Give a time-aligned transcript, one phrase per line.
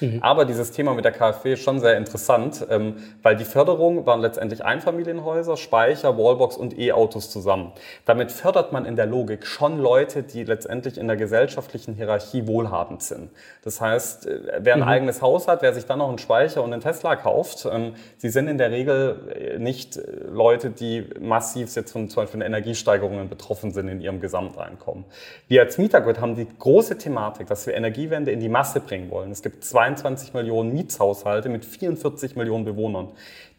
[0.00, 0.18] Mhm.
[0.22, 4.20] Aber dieses Thema mit der KfW ist schon sehr interessant, ähm, weil die Förderung waren
[4.20, 7.72] letztendlich Einfamilienhäuser, Speicher, Wallbox und E-Autos zusammen.
[8.04, 13.02] Damit fördert man in der Logik schon Leute, die letztendlich in der gesellschaftlichen Hierarchie wohlhabend
[13.02, 13.30] sind.
[13.62, 14.88] Das heißt, äh, wer ein mhm.
[14.88, 18.28] eigenes Haus hat, wer sich dann noch einen Speicher und einen Tesla kauft, ähm, sie
[18.28, 23.28] sind in der Regel äh, nicht äh, Leute, die massiv jetzt von zum Beispiel Energiesteigerungen
[23.28, 25.04] betroffen sind in ihrem Gesamteinkommen.
[25.48, 29.30] Wir als Mietergrid haben die große Thematik, dass wir Energiewende in die Masse bringen wollen.
[29.30, 33.08] Es gibt 22 Millionen Mietshaushalte mit 44 Millionen Bewohnern.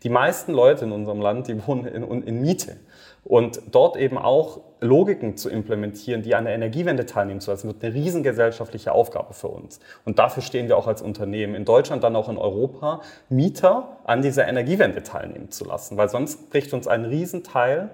[0.03, 2.77] Die meisten Leute in unserem Land, die wohnen in, in Miete.
[3.23, 7.83] Und dort eben auch Logiken zu implementieren, die an der Energiewende teilnehmen zu lassen, wird
[7.83, 9.79] eine riesengesellschaftliche Aufgabe für uns.
[10.05, 14.21] Und dafür stehen wir auch als Unternehmen in Deutschland, dann auch in Europa, Mieter an
[14.21, 15.97] dieser Energiewende teilnehmen zu lassen.
[15.97, 17.89] Weil sonst bricht uns ein Riesenteil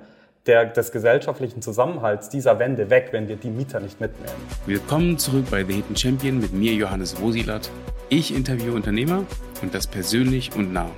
[0.45, 4.35] der, des gesellschaftlichen Zusammenhalts dieser Wende weg, wenn wir die Mieter nicht mitnehmen.
[4.65, 7.69] Willkommen zurück bei The Hidden Champion mit mir, Johannes Wosilat.
[8.09, 9.23] Ich interviewe Unternehmer
[9.61, 10.89] und das persönlich und nah.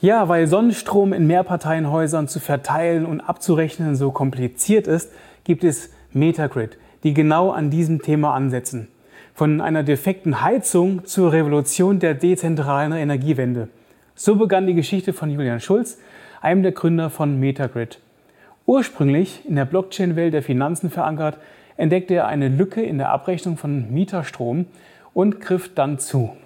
[0.00, 5.12] Ja, weil Sonnenstrom in Mehrparteienhäusern zu verteilen und abzurechnen so kompliziert ist,
[5.44, 8.88] gibt es Metagrid, die genau an diesem Thema ansetzen.
[9.34, 13.68] Von einer defekten Heizung zur Revolution der dezentralen Energiewende.
[14.16, 15.98] So begann die Geschichte von Julian Schulz,
[16.44, 18.00] einem der Gründer von Metagrid.
[18.66, 21.38] Ursprünglich in der Blockchain-Welt der Finanzen verankert,
[21.78, 24.66] entdeckte er eine Lücke in der Abrechnung von Mieterstrom
[25.14, 26.36] und griff dann zu.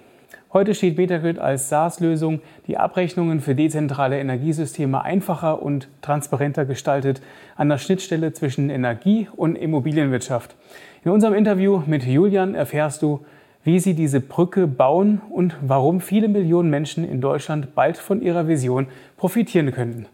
[0.53, 7.21] Heute steht Metagrid als SaaS-Lösung, die Abrechnungen für dezentrale Energiesysteme einfacher und transparenter gestaltet
[7.57, 10.55] an der Schnittstelle zwischen Energie- und Immobilienwirtschaft.
[11.03, 13.25] In unserem Interview mit Julian erfährst du,
[13.69, 18.47] wie sie diese Brücke bauen und warum viele Millionen Menschen in Deutschland bald von ihrer
[18.47, 20.07] Vision profitieren könnten.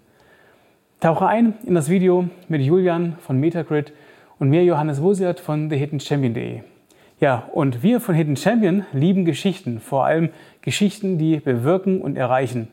[0.99, 3.93] Tauche ein in das Video mit Julian von Metagrid
[4.39, 6.63] und mir Johannes Wosiat von TheHiddenChampion.de.
[7.21, 12.67] Ja, und wir von Hidden Champion lieben Geschichten, vor allem Geschichten, die bewirken und erreichen.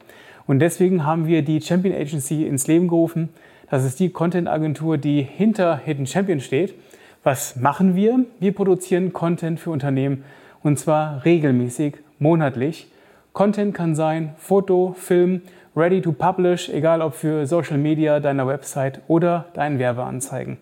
[0.48, 3.28] Und deswegen haben wir die Champion Agency ins Leben gerufen.
[3.70, 6.74] Das ist die Content-Agentur, die hinter Hidden Champion steht.
[7.22, 8.24] Was machen wir?
[8.40, 10.24] Wir produzieren Content für Unternehmen
[10.62, 12.90] und zwar regelmäßig, monatlich.
[13.32, 15.42] Content kann sein Foto, Film,
[15.74, 20.58] ready to publish, egal ob für Social Media, deiner Website oder deinen Werbeanzeigen.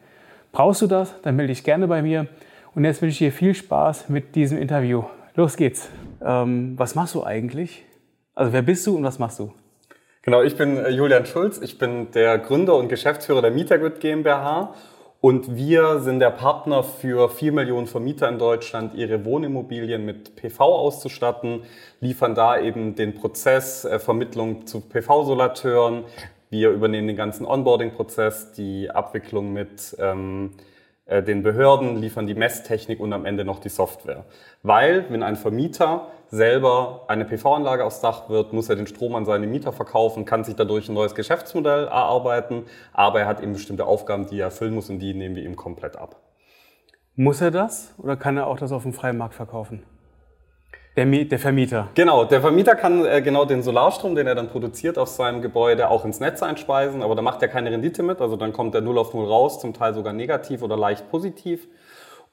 [0.53, 1.15] Brauchst du das?
[1.23, 2.27] Dann melde dich gerne bei mir.
[2.75, 5.05] Und jetzt wünsche ich dir viel Spaß mit diesem Interview.
[5.35, 5.89] Los geht's.
[6.25, 7.85] Ähm, was machst du eigentlich?
[8.35, 9.53] Also wer bist du und was machst du?
[10.23, 11.59] Genau, ich bin äh, Julian Schulz.
[11.63, 14.75] Ich bin der Gründer und Geschäftsführer der Mietergrid GmbH.
[15.21, 20.65] Und wir sind der Partner für vier Millionen Vermieter in Deutschland, ihre Wohnimmobilien mit PV
[20.65, 21.65] auszustatten,
[22.01, 26.05] liefern da eben den Prozess, äh, Vermittlung zu PV-Solateuren.
[26.49, 30.53] Wir übernehmen den ganzen Onboarding-Prozess, die Abwicklung mit ähm,
[31.11, 34.25] äh, den Behörden, liefern die Messtechnik und am Ende noch die Software.
[34.63, 39.25] Weil, wenn ein Vermieter selber eine PV-Anlage aufs Dach wird, muss er den Strom an
[39.25, 42.63] seine Mieter verkaufen, kann sich dadurch ein neues Geschäftsmodell erarbeiten,
[42.93, 45.57] aber er hat eben bestimmte Aufgaben, die er erfüllen muss und die nehmen wir ihm
[45.57, 46.15] komplett ab.
[47.17, 49.83] Muss er das oder kann er auch das auf dem freien Markt verkaufen?
[50.97, 51.89] Der, der, Vermieter.
[51.95, 55.89] Genau, der Vermieter kann äh, genau den Solarstrom, den er dann produziert auf seinem Gebäude,
[55.89, 58.81] auch ins Netz einspeisen, aber da macht er keine Rendite mit, also dann kommt der
[58.81, 61.69] 0 auf 0 raus, zum Teil sogar negativ oder leicht positiv.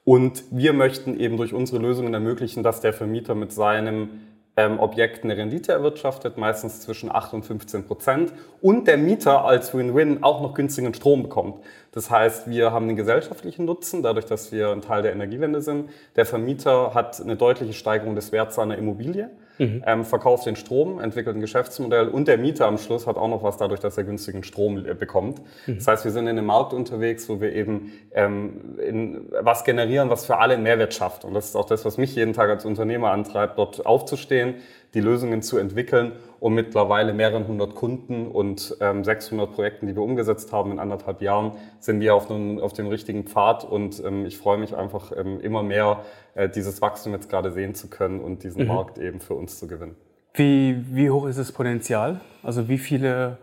[0.04, 4.08] Und wir möchten eben durch unsere Lösungen ermöglichen, dass der Vermieter mit seinem
[4.56, 8.32] ähm, Objekt eine Rendite erwirtschaftet, meistens zwischen 8 und 15 Prozent.
[8.60, 11.62] Und der Mieter als Win-Win auch noch günstigen Strom bekommt.
[11.92, 15.90] Das heißt, wir haben einen gesellschaftlichen Nutzen, dadurch, dass wir ein Teil der Energiewende sind.
[16.16, 19.82] Der Vermieter hat eine deutliche Steigerung des Werts seiner Immobilie mhm.
[19.86, 23.42] ähm, verkauft den Strom, entwickelt ein Geschäftsmodell und der Mieter am Schluss hat auch noch
[23.42, 25.40] was dadurch, dass er günstigen Strom äh, bekommt.
[25.66, 25.76] Mhm.
[25.76, 30.10] Das heißt, wir sind in einem Markt unterwegs, wo wir eben ähm, in, was generieren,
[30.10, 31.24] was für alle einen Mehrwert schafft.
[31.24, 34.56] Und das ist auch das, was mich jeden Tag als Unternehmer antreibt, dort aufzustehen,
[34.94, 40.02] die Lösungen zu entwickeln und mittlerweile mehreren hundert Kunden und ähm, 600 Projekten, die wir
[40.02, 44.26] umgesetzt haben in anderthalb Jahren, sind wir auf, einem, auf dem richtigen Pfad und ähm,
[44.26, 46.04] ich freue mich einfach ähm, immer mehr,
[46.34, 48.68] äh, dieses Wachstum jetzt gerade sehen zu können und diesen mhm.
[48.68, 49.96] Markt eben für uns zu gewinnen.
[50.34, 52.20] Wie, wie hoch ist das Potenzial?
[52.42, 53.38] Also wie viele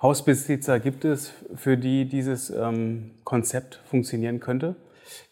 [0.00, 4.76] Hausbesitzer gibt es, für die dieses ähm, Konzept funktionieren könnte?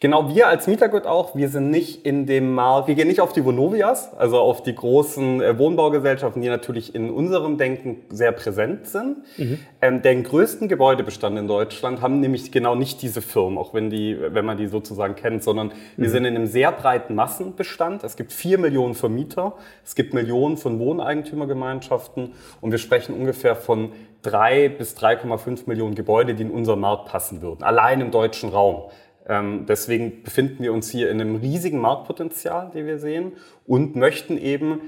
[0.01, 3.33] Genau, wir als Mietergut auch, wir sind nicht in dem Markt, wir gehen nicht auf
[3.33, 8.87] die Vonovias, also auf die großen äh, Wohnbaugesellschaften, die natürlich in unserem Denken sehr präsent
[8.87, 9.19] sind.
[9.37, 9.59] Mhm.
[9.81, 14.17] Ähm, den größten Gebäudebestand in Deutschland haben nämlich genau nicht diese Firmen, auch wenn, die,
[14.21, 15.73] wenn man die sozusagen kennt, sondern mhm.
[15.97, 18.05] wir sind in einem sehr breiten Massenbestand.
[18.05, 19.55] Es gibt vier Millionen Vermieter,
[19.85, 23.93] es gibt Millionen von Wohneigentümergemeinschaften und wir sprechen ungefähr von
[24.25, 28.91] drei bis 3,5 Millionen Gebäude, die in unseren Markt passen würden, allein im deutschen Raum.
[29.27, 33.33] Ähm, deswegen befinden wir uns hier in einem riesigen Marktpotenzial, den wir sehen
[33.67, 34.81] und möchten eben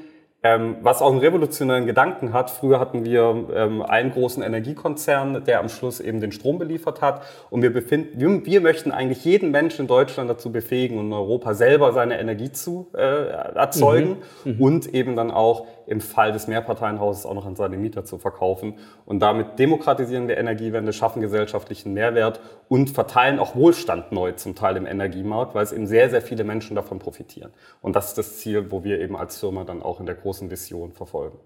[0.47, 2.51] ähm, was auch einen revolutionären Gedanken hat.
[2.51, 7.23] Früher hatten wir ähm, einen großen Energiekonzern, der am Schluss eben den Strom beliefert hat.
[7.51, 11.13] Und wir, befinden, wir, wir möchten eigentlich jeden Menschen in Deutschland dazu befähigen und in
[11.13, 14.53] Europa selber seine Energie zu äh, erzeugen mhm.
[14.53, 14.63] Mhm.
[14.63, 18.75] und eben dann auch im Fall des Mehrparteienhauses auch noch an seine Mieter zu verkaufen.
[19.05, 24.77] Und damit demokratisieren wir Energiewende, schaffen gesellschaftlichen Mehrwert und verteilen auch Wohlstand neu zum Teil
[24.77, 27.53] im Energiemarkt, weil es eben sehr, sehr viele Menschen davon profitieren.
[27.83, 30.36] Und das ist das Ziel, wo wir eben als Firma dann auch in der großen
[30.43, 31.39] Vision verfolgen.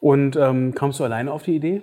[0.00, 1.82] Und ähm, kamst du alleine auf die Idee?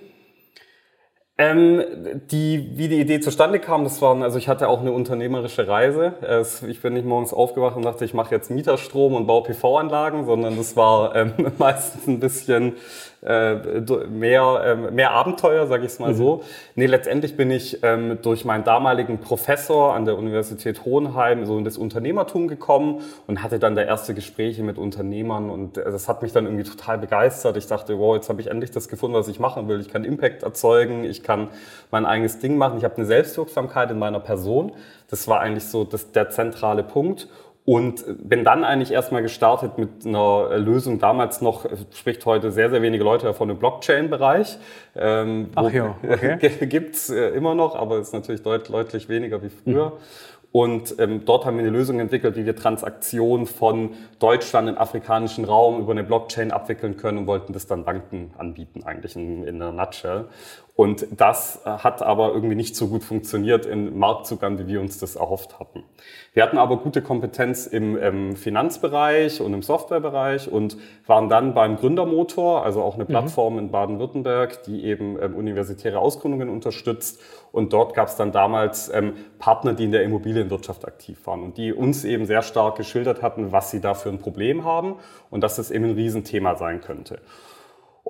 [1.38, 1.82] Ähm,
[2.30, 6.12] die, wie die Idee zustande kam, das waren, also ich hatte auch eine unternehmerische Reise.
[6.20, 10.26] Es, ich bin nicht morgens aufgewacht und dachte, ich mache jetzt Mieterstrom und baue PV-Anlagen,
[10.26, 12.74] sondern das war ähm, meistens ein bisschen
[13.22, 16.16] mehr, äh, mehr Abenteuer, sage ich es mal mhm.
[16.16, 16.44] so.
[16.74, 21.64] Nee, letztendlich bin ich ähm, durch meinen damaligen Professor an der Universität Hohenheim so in
[21.64, 26.22] das Unternehmertum gekommen und hatte dann da erste Gespräche mit Unternehmern und äh, das hat
[26.22, 27.58] mich dann irgendwie total begeistert.
[27.58, 29.80] Ich dachte, wow, jetzt habe ich endlich das gefunden, was ich machen will.
[29.80, 31.48] Ich kann Impact erzeugen, ich kann
[31.90, 34.72] mein eigenes Ding machen, ich habe eine Selbstwirksamkeit in meiner Person.
[35.10, 37.28] Das war eigentlich so das, der zentrale Punkt.
[37.70, 42.82] Und bin dann eigentlich erstmal gestartet mit einer Lösung, damals noch, spricht heute sehr, sehr
[42.82, 44.58] wenige Leute davon im Blockchain-Bereich.
[44.96, 46.66] Ähm, Ach ja, okay.
[46.66, 49.90] Gibt's äh, immer noch, aber ist natürlich deut deutlich weniger wie früher.
[49.90, 49.92] Mhm.
[50.50, 55.44] Und ähm, dort haben wir eine Lösung entwickelt, wie wir Transaktionen von Deutschland im afrikanischen
[55.44, 59.62] Raum über eine Blockchain abwickeln können und wollten das dann Banken anbieten, eigentlich in, in
[59.62, 60.24] einer Nutshell.
[60.80, 65.14] Und das hat aber irgendwie nicht so gut funktioniert im Marktzugang, wie wir uns das
[65.14, 65.84] erhofft hatten.
[66.32, 71.76] Wir hatten aber gute Kompetenz im, im Finanzbereich und im Softwarebereich und waren dann beim
[71.76, 73.08] Gründermotor, also auch eine mhm.
[73.08, 77.20] Plattform in Baden-Württemberg, die eben ähm, universitäre Ausgründungen unterstützt.
[77.52, 81.58] Und dort gab es dann damals ähm, Partner, die in der Immobilienwirtschaft aktiv waren und
[81.58, 84.94] die uns eben sehr stark geschildert hatten, was sie da für ein Problem haben
[85.28, 87.20] und dass es eben ein Riesenthema sein könnte.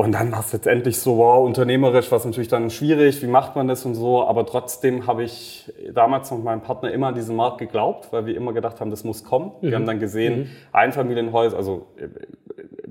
[0.01, 3.55] Und dann war es letztendlich so, wow, unternehmerisch war es natürlich dann schwierig, wie macht
[3.55, 4.27] man das und so.
[4.27, 8.35] Aber trotzdem habe ich damals noch meinem Partner immer an diesen Markt geglaubt, weil wir
[8.35, 9.53] immer gedacht haben, das muss kommen.
[9.61, 9.69] Mhm.
[9.69, 10.49] Wir haben dann gesehen, mhm.
[10.73, 12.09] Einfamilienhäuser, also äh,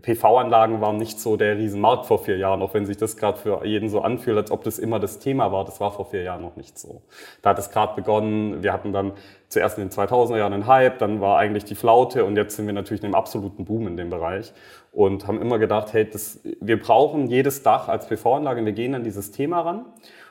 [0.01, 3.66] PV-Anlagen waren nicht so der Riesenmarkt vor vier Jahren, auch wenn sich das gerade für
[3.66, 5.66] jeden so anfühlt, als ob das immer das Thema war.
[5.66, 7.01] Das war vor vier Jahren noch nicht so.
[7.42, 8.63] Da hat es gerade begonnen.
[8.63, 9.13] Wir hatten dann
[9.50, 12.68] zuerst in den 2000er Jahren einen Hype, dann war eigentlich die Flaute und jetzt sind
[12.68, 14.54] wir natürlich in einem absoluten Boom in dem Bereich
[14.92, 19.04] und haben immer gedacht, hey, das, wir brauchen jedes Dach als PV-Anlage, wir gehen an
[19.04, 19.86] dieses Thema ran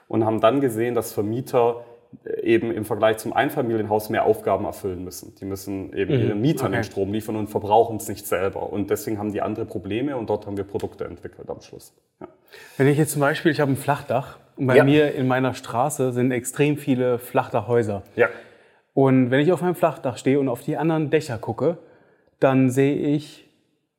[0.06, 1.84] und haben dann gesehen, dass Vermieter
[2.42, 5.34] eben im Vergleich zum Einfamilienhaus mehr Aufgaben erfüllen müssen.
[5.36, 6.26] Die müssen eben mhm.
[6.26, 6.76] ihren Mietern okay.
[6.76, 8.72] den Strom liefern und verbrauchen es nicht selber.
[8.72, 11.94] Und deswegen haben die andere Probleme und dort haben wir Produkte entwickelt am Schluss.
[12.20, 12.28] Ja.
[12.76, 14.84] Wenn ich jetzt zum Beispiel, ich habe ein Flachdach und bei ja.
[14.84, 18.02] mir in meiner Straße sind extrem viele Flachdachhäuser.
[18.16, 18.28] Ja.
[18.94, 21.78] Und wenn ich auf meinem Flachdach stehe und auf die anderen Dächer gucke,
[22.40, 23.48] dann sehe ich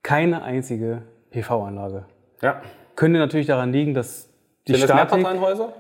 [0.04, 2.06] keine einzige PV-Anlage.
[2.42, 2.62] Ja.
[2.96, 4.30] Könnte natürlich daran liegen, dass
[4.68, 5.10] die sind Statik...
[5.10, 5.74] Das Mehrparteienhäuser?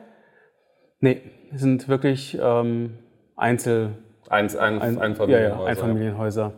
[1.00, 1.22] Nee,
[1.54, 2.98] sind wirklich ähm,
[3.36, 3.92] Einzel...
[4.30, 5.56] Eins, ein, ein, Einfamilienhäuser.
[5.56, 6.54] Ja, ja, Einfamilienhäuser.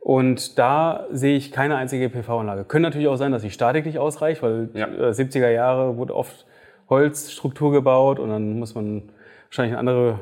[0.00, 2.64] Und da sehe ich keine einzige PV-Anlage.
[2.64, 4.86] Könnte natürlich auch sein, dass die Statik nicht ausreicht, weil ja.
[4.86, 6.46] 70er Jahre wurde oft
[6.88, 9.10] Holzstruktur gebaut und dann muss man
[9.48, 10.18] wahrscheinlich eine andere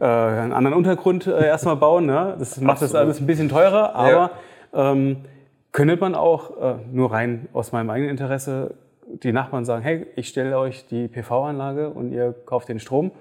[0.00, 2.06] äh, einen anderen Untergrund äh, erstmal bauen.
[2.06, 2.36] Ne?
[2.38, 2.94] Das macht Absolut.
[2.94, 4.30] das alles ein bisschen teurer, aber
[4.72, 4.92] ja.
[4.92, 5.24] ähm,
[5.72, 8.74] könnte man auch äh, nur rein aus meinem eigenen Interesse
[9.22, 13.12] die Nachbarn sagen, hey, ich stelle euch die PV-Anlage und ihr kauft den Strom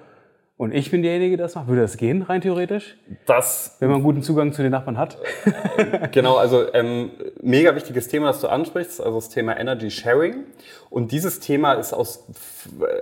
[0.57, 1.67] und ich bin derjenige, der das macht.
[1.67, 2.97] Würde das gehen, rein theoretisch?
[3.27, 3.77] Das.
[3.79, 5.19] Wenn man guten Zugang zu den Nachbarn hat?
[6.11, 7.11] genau, also ähm,
[7.43, 10.45] mega wichtiges Thema, das du ansprichst, also das Thema Energy Sharing.
[10.89, 12.25] Und dieses Thema ist aus,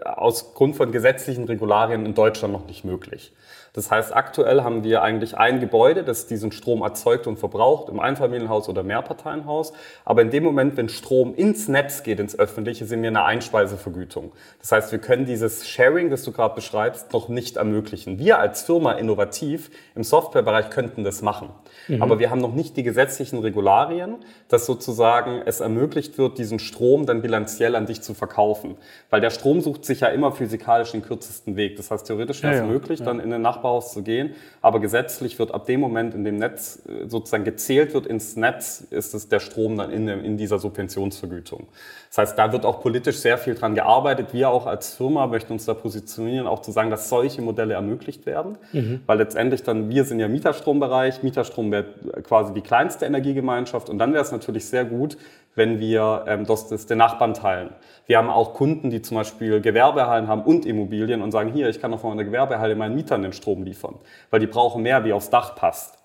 [0.04, 3.34] aus Grund von gesetzlichen Regularien in Deutschland noch nicht möglich.
[3.76, 8.00] Das heißt, aktuell haben wir eigentlich ein Gebäude, das diesen Strom erzeugt und verbraucht, im
[8.00, 9.74] Einfamilienhaus oder Mehrparteienhaus.
[10.06, 14.32] Aber in dem Moment, wenn Strom ins Netz geht, ins Öffentliche, sind wir eine Einspeisevergütung.
[14.62, 18.18] Das heißt, wir können dieses Sharing, das du gerade beschreibst, noch nicht ermöglichen.
[18.18, 21.50] Wir als Firma innovativ im Softwarebereich könnten das machen.
[21.90, 22.02] Mhm.
[22.02, 24.16] Aber wir haben noch nicht die gesetzlichen Regularien,
[24.48, 28.78] dass sozusagen es ermöglicht wird, diesen Strom dann bilanziell an dich zu verkaufen.
[29.10, 31.76] Weil der Strom sucht sich ja immer physikalisch den kürzesten Weg.
[31.76, 34.36] Das heißt, theoretisch wäre es ja, ja, möglich, dann in den Nachbarn Nachbarhaus zu gehen.
[34.62, 38.86] Aber gesetzlich wird ab dem Moment, in dem Netz äh, sozusagen gezählt wird ins Netz,
[38.90, 41.68] ist es der Strom dann in, in dieser Subventionsvergütung.
[42.10, 44.28] Das heißt, da wird auch politisch sehr viel dran gearbeitet.
[44.32, 48.26] Wir auch als Firma möchten uns da positionieren, auch zu sagen, dass solche Modelle ermöglicht
[48.26, 48.58] werden.
[48.72, 49.02] Mhm.
[49.06, 51.24] Weil letztendlich dann, wir sind ja Mieterstrombereich.
[51.24, 51.86] Mieterstrom wäre
[52.24, 53.90] quasi die kleinste Energiegemeinschaft.
[53.90, 55.18] Und dann wäre es natürlich sehr gut,
[55.56, 57.72] wenn wir ähm, das, das den Nachbarn teilen.
[58.06, 61.82] Wir haben auch Kunden, die zum Beispiel Gewerbehallen haben und Immobilien und sagen, hier, ich
[61.82, 63.96] kann noch von einer Gewerbehalle meinen Mietern den Strom liefern,
[64.30, 65.98] weil die brauchen mehr, wie aufs Dach passt.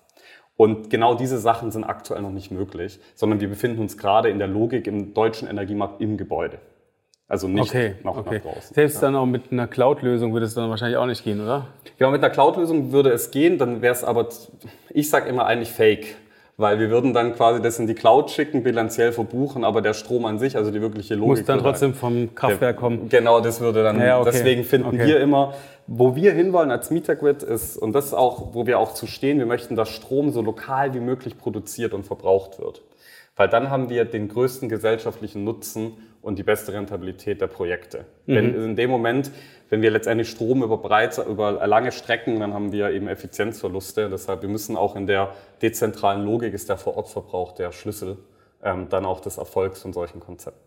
[0.57, 4.37] Und genau diese Sachen sind aktuell noch nicht möglich, sondern wir befinden uns gerade in
[4.37, 6.59] der Logik im deutschen Energiemarkt im Gebäude.
[7.27, 8.35] Also nicht okay, nach, okay.
[8.35, 8.75] nach draußen.
[8.75, 9.01] Selbst ja.
[9.03, 11.67] dann auch mit einer Cloud-Lösung würde es dann wahrscheinlich auch nicht gehen, oder?
[11.97, 14.27] Genau, mit einer Cloud-Lösung würde es gehen, dann wäre es aber,
[14.89, 16.17] ich sage immer eigentlich fake.
[16.61, 20.25] Weil wir würden dann quasi das in die Cloud schicken, bilanziell verbuchen, aber der Strom
[20.25, 21.29] an sich, also die wirkliche Logik.
[21.29, 23.09] Muss dann trotzdem vom Kraftwerk kommen.
[23.09, 24.29] Genau, das würde dann, ja, okay.
[24.31, 25.07] deswegen finden okay.
[25.07, 25.55] wir immer,
[25.87, 29.39] wo wir hinwollen als Mietergrid ist, und das ist auch, wo wir auch zu stehen,
[29.39, 32.83] wir möchten, dass Strom so lokal wie möglich produziert und verbraucht wird.
[33.35, 38.05] Weil dann haben wir den größten gesellschaftlichen Nutzen und die beste Rentabilität der Projekte.
[38.25, 38.35] Mhm.
[38.35, 39.31] Wenn in dem Moment,
[39.69, 44.09] wenn wir letztendlich Strom über, breit, über lange Strecken, dann haben wir eben Effizienzverluste.
[44.09, 48.17] Deshalb, wir müssen auch in der dezentralen Logik ist der Vorortverbrauch der Schlüssel
[48.63, 50.59] ähm, dann auch des Erfolgs von solchen Konzepten.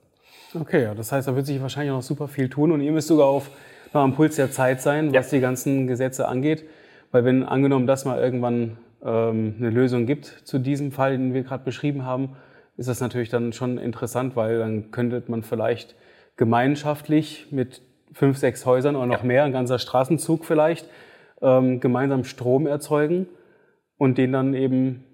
[0.58, 3.08] Okay, ja, das heißt, da wird sich wahrscheinlich noch super viel tun und ihr müsst
[3.08, 3.50] sogar auf
[3.92, 5.38] noch am Puls der Zeit sein, was ja.
[5.38, 6.64] die ganzen Gesetze angeht.
[7.12, 11.42] Weil wenn angenommen, dass mal irgendwann ähm, eine Lösung gibt zu diesem Fall, den wir
[11.42, 12.36] gerade beschrieben haben,
[12.76, 15.94] ist das natürlich dann schon interessant, weil dann könnte man vielleicht
[16.36, 19.24] gemeinschaftlich mit fünf, sechs Häusern oder noch ja.
[19.24, 20.88] mehr, ein ganzer Straßenzug vielleicht,
[21.42, 23.26] ähm, gemeinsam Strom erzeugen
[23.98, 25.04] und den dann eben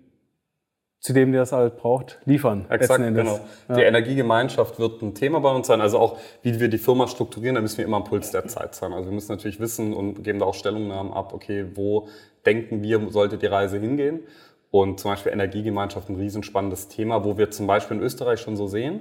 [1.00, 2.66] zu dem, der es halt braucht, liefern.
[2.68, 3.40] Exakt, genau.
[3.68, 3.74] Ja.
[3.76, 5.80] Die Energiegemeinschaft wird ein Thema bei uns sein.
[5.80, 8.74] Also auch, wie wir die Firma strukturieren, da müssen wir immer am Puls der Zeit
[8.74, 8.92] sein.
[8.92, 12.08] Also wir müssen natürlich wissen und geben da auch Stellungnahmen ab, okay, wo
[12.44, 14.20] denken wir, sollte die Reise hingehen?
[14.70, 18.68] Und zum Beispiel Energiegemeinschaft ein riesenspannendes Thema, wo wir zum Beispiel in Österreich schon so
[18.68, 19.00] sehen,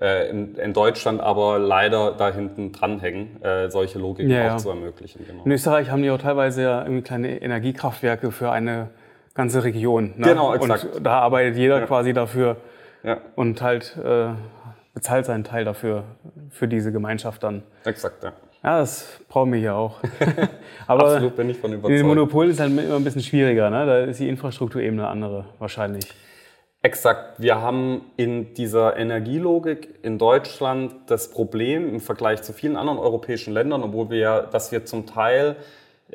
[0.00, 4.56] äh, in, in, Deutschland aber leider da hinten dranhängen, äh, solche Logiken ja, auch ja.
[4.56, 5.26] zu ermöglichen.
[5.26, 5.44] Genau.
[5.44, 8.88] In Österreich haben die auch teilweise ja irgendwie kleine Energiekraftwerke für eine
[9.34, 10.14] ganze Region.
[10.16, 10.28] Ne?
[10.28, 10.96] Genau, exakt.
[10.96, 11.86] Und da arbeitet jeder ja.
[11.86, 12.56] quasi dafür
[13.34, 14.28] und halt äh,
[14.94, 16.04] bezahlt seinen Teil dafür,
[16.50, 17.62] für diese Gemeinschaft dann.
[17.84, 18.32] Exakt, ja.
[18.62, 20.00] Ja, das brauchen wir hier auch.
[20.86, 21.98] Aber Absolut bin ich von überzeugt.
[21.98, 23.70] Die Monopol ist halt immer ein bisschen schwieriger.
[23.70, 23.86] Ne?
[23.86, 26.04] Da ist die Infrastruktur eben eine andere wahrscheinlich.
[26.82, 27.40] Exakt.
[27.40, 33.52] Wir haben in dieser Energielogik in Deutschland das Problem im Vergleich zu vielen anderen europäischen
[33.52, 35.56] Ländern, obwohl wir ja, dass wir zum Teil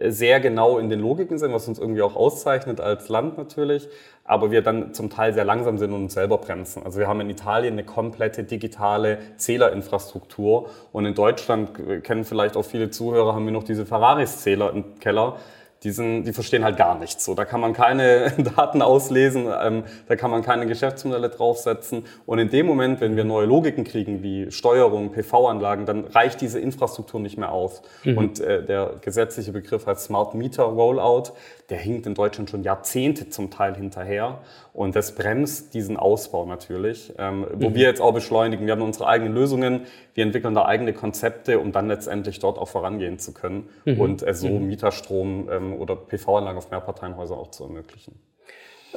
[0.02, 3.88] sehr genau in den Logiken sind, was uns irgendwie auch auszeichnet als Land natürlich,
[4.24, 6.84] aber wir dann zum Teil sehr langsam sind und uns selber bremsen.
[6.84, 12.66] Also wir haben in Italien eine komplette digitale Zählerinfrastruktur und in Deutschland kennen vielleicht auch
[12.66, 15.38] viele Zuhörer, haben wir noch diese Ferraris-Zähler im Keller
[15.86, 17.24] die, sind, die verstehen halt gar nichts.
[17.24, 22.04] So, da kann man keine Daten auslesen, ähm, da kann man keine Geschäftsmodelle draufsetzen.
[22.26, 26.60] Und in dem Moment, wenn wir neue Logiken kriegen, wie Steuerung, PV-Anlagen, dann reicht diese
[26.60, 27.84] Infrastruktur nicht mehr aus.
[28.04, 28.18] Mhm.
[28.18, 31.34] Und äh, der gesetzliche Begriff heißt Smart Meter Rollout
[31.70, 34.40] der hinkt in Deutschland schon Jahrzehnte zum Teil hinterher.
[34.74, 37.76] Und das bremst diesen Ausbau natürlich, ähm, wo mhm.
[37.76, 38.66] wir jetzt auch beschleunigen.
[38.66, 39.82] Wir haben unsere eigenen Lösungen,
[40.14, 44.00] wir entwickeln da eigene Konzepte, um dann letztendlich dort auch vorangehen zu können mhm.
[44.00, 44.68] und äh, so mhm.
[44.68, 48.20] Mieterstrom ähm, oder PV-Anlagen auf Mehrparteienhäuser auch zu ermöglichen.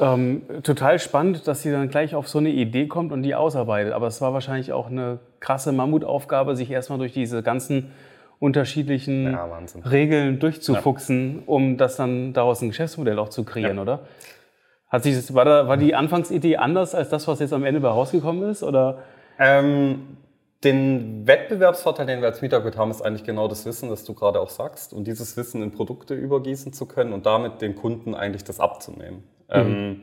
[0.01, 3.93] Ähm, total spannend, dass sie dann gleich auf so eine Idee kommt und die ausarbeitet.
[3.93, 7.93] Aber es war wahrscheinlich auch eine krasse Mammutaufgabe, sich erstmal durch diese ganzen
[8.41, 9.49] unterschiedlichen ja,
[9.91, 11.43] Regeln durchzufuchsen, ja.
[11.47, 13.83] um das dann daraus ein Geschäftsmodell auch zu kreieren, ja.
[13.83, 14.01] oder?
[14.89, 17.81] Hat sich das, war, da, war die Anfangsidee anders als das, was jetzt am Ende
[17.81, 18.63] bei rausgekommen ist?
[18.63, 19.03] Oder?
[19.39, 20.17] Ähm,
[20.65, 24.41] den Wettbewerbsvorteil, den wir als Mietergrid haben, ist eigentlich genau das Wissen, das du gerade
[24.41, 24.93] auch sagst.
[24.93, 29.25] Und dieses Wissen in Produkte übergießen zu können und damit den Kunden eigentlich das abzunehmen.
[29.49, 29.55] Mhm.
[29.55, 30.01] Ähm,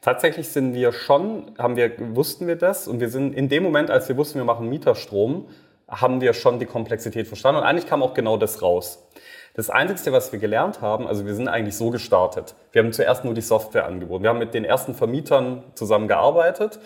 [0.00, 3.90] tatsächlich sind wir schon, haben wir, wussten wir das und wir sind in dem Moment,
[3.90, 5.46] als wir wussten, wir machen Mieterstrom,
[5.88, 7.60] haben wir schon die Komplexität verstanden.
[7.60, 9.06] Und eigentlich kam auch genau das raus.
[9.54, 12.54] Das Einzige, was wir gelernt haben, also wir sind eigentlich so gestartet.
[12.70, 14.22] Wir haben zuerst nur die Software angeboten.
[14.22, 16.78] Wir haben mit den ersten Vermietern zusammengearbeitet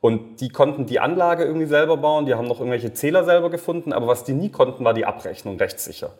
[0.00, 3.92] und die konnten die Anlage irgendwie selber bauen, die haben noch irgendwelche Zähler selber gefunden,
[3.92, 6.10] aber was die nie konnten, war die Abrechnung rechtssicher.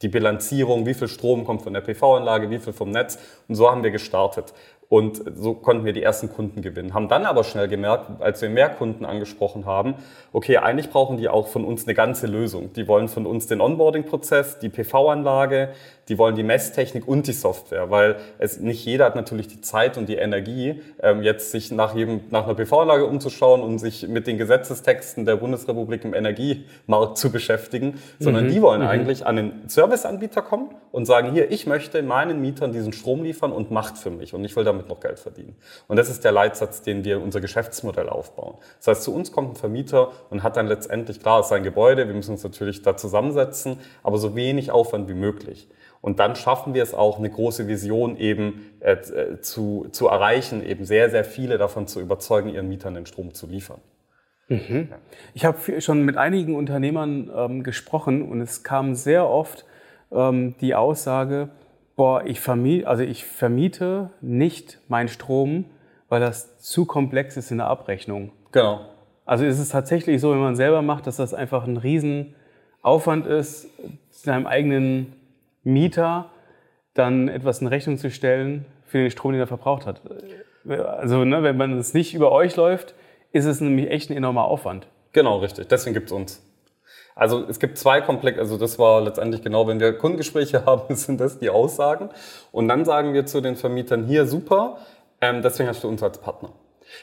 [0.00, 3.18] Die Bilanzierung, wie viel Strom kommt von der PV-Anlage, wie viel vom Netz.
[3.48, 4.54] Und so haben wir gestartet.
[4.88, 6.94] Und so konnten wir die ersten Kunden gewinnen.
[6.94, 9.96] Haben dann aber schnell gemerkt, als wir mehr Kunden angesprochen haben,
[10.32, 12.72] okay, eigentlich brauchen die auch von uns eine ganze Lösung.
[12.72, 15.70] Die wollen von uns den Onboarding-Prozess, die PV-Anlage,
[16.08, 19.98] die wollen die Messtechnik und die Software, weil es nicht jeder hat natürlich die Zeit
[19.98, 24.26] und die Energie, ähm, jetzt sich nach jedem nach einer PV-Anlage umzuschauen und sich mit
[24.26, 28.50] den Gesetzestexten der Bundesrepublik im Energiemarkt zu beschäftigen, sondern mhm.
[28.50, 28.88] die wollen mhm.
[28.88, 33.52] eigentlich an den Serviceanbieter kommen und sagen, hier, ich möchte meinen Mietern diesen Strom liefern
[33.52, 35.56] und macht für mich und ich will damit noch Geld verdienen.
[35.86, 38.54] Und das ist der Leitsatz, den wir unser Geschäftsmodell aufbauen.
[38.78, 41.62] Das heißt, zu uns kommt ein Vermieter und hat dann letztendlich, klar, es ist sein
[41.62, 45.68] Gebäude, wir müssen uns natürlich da zusammensetzen, aber so wenig Aufwand wie möglich.
[46.00, 50.64] Und dann schaffen wir es auch, eine große Vision eben äh, äh, zu, zu erreichen,
[50.64, 53.80] eben sehr, sehr viele davon zu überzeugen, ihren Mietern den Strom zu liefern.
[54.48, 54.88] Mhm.
[55.34, 59.66] Ich habe schon mit einigen Unternehmern ähm, gesprochen und es kam sehr oft
[60.10, 61.50] ähm, die Aussage,
[61.96, 65.66] boah, ich vermiete, also ich vermiete nicht meinen Strom,
[66.08, 68.32] weil das zu komplex ist in der Abrechnung.
[68.52, 68.86] Genau.
[69.26, 73.68] Also ist es tatsächlich so, wenn man selber macht, dass das einfach ein Riesenaufwand ist,
[74.10, 75.12] seinem eigenen
[75.68, 76.30] Mieter
[76.94, 80.00] dann etwas in Rechnung zu stellen für den Strom, den er verbraucht hat.
[80.66, 82.94] Also ne, wenn man es nicht über euch läuft,
[83.32, 84.86] ist es nämlich echt ein enormer Aufwand.
[85.12, 85.68] Genau, richtig.
[85.68, 86.42] Deswegen gibt es uns.
[87.14, 91.20] Also es gibt zwei Komplex, also das war letztendlich genau, wenn wir Kundengespräche haben, sind
[91.20, 92.10] das die Aussagen.
[92.52, 94.78] Und dann sagen wir zu den Vermietern, hier super,
[95.20, 96.50] ähm, deswegen hast du uns als Partner.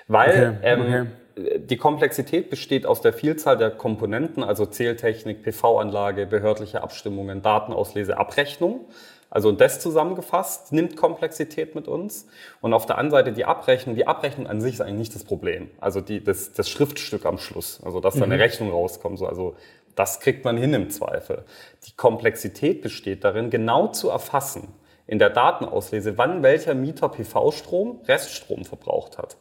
[0.08, 1.06] Weil okay, okay.
[1.38, 8.86] Die Komplexität besteht aus der Vielzahl der Komponenten, also Zähltechnik, PV-Anlage, behördliche Abstimmungen, Datenauslese, Abrechnung.
[9.30, 12.28] Also das zusammengefasst nimmt Komplexität mit uns.
[12.62, 13.96] Und auf der anderen Seite die Abrechnung.
[13.96, 15.70] Die Abrechnung an sich ist eigentlich nicht das Problem.
[15.82, 17.82] Also die, das, das Schriftstück am Schluss.
[17.84, 18.42] Also dass da eine mhm.
[18.42, 19.20] Rechnung rauskommt.
[19.20, 19.56] So, also
[19.96, 21.44] das kriegt man hin im Zweifel.
[21.86, 24.70] Die Komplexität besteht darin, genau zu erfassen
[25.06, 29.36] in der Datenauslese, wann welcher Mieter PV-Strom, Reststrom verbraucht hat.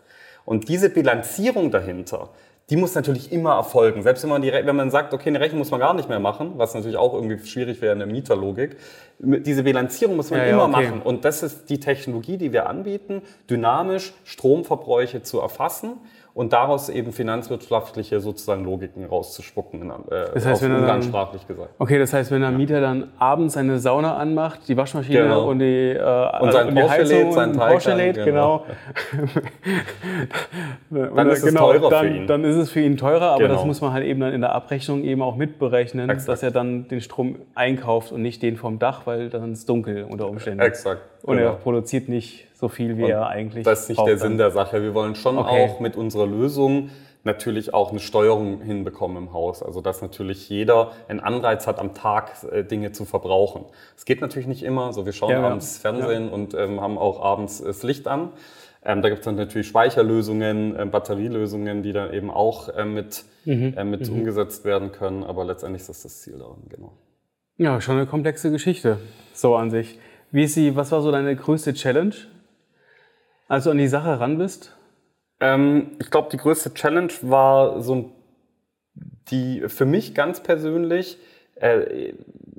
[0.44, 2.30] Und diese Bilanzierung dahinter,
[2.70, 4.02] die muss natürlich immer erfolgen.
[4.02, 6.20] Selbst wenn man, die, wenn man sagt, okay, eine Rechnung muss man gar nicht mehr
[6.20, 8.76] machen, was natürlich auch irgendwie schwierig wäre in der Mieterlogik.
[9.18, 10.88] Diese Bilanzierung muss man ja, immer ja, okay.
[10.88, 11.02] machen.
[11.02, 15.98] Und das ist die Technologie, die wir anbieten, dynamisch Stromverbräuche zu erfassen
[16.34, 21.70] und daraus eben finanzwirtschaftliche sozusagen Logiken rauszuspucken, äh, das heißt, wenn er umgangssprachlich gesagt.
[21.78, 25.48] Okay, das heißt, wenn der Mieter dann abends seine Sauna anmacht, die Waschmaschine genau.
[25.48, 28.64] und die, äh, und sein und die Porsche Heizung lädt, sein Porsche lädt, genau.
[30.90, 31.14] genau.
[31.14, 32.26] dann ist es genau, teurer dann, für ihn.
[32.26, 33.54] Dann ist es für ihn teurer, aber genau.
[33.54, 36.28] das muss man halt eben dann in der Abrechnung eben auch mitberechnen, Exakt.
[36.28, 39.66] dass er dann den Strom einkauft und nicht den vom Dach, weil dann ist es
[39.66, 40.60] dunkel unter Umständen.
[40.60, 41.00] Exakt.
[41.22, 41.50] Und genau.
[41.50, 44.50] er produziert nicht so viel, wie und er eigentlich Das ist nicht der Sinn der
[44.50, 44.82] Sache.
[44.82, 45.64] Wir wollen schon okay.
[45.64, 46.88] auch mit unserer Lösung
[47.22, 49.62] natürlich auch eine Steuerung hinbekommen im Haus.
[49.62, 53.66] Also dass natürlich jeder einen Anreiz hat, am Tag äh, Dinge zu verbrauchen.
[53.98, 54.94] Es geht natürlich nicht immer.
[54.94, 55.90] So, wir schauen ja, abends ja.
[55.90, 56.32] Fernsehen ja.
[56.32, 58.30] und ähm, haben auch abends das Licht an.
[58.82, 63.24] Ähm, da gibt es dann natürlich Speicherlösungen, äh, Batterielösungen, die dann eben auch äh, mit,
[63.44, 63.74] mhm.
[63.76, 64.18] äh, mit mhm.
[64.18, 65.22] umgesetzt werden können.
[65.22, 66.92] Aber letztendlich ist das das Ziel daran, genau.
[67.56, 68.98] Ja, schon eine komplexe Geschichte,
[69.32, 69.98] so an sich.
[70.30, 72.14] Wie ist sie, was war so deine größte Challenge,
[73.54, 74.76] als du an die Sache ran bist?
[75.40, 78.12] Ähm, ich glaube, die größte Challenge war so
[79.28, 81.18] die für mich ganz persönlich
[81.56, 82.12] äh,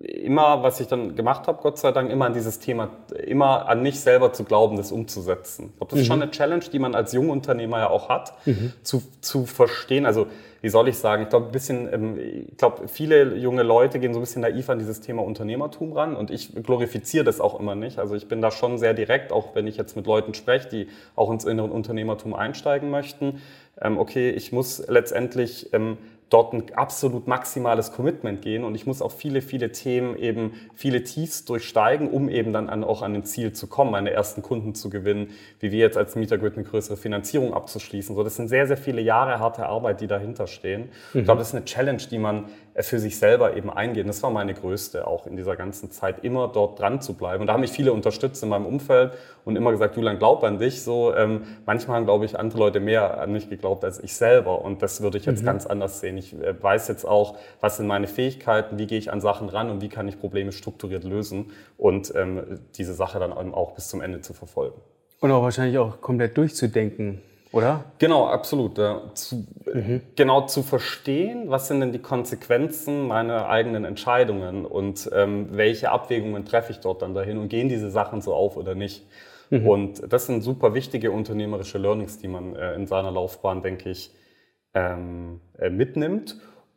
[0.05, 2.89] immer, was ich dann gemacht habe, Gott sei Dank, immer an dieses Thema,
[3.25, 5.69] immer an mich selber zu glauben, das umzusetzen.
[5.71, 6.11] Ich glaube, das ist mhm.
[6.11, 8.73] schon eine Challenge, die man als Jungunternehmer ja auch hat, mhm.
[8.83, 10.05] zu, zu verstehen.
[10.05, 10.27] Also
[10.61, 14.13] wie soll ich sagen, ich glaube, ein bisschen, ähm, ich glaube, viele junge Leute gehen
[14.13, 17.75] so ein bisschen naiv an dieses Thema Unternehmertum ran und ich glorifiziere das auch immer
[17.75, 17.99] nicht.
[17.99, 20.87] Also ich bin da schon sehr direkt, auch wenn ich jetzt mit Leuten spreche, die
[21.15, 23.41] auch ins innere Unternehmertum einsteigen möchten.
[23.79, 25.97] Ähm, okay, ich muss letztendlich ähm,
[26.29, 31.03] dort ein absolut maximales Commitment gehen und ich muss auch viele, viele Themen eben, viele
[31.03, 34.73] Tiefs durchsteigen, um eben dann an, auch an den Ziel zu kommen, meine ersten Kunden
[34.73, 38.15] zu gewinnen, wie wir jetzt als Mietergrid eine größere Finanzierung abzuschließen.
[38.15, 40.89] So, das sind sehr, sehr viele Jahre harte Arbeit, die dahinter stehen.
[41.13, 41.19] Mhm.
[41.19, 42.45] Ich glaube, das ist eine Challenge, die man
[42.83, 44.07] für sich selber eben eingehen.
[44.07, 47.41] Das war meine größte auch in dieser ganzen Zeit, immer dort dran zu bleiben.
[47.41, 49.13] Und da haben mich viele unterstützt in meinem Umfeld
[49.45, 50.83] und immer gesagt, Julian, glaub an dich.
[50.83, 54.61] So, ähm, manchmal haben, glaube ich, andere Leute mehr an mich geglaubt als ich selber.
[54.61, 55.45] Und das würde ich jetzt mhm.
[55.45, 56.17] ganz anders sehen.
[56.17, 59.69] Ich äh, weiß jetzt auch, was sind meine Fähigkeiten, wie gehe ich an Sachen ran
[59.69, 64.01] und wie kann ich Probleme strukturiert lösen und ähm, diese Sache dann auch bis zum
[64.01, 64.81] Ende zu verfolgen.
[65.21, 67.21] Und auch wahrscheinlich auch komplett durchzudenken
[67.55, 67.85] oder?
[67.99, 68.77] Genau, absolut.
[68.77, 69.01] Ja.
[69.13, 70.01] Zu, mhm.
[70.17, 76.43] Genau zu verstehen, was sind denn die Konsequenzen meiner eigenen Entscheidungen und ähm, welche Abwägungen
[76.43, 79.07] treffe ich dort dann dahin und gehen diese Sachen so auf oder nicht.
[79.51, 79.67] Mhm.
[79.67, 84.11] Und das sind super wichtige unternehmerische Learnings, die man äh, in seiner Laufbahn, denke ich,
[84.73, 86.35] ähm, äh, mitnimmt.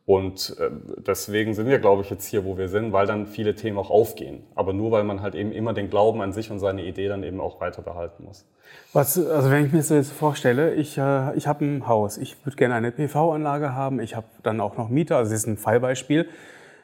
[0.09, 0.71] Und äh,
[1.05, 3.91] deswegen sind wir, glaube ich, jetzt hier, wo wir sind, weil dann viele Themen auch
[3.91, 4.41] aufgehen.
[4.55, 7.21] Aber nur, weil man halt eben immer den Glauben an sich und seine Idee dann
[7.21, 8.43] eben auch weiter behalten muss.
[8.91, 12.43] Was, also wenn ich mir das jetzt vorstelle, ich, äh, ich habe ein Haus, ich
[12.43, 15.57] würde gerne eine PV-Anlage haben, ich habe dann auch noch Mieter, also das ist ein
[15.57, 16.27] Fallbeispiel.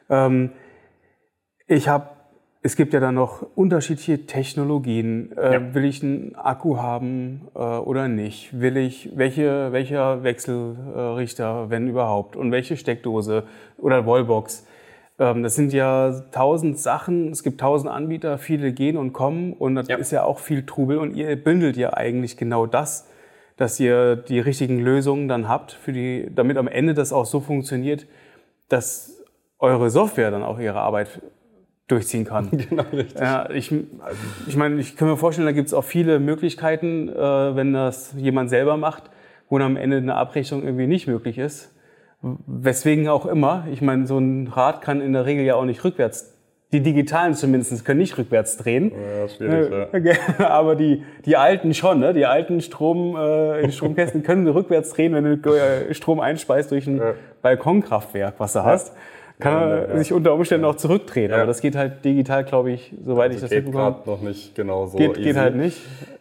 [0.08, 0.52] Ähm,
[1.66, 2.10] ich habe
[2.62, 5.32] es gibt ja dann noch unterschiedliche Technologien.
[5.36, 5.74] Äh, ja.
[5.74, 8.60] Will ich einen Akku haben äh, oder nicht?
[8.60, 12.34] Will ich welche, welcher Wechselrichter, wenn überhaupt?
[12.34, 13.44] Und welche Steckdose
[13.78, 14.66] oder Wallbox?
[15.18, 17.30] Ähm, das sind ja tausend Sachen.
[17.30, 19.96] Es gibt tausend Anbieter, viele gehen und kommen und das ja.
[19.96, 20.98] ist ja auch viel Trubel.
[20.98, 23.08] Und ihr bündelt ja eigentlich genau das,
[23.56, 27.40] dass ihr die richtigen Lösungen dann habt, für die, damit am Ende das auch so
[27.40, 28.06] funktioniert,
[28.68, 29.24] dass
[29.58, 31.22] eure Software dann auch ihre Arbeit
[31.88, 32.50] durchziehen kann.
[32.68, 33.20] Genau, richtig.
[33.20, 33.72] Ja, ich,
[34.46, 37.14] ich meine, ich kann mir vorstellen, da gibt es auch viele Möglichkeiten, äh,
[37.56, 39.04] wenn das jemand selber macht,
[39.48, 41.72] wo dann am Ende eine Abrechnung irgendwie nicht möglich ist.
[42.46, 43.66] Weswegen auch immer.
[43.70, 46.32] Ich meine, so ein Rad kann in der Regel ja auch nicht rückwärts
[46.72, 48.90] Die digitalen zumindest können nicht rückwärts drehen.
[48.90, 50.48] Ja, schwierig, ja.
[50.48, 52.12] Aber die, die alten schon, ne?
[52.14, 56.96] Die alten Strom, äh, Stromkästen können rückwärts drehen, wenn du äh, Strom einspeist durch ein
[56.96, 57.14] Ja.
[57.42, 58.92] Balkonkraftwerk, was du hast.
[59.38, 59.98] Kann er Ja, ja.
[59.98, 61.30] sich unter Umständen auch zurückdrehen.
[61.30, 61.36] Ja.
[61.38, 63.96] Aber das geht halt digital, glaube ich, soweit ich das geht mitbekomme.
[63.96, 64.96] gerade noch nicht genau so.
[64.96, 65.78] Geht, geht halt nicht.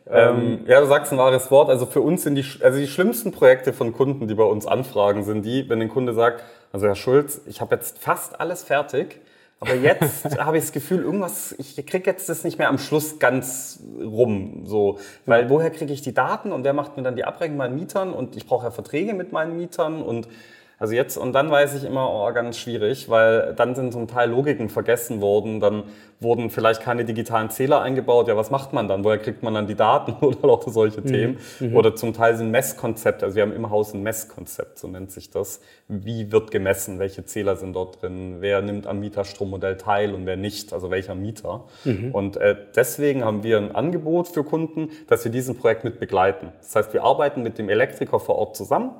[0.07, 1.69] Ähm, ja, du sagst ein wahres Wort.
[1.69, 5.23] Also für uns sind die, also die schlimmsten Projekte von Kunden, die bei uns anfragen,
[5.23, 9.21] sind die, wenn ein Kunde sagt, also Herr Schulz, ich habe jetzt fast alles fertig,
[9.61, 13.17] aber jetzt habe ich das Gefühl, irgendwas, ich kriege jetzt das nicht mehr am Schluss
[13.17, 14.63] ganz rum.
[14.65, 17.69] So, weil woher kriege ich die Daten und wer macht mir dann die Abrechnung mit
[17.69, 20.27] meinen Mietern und ich brauche ja Verträge mit meinen Mietern und
[20.77, 24.29] also jetzt, und dann weiß ich immer, oh, ganz schwierig, weil dann sind zum Teil
[24.29, 25.83] Logiken vergessen worden, dann
[26.19, 28.27] wurden vielleicht keine digitalen Zähler eingebaut.
[28.27, 29.03] Ja, was macht man dann?
[29.03, 31.37] Woher kriegt man dann die Daten oder lauter solche Themen?
[31.73, 35.29] Oder zum Teil sind Messkonzepte, also wir haben im Haus ein Messkonzept, so nennt sich
[35.29, 35.61] das.
[35.87, 36.99] Wie wird gemessen?
[36.99, 38.37] Welche Zähler sind dort drin?
[38.39, 40.73] Wer nimmt am Mieterstrommodell teil und wer nicht?
[40.73, 41.65] Also welcher Mieter?
[42.13, 46.51] Und äh, deswegen haben wir ein Angebot für Kunden, dass wir diesen Projekt mit begleiten.
[46.59, 48.91] Das heißt, wir arbeiten mit dem Elektriker vor Ort zusammen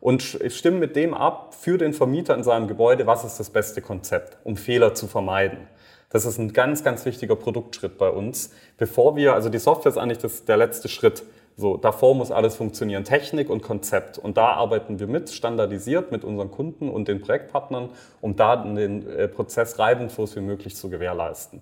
[0.00, 3.82] und stimmen mit dem ab für den Vermieter in seinem Gebäude, was ist das beste
[3.82, 5.68] Konzept, um Fehler zu vermeiden.
[6.10, 8.50] Das ist ein ganz, ganz wichtiger Produktschritt bei uns.
[8.78, 11.22] Bevor wir, also die Software ist eigentlich das, der letzte Schritt.
[11.56, 14.16] So, davor muss alles funktionieren, Technik und Konzept.
[14.16, 19.06] Und da arbeiten wir mit, standardisiert mit unseren Kunden und den Projektpartnern, um da den
[19.08, 21.60] äh, Prozess reibungslos wie möglich zu gewährleisten.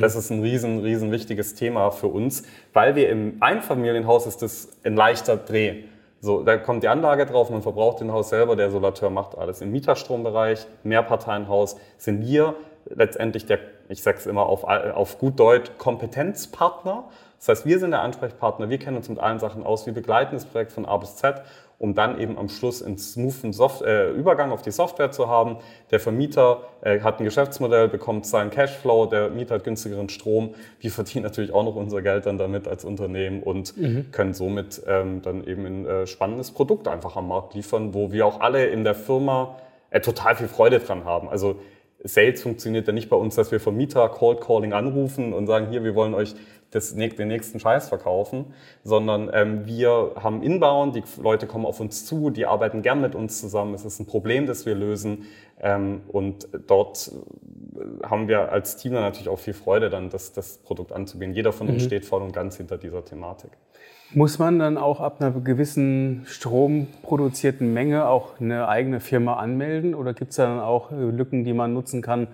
[0.00, 4.70] Das ist ein riesen, riesen wichtiges Thema für uns, weil wir im Einfamilienhaus ist das
[4.82, 5.84] ein leichter Dreh.
[6.24, 9.60] So, da kommt die Anlage drauf, man verbraucht den Haus selber, der Solateur macht alles.
[9.60, 12.54] Im Mieterstrombereich, Mehrparteienhaus, sind wir
[12.86, 13.58] letztendlich der,
[13.90, 17.04] ich sag's immer auf, auf gut Deutsch, Kompetenzpartner.
[17.36, 20.34] Das heißt, wir sind der Ansprechpartner, wir kennen uns mit allen Sachen aus, wir begleiten
[20.34, 21.42] das Projekt von A bis Z,
[21.78, 25.56] um dann eben am Schluss einen smoothen Soft äh, Übergang auf die Software zu haben.
[25.90, 30.54] Der Vermieter äh, hat ein Geschäftsmodell, bekommt seinen Cashflow, der Mieter hat günstigeren Strom.
[30.80, 33.74] Wir verdienen natürlich auch noch unser Geld dann damit als Unternehmen und
[34.12, 38.26] können somit ähm, dann eben ein äh, spannendes Produkt einfach am Markt liefern, wo wir
[38.26, 39.56] auch alle in der Firma
[39.90, 41.28] äh, total viel Freude dran haben.
[41.28, 41.56] Also
[42.04, 45.84] Sales funktioniert ja nicht bei uns, dass wir Vermieter Cold Calling anrufen und sagen, hier,
[45.84, 46.34] wir wollen euch
[46.70, 52.04] das, den nächsten Scheiß verkaufen, sondern ähm, wir haben Inbound, die Leute kommen auf uns
[52.04, 55.26] zu, die arbeiten gern mit uns zusammen, es ist ein Problem, das wir lösen
[55.60, 57.10] ähm, und dort
[57.74, 61.34] äh, haben wir als Team dann natürlich auch viel Freude, dann das, das Produkt anzubieten.
[61.34, 63.50] Jeder von uns steht voll und ganz hinter dieser Thematik.
[64.12, 70.14] Muss man dann auch ab einer gewissen stromproduzierten Menge auch eine eigene Firma anmelden oder
[70.14, 72.28] gibt es da dann auch äh, Lücken, die man nutzen kann?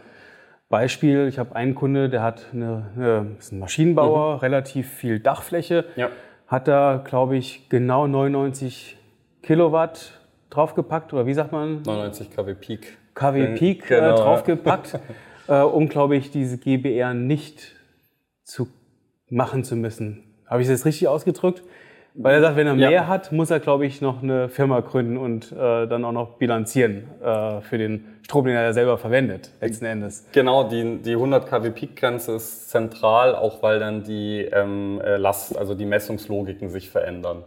[0.69, 5.85] Beispiel, ich habe einen Kunde, der hat eine, eine ist ein Maschinenbauer, relativ viel Dachfläche,
[5.97, 6.11] Ja.
[6.47, 8.97] hat da, glaube ich, genau 99
[9.43, 11.83] Kilowatt draufgepackt oder wie sagt man?
[11.83, 12.99] 99 kW Peak.
[13.15, 14.15] KW Äh, Peak genau, äh, ja.
[14.17, 14.99] draufgepackt,
[15.49, 17.75] äh, um, glaube ich, diese GBR nicht
[18.45, 18.69] zu
[19.29, 20.23] machen zu müssen.
[20.51, 21.63] Habe ich das richtig ausgedrückt?
[22.15, 22.91] Weil er sagt, wenn er Ja.
[22.91, 26.31] mehr hat, muss er, glaube ich, noch eine Firma gründen und äh, dann auch noch
[26.39, 30.27] bilanzieren äh, für den Strom, den er ja selber verwendet, letzten Endes.
[30.33, 35.57] Genau, die, die 100 kW Peak-Grenze ist zentral, auch weil dann die ähm, äh, Last,
[35.57, 37.45] also die Messungslogiken sich verändern.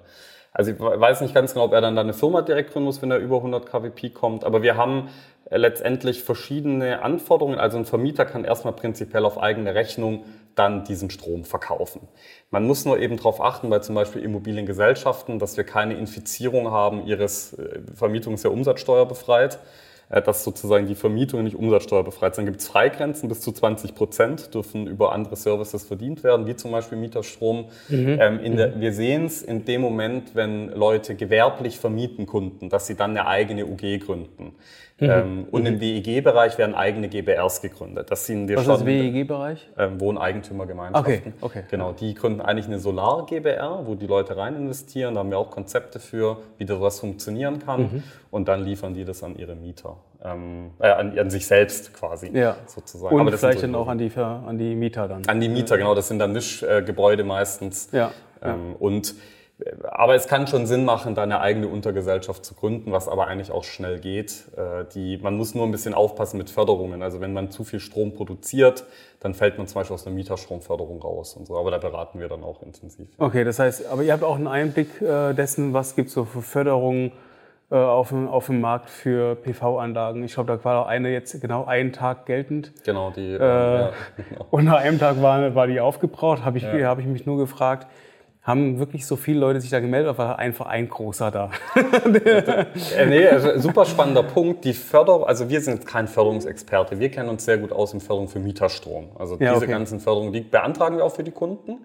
[0.53, 3.01] Also ich weiß nicht ganz genau, ob er dann da eine Firma direkt gründen muss,
[3.01, 5.09] wenn er über 100 kW Peak kommt, aber wir haben
[5.49, 7.59] letztendlich verschiedene Anforderungen.
[7.59, 10.23] Also ein Vermieter kann erstmal prinzipiell auf eigene Rechnung
[10.55, 12.01] dann diesen Strom verkaufen.
[12.51, 17.05] Man muss nur eben darauf achten, bei zum Beispiel Immobiliengesellschaften, dass wir keine Infizierung haben
[17.07, 19.59] ihres äh, Vermietung ist ja umsatzsteuerbefreit
[20.09, 22.45] äh, dass sozusagen die Vermietungen nicht umsatzsteuerbefreit sind.
[22.45, 26.55] Dann gibt es Freigrenzen, bis zu 20 Prozent dürfen über andere Services verdient werden, wie
[26.55, 27.65] zum Beispiel Mieterstrom.
[28.19, 32.85] Ähm, in der, wir sehen es in dem Moment, wenn Leute gewerblich vermieten Kunden, dass
[32.85, 34.53] sie dann eine eigene UG gründen.
[34.99, 38.11] Ähm, und im WEG-Bereich werden eigene GBRs gegründet.
[38.11, 39.69] Das sind wir Was schon ist WEG-Bereich?
[39.77, 41.33] ähm, Wohneigentümergemeinschaften.
[41.41, 41.63] Okay, okay.
[41.69, 45.15] Genau, die gründen eigentlich eine Solar-GBR, wo die Leute rein investieren.
[45.15, 47.81] Da haben wir auch Konzepte für, wie das funktionieren kann.
[47.81, 48.03] Mhm.
[48.31, 49.97] Und dann liefern die das an ihre Mieter.
[50.23, 52.55] Ähm, äh, an, an sich selbst quasi, Ja.
[52.67, 53.15] sozusagen.
[53.19, 55.23] Und das sind vielleicht so dann auch an die, an die Mieter dann.
[55.27, 55.95] an die Mieter, genau.
[55.95, 57.89] Das sind dann Mischgebäude meistens.
[57.91, 59.13] Ja, Ähm, und äh,
[59.83, 63.51] aber es kann schon Sinn machen, da eine eigene Untergesellschaft zu gründen, was aber eigentlich
[63.51, 64.45] auch schnell geht.
[64.57, 67.01] Äh, Die, man muss nur ein bisschen aufpassen mit Förderungen.
[67.01, 68.85] Also wenn man zu viel Strom produziert,
[69.19, 71.57] dann fällt man zum Beispiel aus einer Mieterstromförderung raus und so.
[71.57, 73.07] Aber da beraten wir dann auch intensiv.
[73.17, 76.25] Okay, das heißt, aber ihr habt auch einen Einblick äh, dessen, was gibt es so
[76.25, 77.13] für Förderungen
[77.71, 80.23] äh, auf, dem, auf dem Markt für PV-Anlagen.
[80.25, 82.73] Ich glaube, da war auch eine jetzt genau einen Tag geltend.
[82.83, 83.31] Genau, die.
[83.31, 84.45] Äh, Äh, ja, genau.
[84.51, 87.87] Und nach einem Tag war, war die aufgebraucht, habe ich, hab ich mich nur gefragt.
[88.43, 91.51] Haben wirklich so viele Leute sich da gemeldet oder war einfach ein großer da?
[91.75, 94.65] äh, nee, also super spannender Punkt.
[94.65, 96.99] Die Förderung, also wir sind kein Förderungsexperte.
[96.99, 99.09] Wir kennen uns sehr gut aus in Förderung für Mieterstrom.
[99.17, 99.71] Also ja, diese okay.
[99.71, 101.79] ganzen Förderungen, die beantragen wir auch für die Kunden.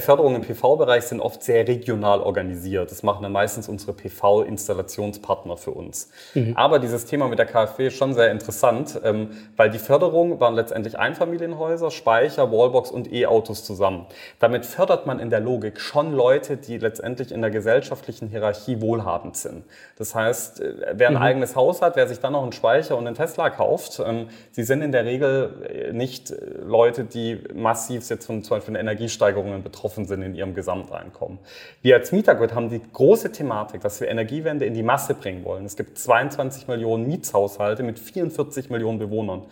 [0.00, 2.90] Förderungen im PV-Bereich sind oft sehr regional organisiert.
[2.90, 6.10] Das machen dann meistens unsere PV-Installationspartner für uns.
[6.34, 6.56] Mhm.
[6.56, 10.54] Aber dieses Thema mit der KfW ist schon sehr interessant, ähm, weil die Förderung waren
[10.54, 14.06] letztendlich Einfamilienhäuser, Speicher, Wallbox und E-Autos zusammen.
[14.40, 19.36] Damit fördert man in der Logik schon Leute, die letztendlich in der gesellschaftlichen Hierarchie wohlhabend
[19.36, 19.64] sind.
[19.96, 21.22] Das heißt, äh, wer ein mhm.
[21.22, 24.64] eigenes Haus hat, wer sich dann noch einen Speicher und einen Tesla kauft, ähm, sie
[24.64, 29.62] sind in der Regel äh, nicht äh, Leute, die massiv jetzt von zum Beispiel Energiesteigerungen
[29.62, 31.38] betroffen sind in ihrem Gesamteinkommen.
[31.82, 35.64] Wir als Mietergrid haben die große Thematik, dass wir Energiewende in die Masse bringen wollen.
[35.64, 39.42] Es gibt 22 Millionen Mietshaushalte mit 44 Millionen Bewohnern.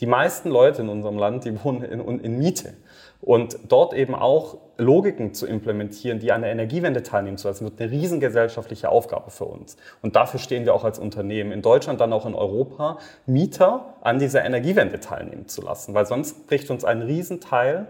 [0.00, 2.72] Die meisten Leute in unserem Land, die wohnen in, in Miete.
[3.20, 7.80] Und dort eben auch Logiken zu implementieren, die an der Energiewende teilnehmen zu lassen, wird
[7.80, 9.76] eine riesengesellschaftliche Aufgabe für uns.
[10.00, 14.18] Und dafür stehen wir auch als Unternehmen in Deutschland, dann auch in Europa, Mieter an
[14.18, 17.88] dieser Energiewende teilnehmen zu lassen, weil sonst bricht uns ein Riesenteil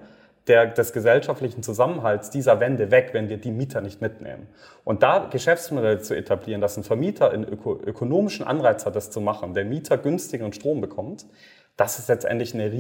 [0.49, 4.49] der, des gesellschaftlichen Zusammenhalts dieser Wende weg, wenn wir die Mieter nicht mitnehmen.
[4.85, 9.21] Und da Geschäftsmodelle zu etablieren, dass ein Vermieter einen öko ökonomischen Anreiz hat, das zu
[9.21, 11.27] machen, der Mieter günstigeren Strom bekommt,
[11.77, 12.73] das ist letztendlich eine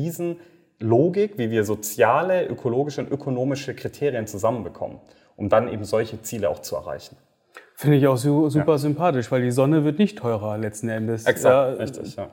[0.80, 4.98] Riesenlogik, wie wir soziale, ökologische und ökonomische Kriterien zusammenbekommen,
[5.36, 7.16] um dann eben solche Ziele auch zu erreichen.
[7.74, 8.78] Finde ich auch super ja.
[8.78, 11.24] sympathisch, weil die Sonne wird nicht teurer letzten Endes.
[11.26, 12.28] Exakt, ja, richtig, ja.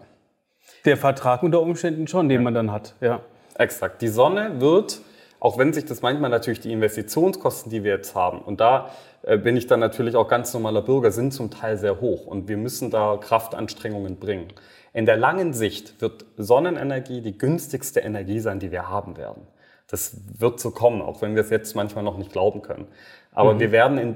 [0.86, 3.22] Der Vertrag unter Umständen schon, den man dann hat, ja.
[3.58, 4.02] Exakt.
[4.02, 5.02] Die Sonne wird
[5.40, 8.90] auch wenn sich das manchmal natürlich die Investitionskosten, die wir jetzt haben, und da
[9.24, 12.48] äh, bin ich dann natürlich auch ganz normaler Bürger, sind zum Teil sehr hoch und
[12.48, 14.48] wir müssen da Kraftanstrengungen bringen.
[14.94, 19.44] In der langen Sicht wird Sonnenenergie die günstigste Energie sein, die wir haben werden.
[19.88, 22.88] Das wird so kommen, auch wenn wir es jetzt manchmal noch nicht glauben können.
[23.32, 23.60] Aber mhm.
[23.60, 24.16] wir werden in,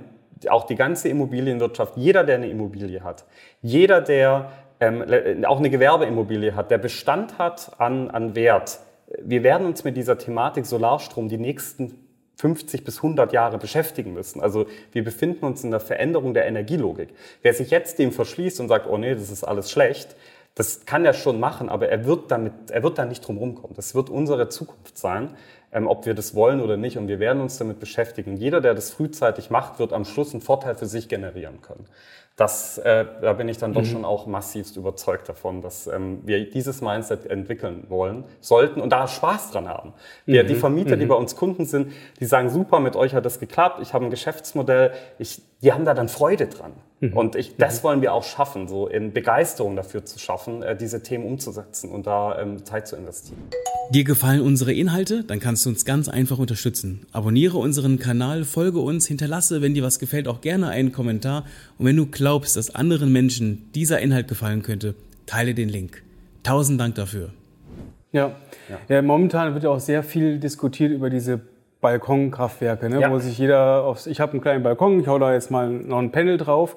[0.50, 3.26] auch die ganze Immobilienwirtschaft, jeder, der eine Immobilie hat,
[3.62, 8.80] jeder, der ähm, auch eine Gewerbeimmobilie hat, der Bestand hat an, an Wert,
[9.20, 14.42] wir werden uns mit dieser Thematik Solarstrom die nächsten 50 bis 100 Jahre beschäftigen müssen.
[14.42, 17.10] Also wir befinden uns in der Veränderung der Energielogik.
[17.42, 20.16] Wer sich jetzt dem verschließt und sagt, oh nee, das ist alles schlecht,
[20.56, 23.76] das kann er schon machen, aber er wird damit, er wird da nicht drum rumkommen.
[23.76, 25.30] Das wird unsere Zukunft sein,
[25.72, 26.98] ähm, ob wir das wollen oder nicht.
[26.98, 28.36] Und wir werden uns damit beschäftigen.
[28.36, 31.86] Jeder, der das frühzeitig macht, wird am Schluss einen Vorteil für sich generieren können
[32.42, 33.86] das, äh, da bin ich dann doch mhm.
[33.86, 39.08] schon auch massivst überzeugt davon, dass ähm, wir dieses Mindset entwickeln wollen, sollten und da
[39.08, 39.94] Spaß dran haben.
[40.26, 40.48] Wir, mhm.
[40.48, 41.02] Die Vermieter, mhm.
[41.02, 44.06] die bei uns Kunden sind, die sagen, super, mit euch hat das geklappt, ich habe
[44.06, 46.72] ein Geschäftsmodell, ich, die haben da dann Freude dran.
[47.02, 47.14] Mhm.
[47.14, 47.84] Und ich, das mhm.
[47.84, 52.08] wollen wir auch schaffen, so in Begeisterung dafür zu schaffen, äh, diese Themen umzusetzen und
[52.08, 53.40] da ähm, Zeit zu investieren.
[53.90, 55.24] Dir gefallen unsere Inhalte?
[55.24, 57.06] Dann kannst du uns ganz einfach unterstützen.
[57.12, 61.46] Abonniere unseren Kanal, folge uns, hinterlasse, wenn dir was gefällt, auch gerne einen Kommentar.
[61.82, 64.94] Und wenn du glaubst, dass anderen Menschen dieser Inhalt gefallen könnte,
[65.26, 66.04] teile den Link.
[66.44, 67.32] Tausend Dank dafür.
[68.12, 68.34] Ja.
[68.70, 68.78] ja.
[68.88, 71.42] ja momentan wird ja auch sehr viel diskutiert über diese
[71.82, 73.02] Balkonkraftwerke, ne?
[73.02, 73.10] Ja.
[73.10, 75.98] wo sich jeder aufs, ich habe einen kleinen Balkon, ich hau da jetzt mal noch
[75.98, 76.76] ein Panel drauf.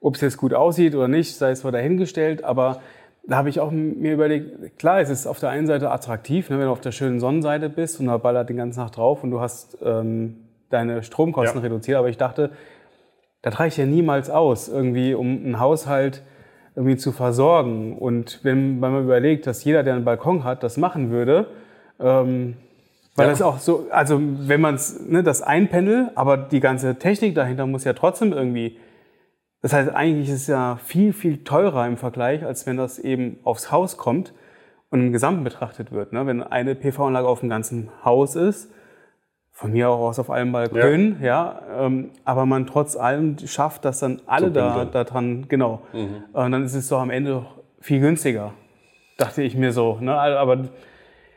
[0.00, 2.82] Ob es jetzt gut aussieht oder nicht, sei es mal dahingestellt, aber
[3.26, 6.58] da habe ich auch mir überlegt, klar, es ist auf der einen Seite attraktiv, ne,
[6.58, 9.30] wenn du auf der schönen Sonnenseite bist und da ballert den ganzen Tag drauf und
[9.30, 10.36] du hast ähm,
[10.68, 11.62] deine Stromkosten ja.
[11.62, 12.50] reduziert, aber ich dachte,
[13.46, 16.20] das reicht ja niemals aus, irgendwie, um einen Haushalt
[16.74, 17.96] irgendwie zu versorgen.
[17.96, 21.46] Und wenn, man überlegt, dass jeder, der einen Balkon hat, das machen würde,
[22.00, 22.56] ähm,
[23.14, 23.30] weil ja.
[23.30, 27.68] das auch so, also wenn man es, ne, das Einpanel, aber die ganze Technik dahinter
[27.68, 28.78] muss ja trotzdem irgendwie,
[29.62, 33.38] das heißt eigentlich ist es ja viel, viel teurer im Vergleich, als wenn das eben
[33.44, 34.34] aufs Haus kommt
[34.90, 36.12] und im Gesamten betrachtet wird.
[36.12, 36.26] Ne?
[36.26, 38.72] Wenn eine PV-Anlage auf dem ganzen Haus ist,
[39.56, 43.86] von mir auch aus auf allen Balkönen, ja, ja ähm, aber man trotz allem schafft,
[43.86, 45.80] dass dann alle da, da dran, genau.
[45.94, 46.24] Mhm.
[46.34, 47.46] Und dann ist es doch am Ende doch
[47.80, 48.52] viel günstiger,
[49.16, 49.96] dachte ich mir so.
[49.98, 50.14] Ne?
[50.14, 50.64] Aber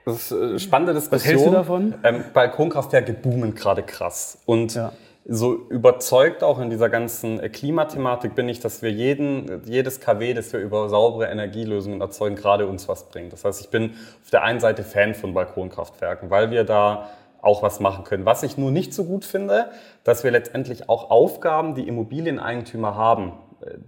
[0.03, 1.21] das ist eine äh, spannende Diskussion.
[1.21, 1.95] Was hältst du davon?
[2.03, 4.39] Ähm, Balkonkraftwerke boomen gerade krass.
[4.45, 4.91] Und ja.
[5.25, 10.33] so überzeugt auch in dieser ganzen äh, Klimathematik bin ich, dass wir jeden, jedes KW,
[10.33, 13.31] das wir über saubere Energielösungen erzeugen, gerade uns was bringt.
[13.31, 17.63] Das heißt, ich bin auf der einen Seite Fan von Balkonkraftwerken, weil wir da auch
[17.63, 18.25] was machen können.
[18.25, 19.69] Was ich nur nicht so gut finde,
[20.03, 23.33] dass wir letztendlich auch Aufgaben, die Immobilieneigentümer haben,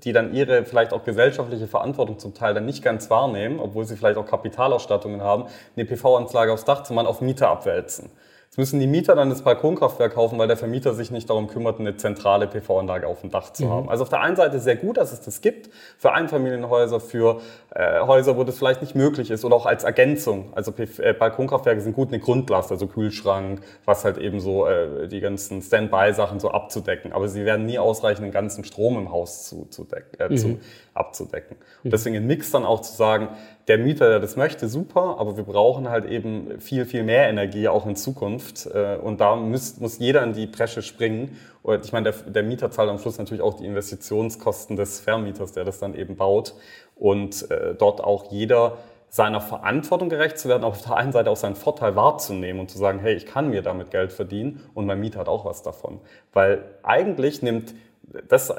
[0.04, 3.96] die dann ihre vielleicht auch gesellschaftliche Verantwortung zum Teil dann nicht ganz wahrnehmen, obwohl sie
[3.96, 8.12] vielleicht auch Kapitalausstattungen haben, eine PV-Anlage aufs Dach zu machen, auf Mieter abwälzen.
[8.52, 11.80] Jetzt müssen die Mieter dann das Balkonkraftwerk kaufen, weil der Vermieter sich nicht darum kümmert,
[11.80, 13.70] eine zentrale PV-Anlage auf dem Dach zu mhm.
[13.70, 13.90] haben.
[13.90, 17.40] Also auf der einen Seite sehr gut, dass es das gibt, für Einfamilienhäuser, für
[17.74, 20.52] äh, Häuser, wo das vielleicht nicht möglich ist oder auch als Ergänzung.
[20.54, 25.22] Also äh, Balkonkraftwerke sind gut eine Grundlast, also Kühlschrank, was halt eben so äh, die
[25.22, 27.14] ganzen Standby-Sachen so abzudecken.
[27.14, 29.88] Aber sie werden nie ausreichen, den ganzen Strom im Haus zu, zu,
[30.20, 30.36] äh, mhm.
[30.38, 30.60] zu
[30.94, 31.56] abzudecken.
[31.56, 31.90] Und mhm.
[31.92, 33.30] deswegen ein Mix dann auch zu sagen,
[33.68, 37.70] der Mieter, der das möchte, super, aber wir brauchen halt eben viel, viel mehr Energie
[37.70, 38.41] auch in Zukunft.
[38.74, 41.38] Äh, und da muss, muss jeder in die Bresche springen.
[41.64, 45.52] Und ich meine, der, der Mieter zahlt am Schluss natürlich auch die Investitionskosten des Vermieters,
[45.52, 46.56] der das dann eben baut.
[46.96, 48.78] Und äh, dort auch jeder
[49.10, 52.78] seiner Verantwortung gerecht zu werden, auf der einen Seite auch seinen Vorteil wahrzunehmen und zu
[52.78, 56.00] sagen, hey, ich kann mir damit Geld verdienen und mein Mieter hat auch was davon.
[56.32, 57.74] Weil eigentlich nimmt
[58.30, 58.54] das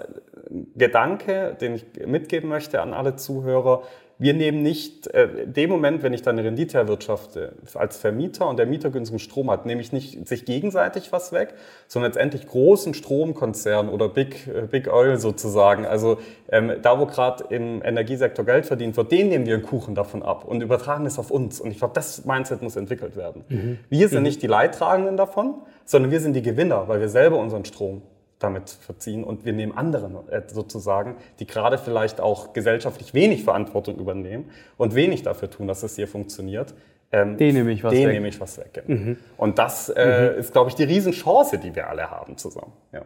[0.77, 3.83] Gedanke, den ich mitgeben möchte an alle Zuhörer,
[4.22, 8.56] wir nehmen nicht, äh, dem Moment, wenn ich dann eine Rendite erwirtschafte als Vermieter und
[8.56, 11.54] der Mieter günstigen Strom hat, nehme ich nicht sich gegenseitig was weg,
[11.88, 16.18] sondern letztendlich großen Stromkonzernen oder Big, äh, Big Oil sozusagen, also
[16.50, 20.22] ähm, da, wo gerade im Energiesektor Geld verdient wird, denen nehmen wir einen Kuchen davon
[20.22, 21.61] ab und übertragen es auf uns.
[21.61, 23.44] Und ich glaube, das Mindset muss entwickelt werden.
[23.48, 23.78] Mhm.
[23.88, 24.24] Wir sind mhm.
[24.24, 25.54] nicht die Leidtragenden davon,
[25.85, 28.02] sondern wir sind die Gewinner, weil wir selber unseren Strom
[28.42, 33.98] damit verziehen und wir nehmen anderen äh, sozusagen, die gerade vielleicht auch gesellschaftlich wenig Verantwortung
[33.98, 36.74] übernehmen und wenig dafür tun, dass es hier funktioniert.
[37.12, 38.14] Ähm, den nehme ich was den weg.
[38.14, 38.83] nehme ich was weg.
[38.87, 39.00] Genau.
[39.00, 39.16] Mhm.
[39.37, 40.40] Und das äh, mhm.
[40.40, 42.72] ist, glaube ich, die Riesenchance, die wir alle haben zusammen.
[42.92, 43.02] Ja,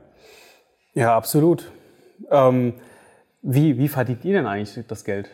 [0.94, 1.70] ja absolut.
[2.31, 2.75] Ähm,
[3.42, 5.31] wie, wie verdient ihr denn eigentlich das Geld?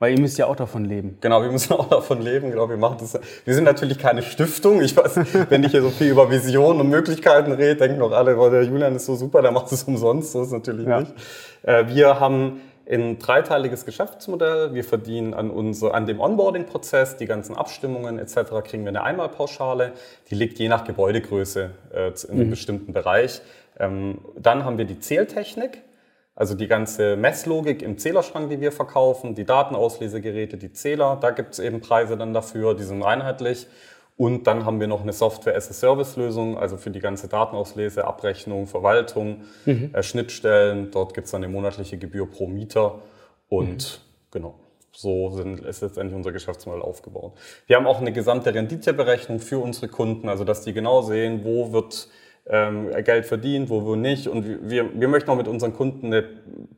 [0.00, 1.18] Weil ihr müsst ja auch davon leben.
[1.20, 2.50] Genau, wir müssen auch davon leben.
[2.50, 3.18] Genau, wir machen das.
[3.44, 4.80] Wir sind natürlich keine Stiftung.
[4.80, 8.36] Ich weiß, wenn ich hier so viel über Visionen und Möglichkeiten rede, denken doch alle,
[8.38, 10.32] oh, der Julian ist so super, der macht es umsonst.
[10.32, 11.00] So ist natürlich ja.
[11.00, 11.12] nicht.
[11.62, 14.72] Äh, wir haben ein dreiteiliges Geschäftsmodell.
[14.72, 18.36] Wir verdienen an, unser, an dem Onboarding-Prozess, die ganzen Abstimmungen etc.
[18.64, 19.92] kriegen wir eine Einmalpauschale.
[20.30, 22.50] Die liegt je nach Gebäudegröße äh, in einem mhm.
[22.50, 23.42] bestimmten Bereich.
[23.78, 25.82] Ähm, dann haben wir die Zähltechnik.
[26.38, 31.54] Also die ganze Messlogik im Zählerschrank, die wir verkaufen, die Datenauslesegeräte, die Zähler, da gibt
[31.54, 33.66] es eben Preise dann dafür, die sind einheitlich.
[34.16, 39.90] Und dann haben wir noch eine Software-as-a-Service-Lösung, also für die ganze Datenauslese, Abrechnung, Verwaltung, mhm.
[39.92, 40.92] äh, Schnittstellen.
[40.92, 43.00] Dort gibt es dann eine monatliche Gebühr pro Mieter.
[43.48, 44.30] Und mhm.
[44.30, 44.54] genau,
[44.92, 47.32] so sind, ist letztendlich unser Geschäftsmodell aufgebaut.
[47.66, 51.72] Wir haben auch eine gesamte Renditeberechnung für unsere Kunden, also dass die genau sehen, wo
[51.72, 52.08] wird
[52.50, 54.26] ähm, Geld verdient, wo, wo nicht.
[54.26, 56.24] Und wir, wir möchten auch mit unseren Kunden eine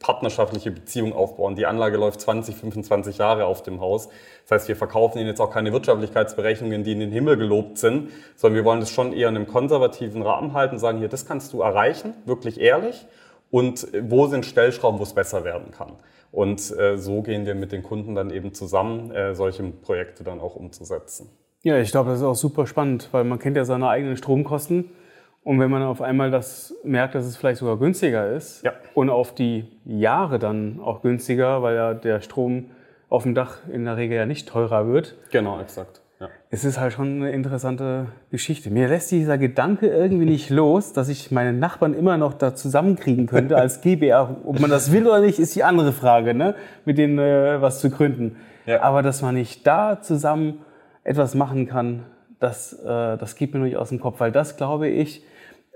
[0.01, 1.55] partnerschaftliche Beziehung aufbauen.
[1.55, 4.09] Die Anlage läuft 20, 25 Jahre auf dem Haus.
[4.49, 8.11] Das heißt, wir verkaufen ihnen jetzt auch keine Wirtschaftlichkeitsberechnungen, die in den Himmel gelobt sind,
[8.35, 11.53] sondern wir wollen das schon eher in einem konservativen Rahmen halten, sagen hier, das kannst
[11.53, 13.07] du erreichen, wirklich ehrlich.
[13.51, 15.93] Und wo sind Stellschrauben, wo es besser werden kann.
[16.33, 20.41] Und äh, so gehen wir mit den Kunden dann eben zusammen, äh, solche Projekte dann
[20.41, 21.29] auch umzusetzen.
[21.63, 24.91] Ja, ich glaube, das ist auch super spannend, weil man kennt ja seine eigenen Stromkosten
[25.43, 28.73] und wenn man auf einmal das merkt, dass es vielleicht sogar günstiger ist ja.
[28.95, 32.67] und auf die Jahre dann auch günstiger, weil ja der Strom
[33.09, 35.17] auf dem Dach in der Regel ja nicht teurer wird.
[35.31, 36.03] Genau, exakt.
[36.21, 36.29] Ja.
[36.51, 38.71] Es ist halt schon eine interessante Geschichte.
[38.71, 43.27] Mir lässt dieser Gedanke irgendwie nicht los, dass ich meine Nachbarn immer noch da zusammenkriegen
[43.27, 44.37] könnte als GBR.
[44.45, 46.55] Ob man das will oder nicht, ist die andere Frage, ne?
[46.85, 48.37] mit denen äh, was zu gründen.
[48.67, 48.83] Ja.
[48.83, 50.61] Aber dass man nicht da zusammen
[51.03, 52.05] etwas machen kann,
[52.39, 55.25] das, äh, das geht mir nur nicht aus dem Kopf, weil das, glaube ich,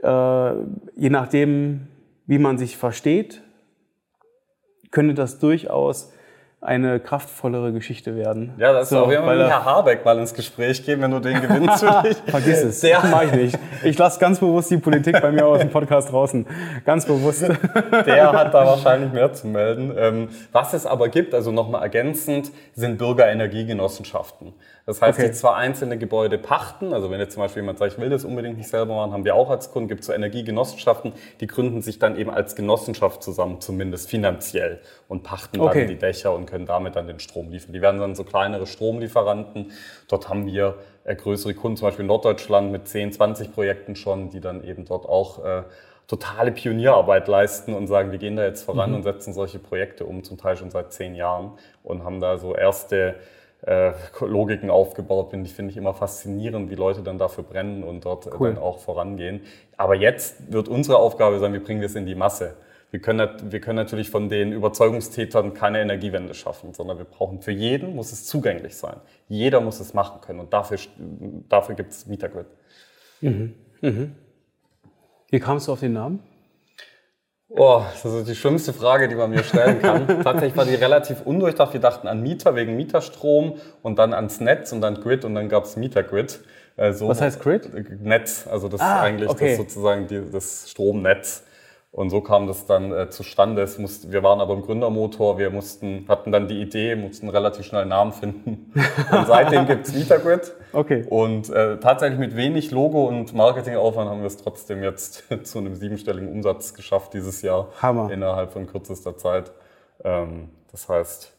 [0.04, 1.88] je nachdem,
[2.26, 3.42] wie man sich versteht,
[4.90, 6.12] könnte das durchaus
[6.64, 8.54] eine kraftvollere Geschichte werden.
[8.56, 11.20] Ja, das so, ist auch immer mit Herr Habeck mal ins Gespräch gehen, wenn du
[11.20, 11.84] den gewinnst.
[12.26, 12.80] Vergiss es.
[12.80, 13.58] Der mache ich nicht.
[13.82, 16.46] Ich lasse ganz bewusst die Politik bei mir aus dem Podcast draußen.
[16.86, 17.42] Ganz bewusst.
[18.06, 19.92] Der hat da wahrscheinlich mehr zu melden.
[19.94, 24.54] Ähm, was es aber gibt, also nochmal ergänzend, sind Bürgerenergiegenossenschaften.
[24.86, 25.28] Das heißt, okay.
[25.28, 28.24] die zwar einzelne Gebäude pachten, also wenn jetzt zum Beispiel jemand sagt, ich will das
[28.24, 31.80] unbedingt nicht selber machen, haben wir auch als Kunden, gibt es so Energiegenossenschaften, die gründen
[31.80, 35.80] sich dann eben als Genossenschaft zusammen, zumindest finanziell, und pachten okay.
[35.80, 37.72] dann die Dächer und können damit dann den Strom liefern.
[37.72, 39.72] Die werden dann so kleinere Stromlieferanten.
[40.08, 44.28] Dort haben wir äh, größere Kunden, zum Beispiel in Norddeutschland mit 10, 20 Projekten schon,
[44.28, 45.62] die dann eben dort auch äh,
[46.08, 48.96] totale Pionierarbeit leisten und sagen, wir gehen da jetzt voran mhm.
[48.96, 52.54] und setzen solche Projekte um, zum Teil schon seit zehn Jahren und haben da so
[52.54, 53.14] erste
[53.66, 55.44] äh, Logiken aufgebaut bin.
[55.44, 58.48] Ich finde ich immer faszinierend, wie Leute dann dafür brennen und dort äh, cool.
[58.48, 59.42] dann auch vorangehen.
[59.76, 62.56] Aber jetzt wird unsere Aufgabe sein, wir bringen das in die Masse.
[62.90, 67.50] Wir können, wir können natürlich von den Überzeugungstätern keine Energiewende schaffen, sondern wir brauchen für
[67.50, 68.96] jeden, muss es zugänglich sein.
[69.28, 70.78] Jeder muss es machen können und dafür,
[71.48, 72.46] dafür gibt es Metagrid.
[73.20, 73.54] Mhm.
[73.80, 74.14] Mhm.
[75.30, 76.22] Wie kamst du auf den Namen?
[77.56, 80.06] Oh, das ist die schlimmste Frage, die man mir stellen kann.
[80.24, 81.72] Tatsächlich war die relativ undurchdacht.
[81.72, 85.48] Wir dachten an Mieter wegen Mieterstrom und dann ans Netz und dann Grid und dann
[85.48, 86.40] gab's Mietergrid.
[86.76, 87.70] Also, Was heißt Grid?
[88.02, 89.50] Netz, also das Ah, ist eigentlich okay.
[89.50, 91.44] das sozusagen die, das Stromnetz.
[91.94, 93.62] Und so kam das dann äh, zustande.
[93.62, 97.66] Es musste, wir waren aber im Gründermotor, wir mussten, hatten dann die Idee, mussten relativ
[97.66, 98.72] schnell einen Namen finden.
[99.12, 100.54] Und seitdem gibt's Vitagrid.
[100.72, 101.06] Okay.
[101.08, 105.76] Und äh, tatsächlich mit wenig Logo und Marketingaufwand haben wir es trotzdem jetzt zu einem
[105.76, 107.68] siebenstelligen Umsatz geschafft dieses Jahr.
[107.80, 108.10] Hammer.
[108.10, 109.52] Innerhalb von kürzester Zeit.
[110.02, 111.32] Ähm, das heißt,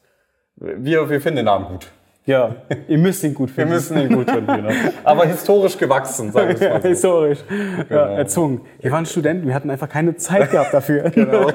[0.56, 1.91] wir, wir finden den Namen gut.
[2.28, 2.55] Ja,
[2.88, 3.73] ihr müsst ihn gut Wir finden.
[3.73, 4.47] müssen ihn gut finden.
[4.47, 4.69] Genau.
[5.03, 7.28] Aber historisch gewachsen, sagen wir Ja, es mal so.
[7.28, 7.39] historisch.
[7.49, 8.17] Ja, Genau.
[8.17, 8.61] erzwungen.
[8.82, 11.09] Wir waren Studenten, wir hatten einfach keine Zeit gehabt dafür.
[11.15, 11.51] Genau.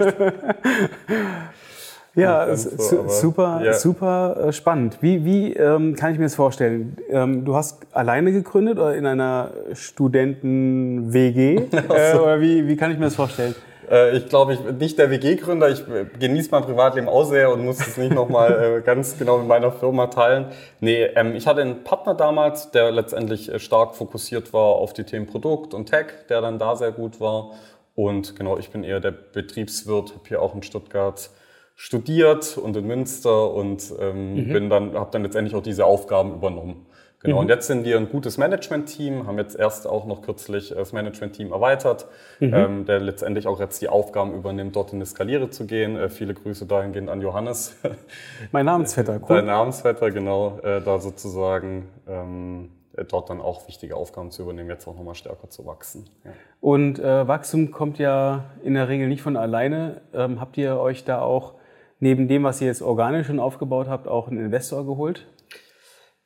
[2.17, 3.73] Ja, so, super, ja.
[3.73, 4.99] super äh, spannend.
[5.01, 6.97] Wie, wie ähm, kann ich mir das vorstellen?
[7.09, 11.55] Ähm, du hast alleine gegründet oder in einer Studenten-WG?
[11.73, 13.55] äh, oder wie, wie kann ich mir das vorstellen?
[13.91, 15.69] Äh, ich glaube, ich bin nicht der WG-Gründer.
[15.69, 15.83] Ich
[16.19, 19.73] genieße mein Privatleben auch sehr und muss es nicht nochmal äh, ganz genau mit meiner
[19.73, 20.47] Firma teilen.
[20.81, 25.05] Nee, ähm, ich hatte einen Partner damals, der letztendlich äh, stark fokussiert war auf die
[25.05, 27.51] Themen Produkt und Tech, der dann da sehr gut war.
[27.97, 31.31] Und genau, ich bin eher der Betriebswirt, habe hier auch in Stuttgart
[31.75, 36.87] studiert und in Münster und ähm, bin dann, habe dann letztendlich auch diese Aufgaben übernommen.
[37.23, 40.95] Genau, und jetzt sind wir ein gutes Management-Team, haben jetzt erst auch noch kürzlich das
[40.95, 42.07] Management-Team erweitert,
[42.41, 45.97] ähm, der letztendlich auch jetzt die Aufgaben übernimmt, dort in eine Skaliere zu gehen.
[45.97, 47.77] Äh, viele Grüße dahingehend an Johannes,
[48.53, 49.43] Mein Namensvetter, dein cool.
[49.43, 54.89] Namensvetter, genau, äh, da sozusagen ähm, äh, dort dann auch wichtige Aufgaben zu übernehmen, jetzt
[54.89, 56.09] auch nochmal stärker zu wachsen.
[56.25, 56.31] Ja.
[56.63, 60.01] Und äh, Wachstum kommt ja in der Regel nicht von alleine.
[60.15, 61.55] Ähm, habt ihr euch da auch
[61.99, 65.27] neben dem, was ihr jetzt organisch schon aufgebaut habt, auch einen Investor geholt?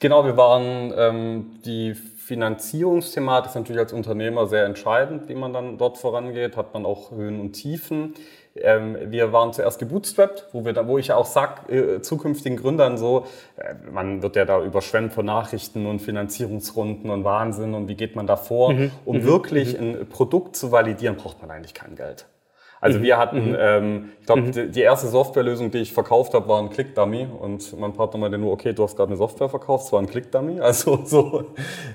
[0.01, 5.77] Genau, wir waren ähm, die Finanzierungsthematik ist natürlich als Unternehmer sehr entscheidend, wie man dann
[5.77, 8.15] dort vorangeht, hat man auch Höhen und Tiefen.
[8.57, 12.57] Ähm, wir waren zuerst gebootstrapped, wo, wir da, wo ich ja auch sag, äh, zukünftigen
[12.57, 13.27] Gründern so,
[13.57, 18.17] äh, man wird ja da überschwemmt von Nachrichten und Finanzierungsrunden und Wahnsinn und wie geht
[18.17, 18.75] man da vor.
[19.05, 22.27] Um wirklich ein Produkt zu validieren, braucht man eigentlich kein Geld.
[22.85, 26.61] Also wir hatten, ähm, ich glaube, die, die erste Softwarelösung, die ich verkauft habe, war
[26.61, 29.93] ein Click-Dummy und mein Partner meinte nur, okay, du hast gerade eine Software verkauft, es
[29.93, 30.61] war ein Click-Dummy.
[30.75, 31.47] Also so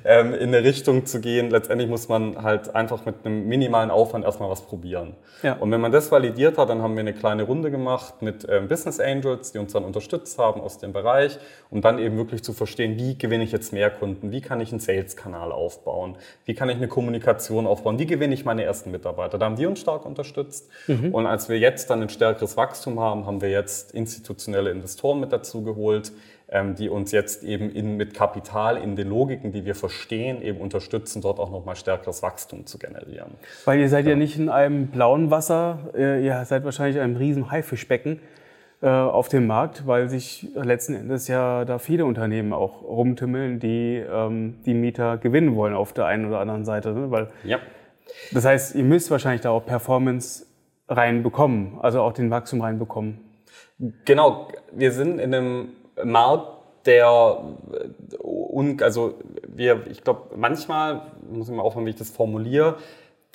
[0.04, 4.26] ähm, in eine Richtung zu gehen, letztendlich muss man halt einfach mit einem minimalen Aufwand
[4.26, 5.16] erstmal was probieren.
[5.44, 5.58] Ja.
[5.58, 8.68] Und wenn man das validiert hat, dann haben wir eine kleine Runde gemacht mit ähm,
[8.68, 11.38] Business Angels, die uns dann unterstützt haben aus dem Bereich,
[11.70, 14.72] um dann eben wirklich zu verstehen, wie gewinne ich jetzt mehr Kunden, wie kann ich
[14.72, 19.38] einen Sales-Kanal aufbauen, wie kann ich eine Kommunikation aufbauen, wie gewinne ich meine ersten Mitarbeiter.
[19.38, 20.70] Da haben die uns stark unterstützt.
[20.88, 25.32] Und als wir jetzt dann ein stärkeres Wachstum haben, haben wir jetzt institutionelle Investoren mit
[25.32, 26.12] dazu geholt,
[26.52, 30.60] ähm, die uns jetzt eben in, mit Kapital in den Logiken, die wir verstehen, eben
[30.60, 33.32] unterstützen, dort auch nochmal stärkeres Wachstum zu generieren.
[33.66, 37.18] Weil ihr seid ja nicht in einem blauen Wasser, äh, ihr seid wahrscheinlich in einem
[37.18, 38.20] riesen Haifischbecken
[38.82, 43.98] äh, auf dem Markt, weil sich letzten Endes ja da viele Unternehmen auch rumtümmeln, die
[44.12, 46.94] ähm, die Mieter gewinnen wollen auf der einen oder anderen Seite.
[46.94, 47.12] Ne?
[47.12, 47.60] Weil, Ja.
[48.32, 50.48] das heißt, ihr müsst wahrscheinlich da auch Performance
[50.90, 53.20] reinbekommen, also auch den Wachstum reinbekommen.
[54.06, 55.70] Genau, wir sind in einem
[56.04, 59.16] Markt, der äh, un, also
[59.48, 62.78] wir, ich glaube, manchmal muss ich mal aufhören, wie ich das formuliere.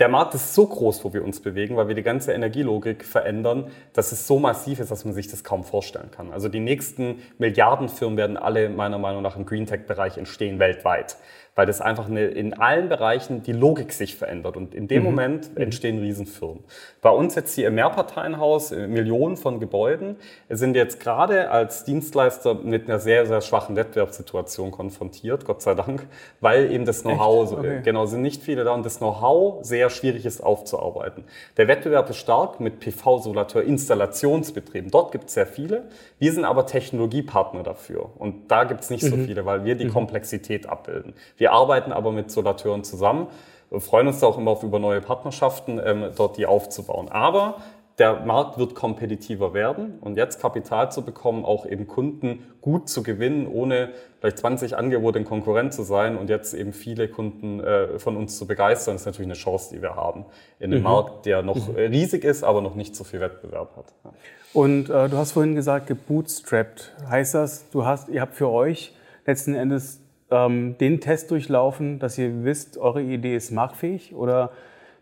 [0.00, 3.70] Der Markt ist so groß, wo wir uns bewegen, weil wir die ganze Energielogik verändern,
[3.92, 6.32] dass es so massiv ist, dass man sich das kaum vorstellen kann.
[6.32, 11.16] Also die nächsten Milliardenfirmen werden alle meiner Meinung nach im Green Tech-Bereich entstehen weltweit,
[11.55, 15.57] weil das einfach eine, in allen Bereichen die Logik sich verändert und in dem Moment
[15.57, 16.64] entstehen Riesenfirmen.
[17.00, 20.16] Bei uns jetzt hier im Mehrparteienhaus, äh, Millionen von Gebäuden,
[20.48, 26.07] sind jetzt gerade als Dienstleister mit einer sehr, sehr schwachen Wettbewerbssituation konfrontiert, Gott sei Dank,
[26.40, 27.80] weil eben das Know-how, Okay.
[27.84, 31.24] genau, sind nicht viele da und das Know-how sehr schwierig ist aufzuarbeiten.
[31.57, 34.90] Der Wettbewerb ist stark mit PV-Solateur, Installationsbetrieben.
[34.90, 35.84] Dort gibt es sehr viele.
[36.18, 38.11] Wir sind aber Technologiepartner dafür.
[38.18, 41.14] Und da gibt es nicht so viele, weil wir die Komplexität abbilden.
[41.36, 43.28] Wir arbeiten aber mit Solateuren zusammen.
[43.70, 47.09] Wir freuen uns da auch immer auf über neue Partnerschaften, ähm, dort die aufzubauen.
[47.11, 47.57] Aber
[47.99, 53.05] der Markt wird kompetitiver werden und jetzt Kapital zu bekommen, auch eben Kunden gut zu
[53.05, 57.99] gewinnen, ohne vielleicht 20 Angebote in Konkurrent zu sein und jetzt eben viele Kunden äh,
[58.01, 60.24] von uns zu begeistern, ist natürlich eine Chance, die wir haben
[60.59, 63.92] in einem Markt, der noch äh, riesig ist, aber noch nicht so viel Wettbewerb hat.
[64.05, 64.11] Ja.
[64.55, 66.92] Und äh, du hast vorhin gesagt, gebootstrapped.
[67.09, 68.95] Heißt das, du hast, ihr habt für euch
[69.26, 70.01] letzten Endes
[70.31, 74.14] ähm, den Test durchlaufen, dass ihr wisst, eure Idee ist marktfähig?
[74.14, 74.51] Oder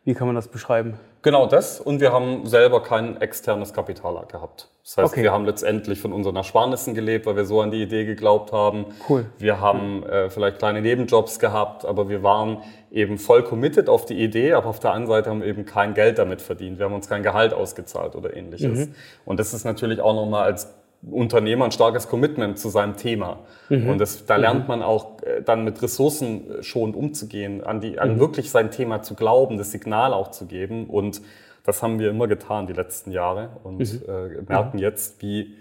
[0.04, 0.94] wie kann man das beschreiben?
[1.22, 4.68] Genau das und wir haben selber kein externes Kapital gehabt.
[4.82, 5.22] Das heißt, Okay.
[5.22, 8.86] wir haben letztendlich von unseren Ersparnissen gelebt, weil wir so an die Idee geglaubt haben.
[9.08, 9.26] Cool.
[9.38, 12.58] Wir haben äh, vielleicht kleine Nebenjobs gehabt, aber wir waren
[12.90, 15.94] eben voll committed auf die Idee, aber auf der anderen Seite haben wir eben kein
[15.94, 16.78] Geld damit verdient.
[16.80, 18.88] Wir haben uns kein Gehalt ausgezahlt oder ähnliches.
[19.24, 20.74] Und das ist natürlich auch nochmal als
[21.10, 23.40] Unternehmer ein starkes Commitment zu seinem Thema.
[23.68, 23.88] Mhm.
[23.88, 24.68] Und das, da lernt mhm.
[24.68, 28.20] man auch äh, dann mit Ressourcen schon umzugehen, an, die, an mhm.
[28.20, 30.86] wirklich sein Thema zu glauben, das Signal auch zu geben.
[30.86, 31.22] Und
[31.64, 34.02] das haben wir immer getan die letzten Jahre und mhm.
[34.08, 35.54] äh, merken jetzt, wie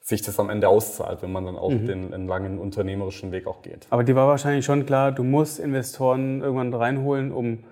[0.00, 1.86] sich das am Ende auszahlt, wenn man dann auch mhm.
[1.86, 3.86] den langen unternehmerischen Weg auch geht.
[3.90, 7.64] Aber dir war wahrscheinlich schon klar, du musst Investoren irgendwann reinholen, um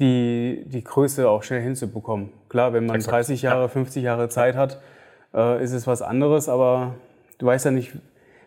[0.00, 2.30] die, die Größe auch schnell hinzubekommen.
[2.48, 3.14] Klar, wenn man Exakt.
[3.14, 3.68] 30 Jahre, ja.
[3.68, 4.80] 50 Jahre Zeit hat,
[5.34, 6.94] äh, ist es was anderes, aber
[7.38, 7.92] du weißt ja nicht,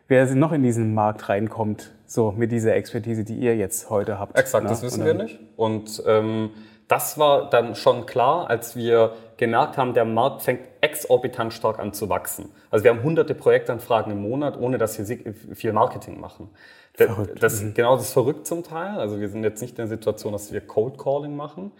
[0.07, 4.37] wer noch in diesen Markt reinkommt, so mit dieser Expertise, die ihr jetzt heute habt.
[4.37, 4.69] Exakt, ne?
[4.69, 5.39] das wissen wir nicht.
[5.55, 6.51] Und ähm,
[6.87, 11.93] das war dann schon klar, als wir gemerkt haben, der Markt fängt exorbitant stark an
[11.93, 12.51] zu wachsen.
[12.69, 16.49] Also wir haben hunderte Projektanfragen im Monat, ohne dass wir viel Marketing machen.
[16.93, 17.41] Verrückt.
[17.41, 17.73] Das, mhm.
[17.73, 18.99] genau, das ist verrückt zum Teil.
[18.99, 21.71] Also wir sind jetzt nicht in der Situation, dass wir Cold Calling machen.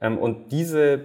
[0.00, 1.00] Ähm, und diese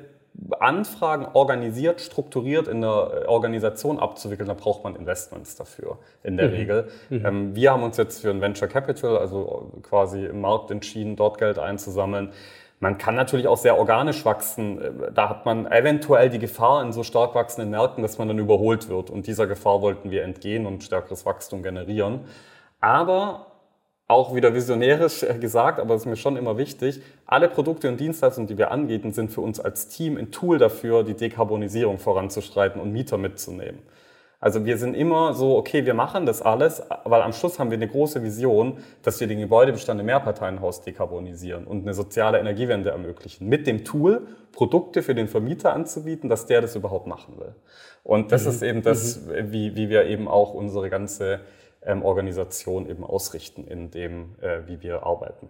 [0.59, 6.53] Anfragen organisiert, strukturiert in der Organisation abzuwickeln, da braucht man Investments dafür in der mhm.
[6.53, 6.88] Regel.
[7.09, 7.25] Mhm.
[7.25, 11.38] Ähm, wir haben uns jetzt für ein Venture Capital, also quasi im Markt entschieden, dort
[11.38, 12.31] Geld einzusammeln.
[12.79, 14.79] Man kann natürlich auch sehr organisch wachsen.
[15.13, 18.88] Da hat man eventuell die Gefahr in so stark wachsenden Märkten, dass man dann überholt
[18.88, 19.09] wird.
[19.09, 22.25] Und dieser Gefahr wollten wir entgehen und stärkeres Wachstum generieren.
[22.79, 23.47] Aber
[24.08, 28.47] auch wieder visionärisch gesagt, aber es ist mir schon immer wichtig, alle Produkte und Dienstleistungen,
[28.47, 32.91] die wir anbieten, sind für uns als Team ein Tool dafür, die Dekarbonisierung voranzustreiten und
[32.93, 33.80] Mieter mitzunehmen.
[34.39, 37.78] Also wir sind immer so, okay, wir machen das alles, weil am Schluss haben wir
[37.78, 43.49] eine große Vision, dass wir den Gebäudebestand im Mehrparteienhaus dekarbonisieren und eine soziale Energiewende ermöglichen.
[43.49, 47.55] Mit dem Tool, Produkte für den Vermieter anzubieten, dass der das überhaupt machen will.
[48.03, 48.51] Und das mhm.
[48.51, 49.51] ist eben das, mhm.
[49.51, 51.39] wie, wie wir eben auch unsere ganze
[52.03, 55.49] Organisation eben ausrichten in dem, äh, wie wir arbeiten.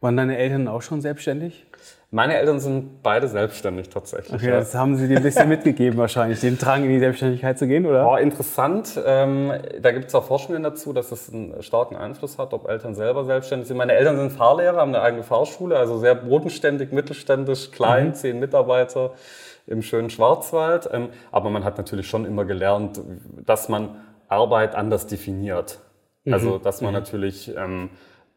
[0.00, 1.66] Waren deine Eltern auch schon selbstständig?
[2.10, 4.34] Meine Eltern sind beide selbstständig tatsächlich.
[4.34, 4.58] Okay, ja.
[4.58, 7.84] das haben sie dir ein bisschen mitgegeben wahrscheinlich, den Drang in die Selbstständigkeit zu gehen,
[7.84, 8.04] oder?
[8.04, 9.00] War interessant.
[9.04, 12.94] Ähm, da gibt es auch Forschungen dazu, dass es einen starken Einfluss hat, ob Eltern
[12.94, 13.76] selber selbstständig sind.
[13.76, 18.14] Meine Eltern sind Fahrlehrer, haben eine eigene Fahrschule, also sehr bodenständig, mittelständisch, klein, mhm.
[18.14, 19.12] zehn Mitarbeiter
[19.66, 20.88] im schönen Schwarzwald.
[20.92, 23.00] Ähm, aber man hat natürlich schon immer gelernt,
[23.44, 23.96] dass man
[24.28, 25.80] Arbeit anders definiert.
[26.28, 26.62] Also, mhm.
[26.62, 26.98] dass man mhm.
[27.00, 27.54] natürlich...
[27.56, 27.90] Ähm,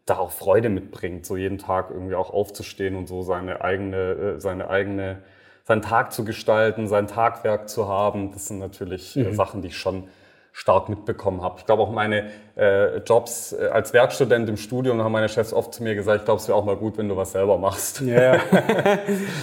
[0.10, 4.40] da auch Freude mitbringt, so jeden Tag irgendwie auch aufzustehen und so seine eigene, äh,
[4.40, 5.20] seine eigene,
[5.64, 8.32] seinen Tag zu gestalten, sein Tagwerk zu haben.
[8.32, 9.34] Das sind natürlich äh, mhm.
[9.34, 10.06] Sachen, die ich schon
[10.52, 11.56] stark mitbekommen habe.
[11.60, 15.74] Ich glaube auch meine äh, Jobs äh, als Werkstudent im Studium haben meine Chefs oft
[15.74, 18.02] zu mir gesagt, ich glaube, es wäre auch mal gut, wenn du was selber machst.
[18.02, 18.38] Ja,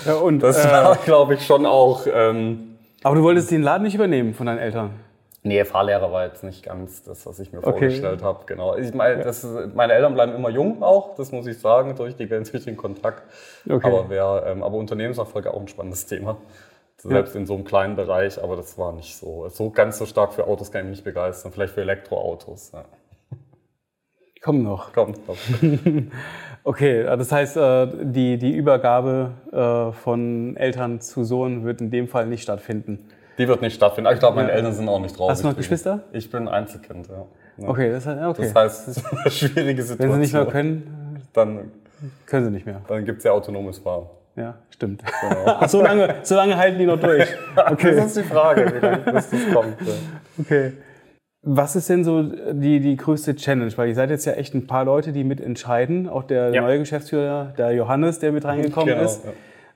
[0.05, 2.07] ja und das äh, war, glaube ich, schon auch.
[2.13, 4.91] Ähm, aber du wolltest den Laden nicht übernehmen von deinen Eltern?
[5.47, 7.71] Nee, Fahrlehrer war jetzt nicht ganz das, was ich mir okay.
[7.71, 8.45] vorgestellt habe.
[8.47, 8.77] Genau.
[8.77, 12.27] Ich meine, das, meine Eltern bleiben immer jung auch, das muss ich sagen, durch, die,
[12.29, 13.23] durch den Kontakt.
[13.69, 13.87] Okay.
[13.87, 16.37] Aber, wer, ähm, aber Unternehmenserfolg auch ein spannendes Thema.
[16.97, 17.41] Selbst ja.
[17.41, 19.49] in so einem kleinen Bereich, aber das war nicht so.
[19.49, 21.53] So ganz so stark für Autos kann ich mich nicht begeistern.
[21.53, 22.73] Vielleicht für Elektroautos.
[22.73, 22.85] Ja.
[24.43, 24.93] Kommen noch.
[24.93, 25.37] Kommt noch.
[26.65, 32.09] okay, das heißt, äh, die, die Übergabe äh, von Eltern zu Sohn wird in dem
[32.09, 33.09] Fall nicht stattfinden.
[33.39, 34.11] Die wird nicht stattfinden.
[34.13, 34.51] Ich glaube, meine.
[34.51, 35.31] Eltern sind auch nicht drauf.
[35.31, 36.01] Hast du noch Geschwister?
[36.13, 37.27] Ich bin Einzelkind, ja.
[37.59, 37.69] ja.
[37.69, 38.43] Okay, das, okay.
[38.43, 40.09] das heißt, das ist eine schwierige Situation.
[40.09, 41.71] Wenn sie nicht mehr können, dann
[42.27, 42.83] können sie nicht mehr.
[42.89, 44.07] Dann gibt es ja autonomes Fahren.
[44.37, 45.03] Ja, stimmt.
[45.21, 45.67] Genau.
[45.67, 47.27] so, lange, so lange halten die noch durch.
[47.57, 47.97] Okay.
[47.97, 49.77] das ist die Frage, wie lange das kommt.
[50.39, 50.73] Okay.
[51.43, 53.73] Was ist denn so die, die größte Challenge?
[53.77, 56.09] Weil ihr seid jetzt ja echt ein paar Leute, die mitentscheiden.
[56.09, 56.61] Auch der ja.
[56.61, 59.23] neue Geschäftsführer, der Johannes, der mit reingekommen genau, ist.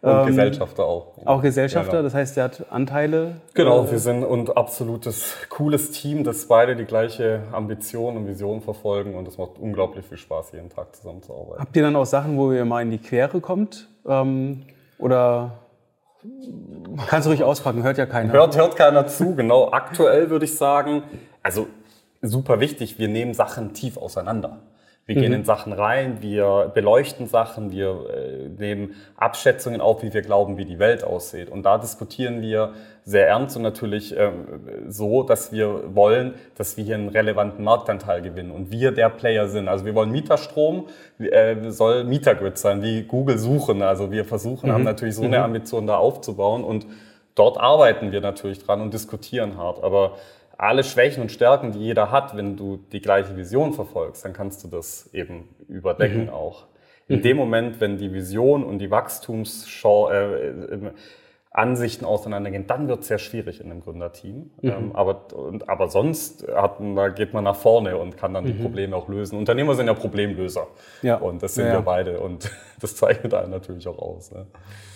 [0.03, 1.13] Und ähm, Gesellschafter auch.
[1.27, 2.03] Auch Gesellschafter, genau.
[2.05, 3.37] das heißt, der hat Anteile.
[3.53, 8.63] Genau, äh, wir sind ein absolutes cooles Team, das beide die gleiche Ambition und Vision
[8.63, 11.61] verfolgen und es macht unglaublich viel Spaß, jeden Tag zusammenzuarbeiten.
[11.61, 13.89] Habt ihr dann auch Sachen, wo ihr mal in die Quere kommt?
[14.07, 14.63] Ähm,
[14.99, 15.59] oder
[17.07, 18.33] kannst du ruhig auspacken, hört ja keiner.
[18.33, 19.71] Hört, hört keiner zu, genau.
[19.71, 21.03] Aktuell würde ich sagen,
[21.43, 21.67] also
[22.23, 24.61] super wichtig, wir nehmen Sachen tief auseinander.
[25.07, 25.21] Wir mhm.
[25.23, 30.57] gehen in Sachen rein, wir beleuchten Sachen, wir äh, nehmen Abschätzungen auf, wie wir glauben,
[30.57, 31.49] wie die Welt aussieht.
[31.49, 32.75] Und da diskutieren wir
[33.05, 34.31] sehr ernst und natürlich äh,
[34.89, 39.49] so, dass wir wollen, dass wir hier einen relevanten Marktanteil gewinnen und wir der Player
[39.49, 39.69] sind.
[39.69, 40.87] Also wir wollen Mieterstrom,
[41.19, 43.83] äh, soll Mietergrid sein, wie Google suchen.
[43.83, 44.75] Also wir versuchen, mhm.
[44.75, 45.45] haben natürlich so eine mhm.
[45.45, 46.87] Ambition da aufzubauen und
[47.35, 49.83] dort arbeiten wir natürlich dran und diskutieren hart.
[49.83, 50.19] Aber
[50.61, 54.63] alle Schwächen und Stärken, die jeder hat, wenn du die gleiche Vision verfolgst, dann kannst
[54.63, 56.31] du das eben überdecken mhm.
[56.31, 56.67] auch.
[57.09, 57.23] In mhm.
[57.23, 60.91] dem Moment, wenn die Vision und die Wachstumschance, äh,
[61.53, 64.51] Ansichten auseinandergehen, dann wird es sehr schwierig in einem Gründerteam.
[64.61, 64.71] Mhm.
[64.71, 68.49] Ähm, aber, und, aber sonst da geht man nach vorne und kann dann mhm.
[68.49, 69.37] die Probleme auch lösen.
[69.37, 70.69] Unternehmer sind ja Problemlöser.
[71.03, 71.17] Ja.
[71.17, 72.21] Und das sind ja, wir beide.
[72.21, 72.51] Und
[72.81, 74.31] das zeichnet einen natürlich auch aus.
[74.31, 74.47] Ne?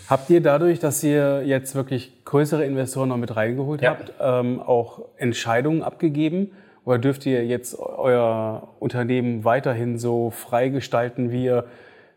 [0.09, 3.91] Habt ihr dadurch, dass ihr jetzt wirklich größere Investoren noch mit reingeholt ja.
[3.91, 6.53] habt, ähm, auch Entscheidungen abgegeben?
[6.85, 11.65] Oder dürft ihr jetzt euer Unternehmen weiterhin so frei gestalten, wie ihr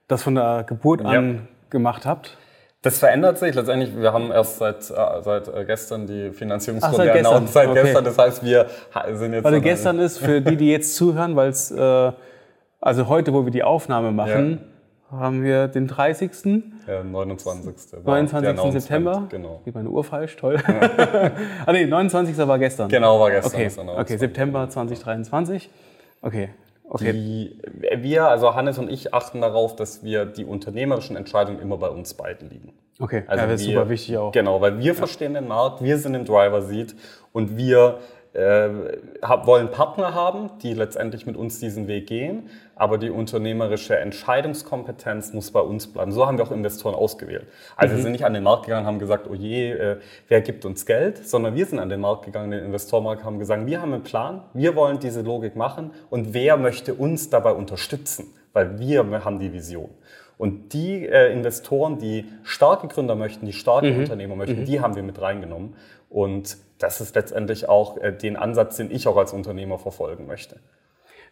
[0.07, 2.37] das von der Geburt an gemacht habt?
[2.81, 3.97] Das verändert sich letztendlich.
[3.97, 7.53] Wir haben erst seit, äh, seit äh, gestern die Finanzierungsrunde announced.
[7.53, 7.81] Seit okay.
[7.83, 8.03] gestern.
[8.03, 8.67] Das heißt, wir
[9.13, 9.45] sind jetzt.
[9.45, 12.11] Also gestern ist für die, die jetzt zuhören, weil es äh,
[12.79, 14.59] also heute, wo wir die Aufnahme machen,
[15.11, 15.17] ja.
[15.17, 16.63] haben wir den 30.
[16.87, 18.03] Ja, 29.
[18.03, 18.71] 29.
[18.71, 19.27] September.
[19.29, 19.61] Genau.
[19.65, 20.57] Wie meine Uhr falsch, toll.
[20.67, 21.31] Ja.
[21.65, 22.37] ah nee, 29.
[22.47, 22.89] war gestern.
[22.89, 23.89] Genau, war gestern.
[23.89, 25.69] Okay, okay September 2023.
[26.21, 26.49] Okay,
[26.89, 27.11] Okay.
[27.11, 27.61] Die,
[27.97, 32.13] wir, also Hannes und ich, achten darauf, dass wir die unternehmerischen Entscheidungen immer bei uns
[32.13, 32.73] beiden liegen.
[32.99, 34.31] Okay, also ja, das ist super wichtig auch.
[34.31, 34.93] Genau, weil wir ja.
[34.93, 36.95] verstehen den Markt, wir sind im Driver Seat
[37.33, 37.99] und wir
[38.37, 38.69] äh,
[39.45, 45.49] wollen Partner haben, die letztendlich mit uns diesen Weg gehen, aber die unternehmerische Entscheidungskompetenz muss
[45.49, 46.11] bei uns bleiben.
[46.11, 47.47] So haben wir auch Investoren ausgewählt.
[47.75, 47.97] Also mhm.
[47.97, 50.65] wir sind nicht an den Markt gegangen und haben gesagt, oh je, äh, wer gibt
[50.65, 53.93] uns Geld, sondern wir sind an den Markt gegangen, den Investorenmarkt haben gesagt, wir haben
[53.93, 59.25] einen Plan, wir wollen diese Logik machen und wer möchte uns dabei unterstützen, weil wir
[59.25, 59.89] haben die Vision.
[60.37, 64.01] Und die äh, Investoren, die starke Gründer möchten, die starke mhm.
[64.01, 64.65] Unternehmer möchten, mhm.
[64.65, 65.73] die haben wir mit reingenommen.
[66.09, 70.57] Und das ist letztendlich auch äh, den Ansatz, den ich auch als Unternehmer verfolgen möchte.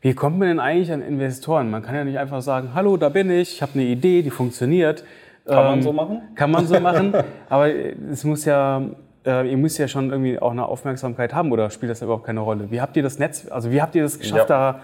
[0.01, 1.71] Wie kommt man denn eigentlich an Investoren?
[1.71, 4.29] Man kann ja nicht einfach sagen, hallo, da bin ich, ich habe eine Idee, die
[4.29, 5.03] funktioniert.
[5.45, 6.21] Kann ähm, man so machen?
[6.35, 7.13] Kann man so machen,
[7.49, 8.83] aber es muss ja,
[9.25, 12.41] äh, ihr müsst ja schon irgendwie auch eine Aufmerksamkeit haben oder spielt das überhaupt keine
[12.41, 12.71] Rolle?
[12.71, 14.73] Wie habt ihr das Netz, also wie habt ihr das geschafft, ja.
[14.73, 14.81] da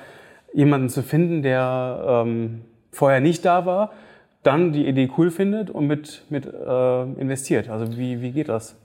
[0.54, 3.92] jemanden zu finden, der ähm, vorher nicht da war,
[4.44, 7.70] dann die Idee cool findet und mit, mit äh, investiert?
[7.70, 8.81] Also wie, wie geht das?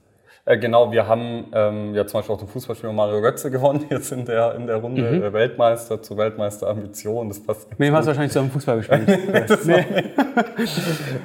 [0.49, 4.12] Äh, genau, wir haben ähm, ja zum Beispiel auch den Fußballspieler Mario Götze gewonnen, jetzt
[4.12, 5.22] in der, in der Runde mhm.
[5.24, 7.28] Äh, Weltmeister zu Weltmeisterambition.
[7.28, 9.09] Das passt Mit dem hast du wahrscheinlich zusammen Fußball gespielt.
[9.64, 9.84] nee.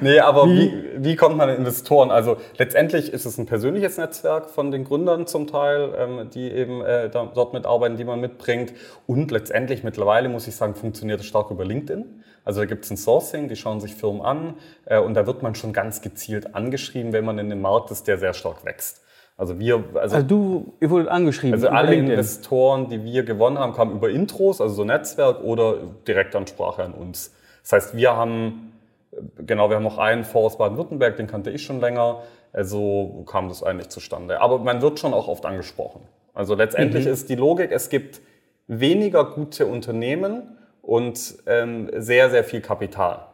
[0.00, 0.72] nee, aber wie?
[0.72, 1.04] wie?
[1.04, 2.10] Wie, kommt man an Investoren?
[2.10, 6.84] Also letztendlich ist es ein persönliches Netzwerk von den Gründern zum Teil, ähm, die eben
[6.84, 8.72] äh, da, dort mitarbeiten, die man mitbringt.
[9.06, 12.24] Und letztendlich mittlerweile, muss ich sagen, funktioniert es stark über LinkedIn.
[12.44, 14.54] Also da gibt es ein Sourcing, die schauen sich Firmen an
[14.86, 18.08] äh, und da wird man schon ganz gezielt angeschrieben, wenn man in dem Markt ist,
[18.08, 19.02] der sehr stark wächst.
[19.42, 21.54] Also wir, also, also du, ihr wurdet angeschrieben.
[21.54, 22.12] Also alle LinkedIn.
[22.12, 27.34] Investoren, die wir gewonnen haben, kamen über Intros, also so Netzwerk oder Direktansprache an uns.
[27.62, 28.72] Das heißt, wir haben,
[29.44, 32.22] genau, wir haben noch einen Fonds aus Baden-Württemberg, den kannte ich schon länger.
[32.52, 34.40] Also kam das eigentlich zustande.
[34.40, 36.02] Aber man wird schon auch oft angesprochen.
[36.34, 37.12] Also letztendlich mhm.
[37.12, 38.20] ist die Logik, es gibt
[38.68, 43.26] weniger gute Unternehmen und ähm, sehr, sehr viel Kapital.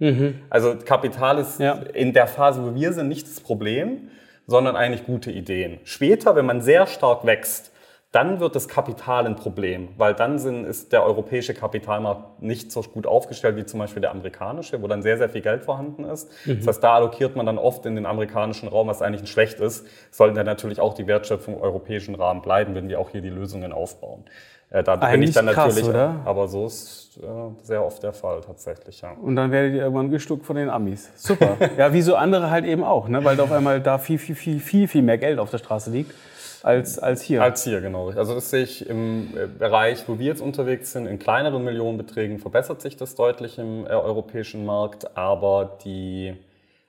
[0.00, 0.40] Mhm.
[0.50, 1.74] Also Kapital ist ja.
[1.94, 4.08] in der Phase, wo wir sind, nicht das Problem
[4.48, 5.78] sondern eigentlich gute Ideen.
[5.84, 7.70] Später, wenn man sehr stark wächst,
[8.10, 12.80] dann wird das Kapital ein Problem, weil dann sind, ist der europäische Kapitalmarkt nicht so
[12.80, 16.30] gut aufgestellt wie zum Beispiel der amerikanische, wo dann sehr, sehr viel Geld vorhanden ist.
[16.46, 16.56] Mhm.
[16.56, 19.60] Das heißt, da allokiert man dann oft in den amerikanischen Raum, was eigentlich ein schlecht
[19.60, 23.20] ist, sollten dann natürlich auch die Wertschöpfung im europäischen Rahmen bleiben, wenn wir auch hier
[23.20, 24.24] die Lösungen aufbauen.
[24.70, 26.20] Äh, da Eigentlich bin ich dann krass, natürlich, oder?
[26.24, 27.26] aber so ist äh,
[27.62, 29.12] sehr oft der Fall tatsächlich, ja.
[29.12, 31.10] Und dann werdet ihr irgendwann gestuckt von den Amis.
[31.16, 31.56] Super.
[31.78, 33.24] ja, wie so andere halt eben auch, ne?
[33.24, 35.90] weil da auf einmal da viel, viel, viel, viel, viel mehr Geld auf der Straße
[35.90, 36.12] liegt
[36.62, 37.42] als, als hier.
[37.42, 38.10] Als hier, genau.
[38.10, 42.38] Also das sehe ich im äh, Bereich, wo wir jetzt unterwegs sind, in kleineren Millionenbeträgen
[42.38, 46.34] verbessert sich das deutlich im äh, europäischen Markt, aber die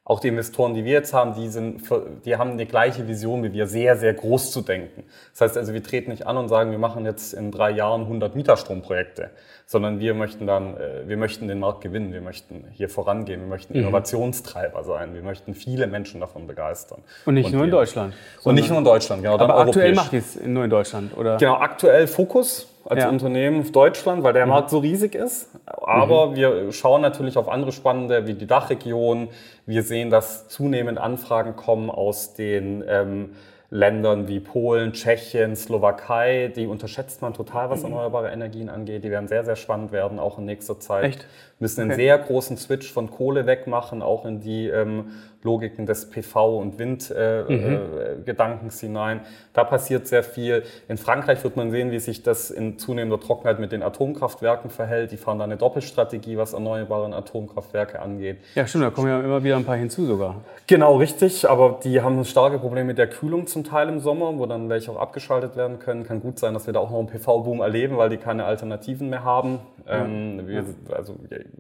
[0.10, 1.84] auch die Investoren, die wir jetzt haben, die, sind,
[2.26, 5.04] die haben eine gleiche Vision wie wir, sehr, sehr groß zu denken.
[5.34, 8.02] Das heißt also, wir treten nicht an und sagen, wir machen jetzt in drei Jahren
[8.02, 9.30] 100 Mieterstromprojekte,
[9.68, 13.48] sondern wir möchten dann, äh, wir möchten den Markt gewinnen, wir möchten hier vorangehen, wir
[13.48, 13.82] möchten mhm.
[13.82, 17.04] Innovationstreiber sein, wir möchten viele Menschen davon begeistern.
[17.26, 18.16] Und nicht und nur in Deutschland.
[18.44, 19.38] Und nicht nur in Deutschland, genau.
[19.38, 21.38] Aber aktuell macht ihr es nur in Deutschland, oder?
[21.38, 23.10] Genau, aktuell Fokus als ja.
[23.10, 24.52] Unternehmen auf Deutschland, weil der mhm.
[24.52, 25.50] Markt so riesig ist.
[25.66, 26.36] Aber mhm.
[26.36, 29.30] wir schauen natürlich auf andere spannende, wie die Dachregion.
[29.66, 33.30] Wir sehen, dass zunehmend Anfragen kommen aus den ähm,
[33.72, 37.92] Ländern wie Polen, Tschechien, Slowakei, die unterschätzt man total, was mhm.
[37.92, 39.04] erneuerbare Energien angeht.
[39.04, 41.04] Die werden sehr, sehr spannend werden, auch in nächster Zeit.
[41.04, 41.28] Echt?
[41.60, 41.92] Müssen okay.
[41.92, 45.12] einen sehr großen Switch von Kohle wegmachen, auch in die ähm,
[45.42, 48.90] Logiken des PV- und Windgedankens äh, mhm.
[48.90, 49.22] äh, hinein.
[49.54, 50.64] Da passiert sehr viel.
[50.88, 55.12] In Frankreich wird man sehen, wie sich das in zunehmender Trockenheit mit den Atomkraftwerken verhält.
[55.12, 58.40] Die fahren da eine Doppelstrategie, was erneuerbare Atomkraftwerke angeht.
[58.56, 60.42] Ja, stimmt, da kommen ja immer wieder ein paar hinzu sogar.
[60.68, 61.50] Genau, richtig.
[61.50, 64.92] Aber die haben starke Problem mit der Kühlung zum Teil im Sommer, wo dann welche
[64.92, 66.04] auch abgeschaltet werden können.
[66.04, 69.10] Kann gut sein, dass wir da auch noch einen PV-Boom erleben, weil die keine Alternativen
[69.10, 69.60] mehr haben.
[69.88, 70.04] Ja.
[70.04, 71.16] Ähm, wir, also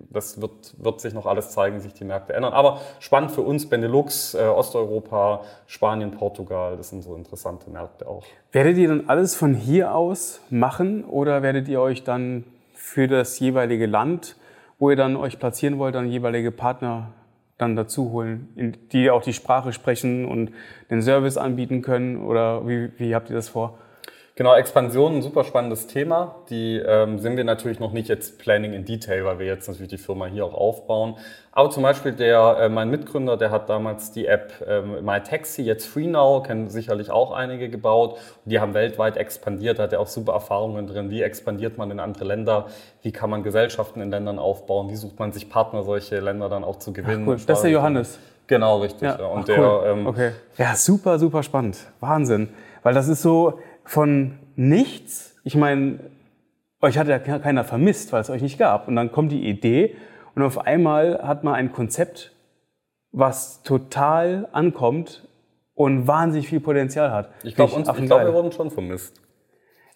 [0.09, 2.53] das wird, wird sich noch alles zeigen, sich die Märkte ändern.
[2.53, 8.24] Aber spannend für uns Benelux, äh, Osteuropa, Spanien, Portugal, das sind so interessante Märkte auch.
[8.51, 12.43] Werdet ihr dann alles von hier aus machen oder werdet ihr euch dann
[12.74, 14.36] für das jeweilige Land,
[14.80, 17.11] wo ihr dann euch platzieren wollt, dann jeweilige Partner
[17.57, 20.51] dann dazu holen, die auch die Sprache sprechen und
[20.89, 22.26] den Service anbieten können?
[22.26, 23.78] Oder wie, wie habt ihr das vor?
[24.39, 26.35] Genau, Expansion, ein super spannendes Thema.
[26.49, 29.89] Die ähm, sind wir natürlich noch nicht jetzt Planning in Detail, weil wir jetzt natürlich
[29.89, 31.17] die Firma hier auch aufbauen.
[31.51, 35.87] Aber zum Beispiel der, äh, mein Mitgründer, der hat damals die App ähm, MyTaxi, jetzt
[35.87, 38.17] FreeNow, kennen sicherlich auch einige gebaut.
[38.45, 41.09] Die haben weltweit expandiert, da hat er auch super Erfahrungen drin.
[41.09, 42.67] Wie expandiert man in andere Länder?
[43.01, 44.89] Wie kann man Gesellschaften in Ländern aufbauen?
[44.89, 47.23] Wie sucht man sich Partner, solche Länder dann auch zu gewinnen?
[47.25, 47.37] Ach, cool.
[47.45, 48.19] Das ist der Johannes.
[48.47, 49.01] Genau, richtig.
[49.01, 49.17] Ja.
[49.25, 50.31] Und Ach, der, ähm, okay.
[50.57, 51.77] Ja, super, super spannend.
[51.99, 52.47] Wahnsinn.
[52.83, 53.59] Weil das ist so,
[53.89, 55.99] von nichts, ich meine,
[56.79, 58.87] euch hat ja keiner vermisst, weil es euch nicht gab.
[58.87, 59.95] Und dann kommt die Idee
[60.35, 62.35] und auf einmal hat man ein Konzept,
[63.11, 65.27] was total ankommt
[65.73, 67.31] und wahnsinnig viel Potenzial hat.
[67.41, 69.19] Ich glaube, glaub, wir wurden schon vermisst.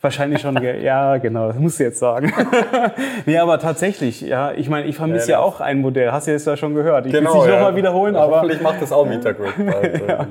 [0.03, 2.33] Wahrscheinlich schon, ja, genau, das musst du jetzt sagen.
[3.25, 6.31] nee, aber tatsächlich, ja, ich meine, ich vermisse ja, ja, auch ein Modell, hast du
[6.31, 7.05] jetzt ja schon gehört.
[7.05, 7.59] Ich genau, will es nicht ja.
[7.61, 8.35] nochmal wiederholen, aber.
[8.35, 9.53] Hoffentlich macht das auch Metagrid.
[9.73, 10.27] Also, ja.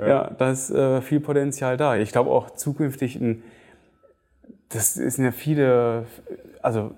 [0.00, 0.08] ja.
[0.08, 1.94] ja, da ist äh, viel Potenzial da.
[1.94, 3.44] Ich glaube auch zukünftig, ein,
[4.70, 6.06] das sind ja viele,
[6.60, 6.90] also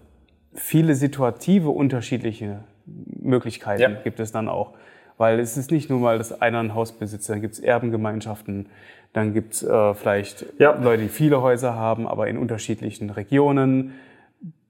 [0.54, 4.70] viele situative unterschiedliche Möglichkeiten gibt es dann auch.
[5.16, 8.66] Weil es ist nicht nur mal, dass einer ein Haus besitzt, dann gibt es Erbengemeinschaften,
[9.12, 10.74] dann gibt es äh, vielleicht ja.
[10.74, 13.94] Leute, die viele Häuser haben, aber in unterschiedlichen Regionen.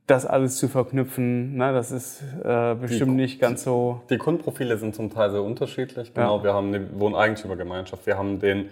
[0.07, 4.03] Das alles zu verknüpfen, na, das ist äh, bestimmt die, nicht ganz so.
[4.11, 6.12] Die Kundenprofile sind zum Teil sehr unterschiedlich.
[6.12, 6.45] Genau, ja.
[6.45, 8.68] wir haben eine Wohneigentümergemeinschaft, wir haben den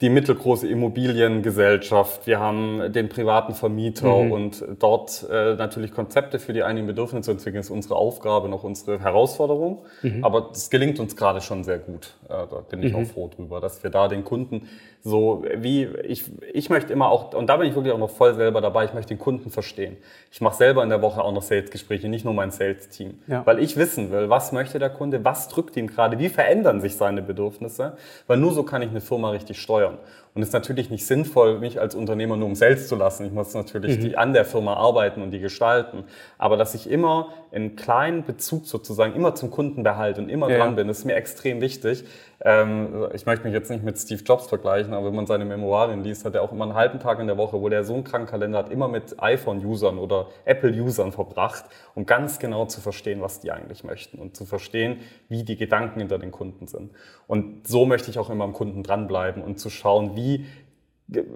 [0.00, 4.32] die mittelgroße Immobiliengesellschaft, wir haben den privaten Vermieter mhm.
[4.32, 8.64] und dort äh, natürlich Konzepte für die einigen Bedürfnisse zu entwickeln, ist unsere Aufgabe, noch
[8.64, 9.82] unsere Herausforderung.
[10.02, 10.24] Mhm.
[10.24, 12.14] Aber das gelingt uns gerade schon sehr gut.
[12.28, 13.00] Äh, da bin ich mhm.
[13.00, 14.68] auch froh drüber, dass wir da den Kunden
[15.02, 18.34] so wie ich, ich möchte immer auch, und da bin ich wirklich auch noch voll
[18.34, 19.96] selber dabei, ich möchte den Kunden verstehen.
[20.30, 23.18] Ich mache selber in der Woche auch noch Sales-Gespräche, nicht nur mein Sales-Team.
[23.26, 23.44] Ja.
[23.46, 26.96] Weil ich wissen will, was möchte der Kunde, was drückt ihm gerade, wie verändern sich
[26.96, 27.96] seine Bedürfnisse,
[28.26, 29.89] weil nur so kann ich eine Firma richtig steuern.
[30.32, 33.26] Und es ist natürlich nicht sinnvoll, mich als Unternehmer nur um Sales zu lassen.
[33.26, 34.00] Ich muss natürlich mhm.
[34.00, 36.04] die, an der Firma arbeiten und die gestalten.
[36.38, 40.58] Aber dass ich immer einen kleinen Bezug sozusagen immer zum Kunden behalte und immer ja.
[40.58, 42.04] dran bin, ist mir extrem wichtig.
[42.42, 46.02] Ähm, ich möchte mich jetzt nicht mit Steve Jobs vergleichen, aber wenn man seine Memoiren
[46.02, 48.04] liest, hat er auch immer einen halben Tag in der Woche, wo der so einen
[48.04, 51.64] kranken Kalender hat, immer mit iPhone-Usern oder Apple-Usern verbracht,
[51.94, 56.00] um ganz genau zu verstehen, was die eigentlich möchten und zu verstehen, wie die Gedanken
[56.00, 56.92] hinter den Kunden sind.
[57.26, 60.46] Und so möchte ich auch immer am Kunden dranbleiben und zu schauen, wie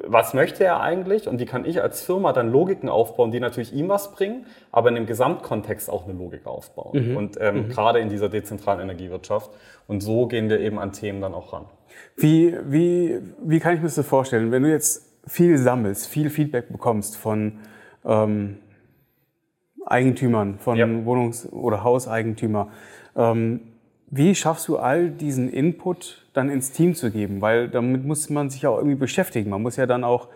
[0.06, 3.72] was möchte er eigentlich und wie kann ich als Firma dann Logiken aufbauen, die natürlich
[3.72, 7.10] ihm was bringen, aber in dem Gesamtkontext auch eine Logik aufbauen.
[7.10, 7.16] Mhm.
[7.16, 7.68] Und ähm, mhm.
[7.68, 9.50] gerade in dieser dezentralen Energiewirtschaft.
[9.86, 11.66] Und so gehen wir eben an Themen dann auch ran.
[12.16, 16.70] Wie, wie, wie kann ich mir das vorstellen, wenn du jetzt viel sammelst, viel Feedback
[16.70, 17.60] bekommst von
[18.04, 18.58] ähm,
[19.86, 20.86] Eigentümern, von ja.
[20.86, 22.68] Wohnungs- oder Hauseigentümer,
[23.16, 23.60] ähm,
[24.16, 27.40] wie schaffst du all diesen Input dann ins Team zu geben?
[27.40, 29.50] Weil damit muss man sich auch irgendwie beschäftigen.
[29.50, 30.28] Man muss ja dann auch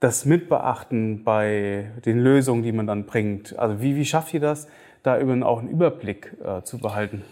[0.00, 3.58] das mitbeachten bei den Lösungen, die man dann bringt.
[3.58, 4.68] Also wie, wie schafft ihr das,
[5.02, 7.22] da eben auch einen Überblick äh, zu behalten?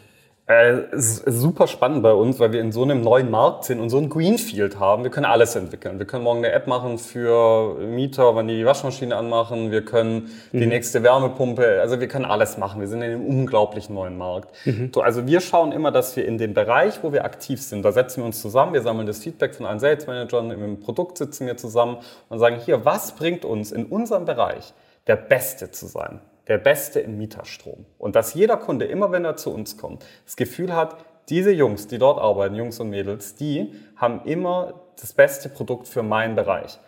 [0.53, 3.97] Äh, super spannend bei uns, weil wir in so einem neuen Markt sind und so
[3.99, 5.03] ein Greenfield haben.
[5.03, 5.99] Wir können alles entwickeln.
[5.99, 9.71] Wir können morgen eine App machen für Mieter, wenn die die Waschmaschine anmachen.
[9.71, 10.61] Wir können mhm.
[10.61, 12.81] die nächste Wärmepumpe, also wir können alles machen.
[12.81, 14.51] Wir sind in einem unglaublich neuen Markt.
[14.67, 14.91] Mhm.
[14.95, 17.93] So, also wir schauen immer, dass wir in dem Bereich, wo wir aktiv sind, da
[17.93, 21.47] setzen wir uns zusammen, wir sammeln das Feedback von allen Sales Managern, im Produkt sitzen
[21.47, 21.97] wir zusammen
[22.29, 24.75] und sagen, hier, was bringt uns in unserem Bereich
[25.07, 26.21] der Beste zu sein?
[26.49, 27.87] Der Beste im Mieterstrom.
[27.99, 30.97] Und dass jeder Kunde, immer wenn er zu uns kommt, das Gefühl hat,
[31.29, 36.03] diese Jungs, die dort arbeiten, Jungs und Mädels, die haben immer das beste Produkt für
[36.03, 36.79] meinen Bereich.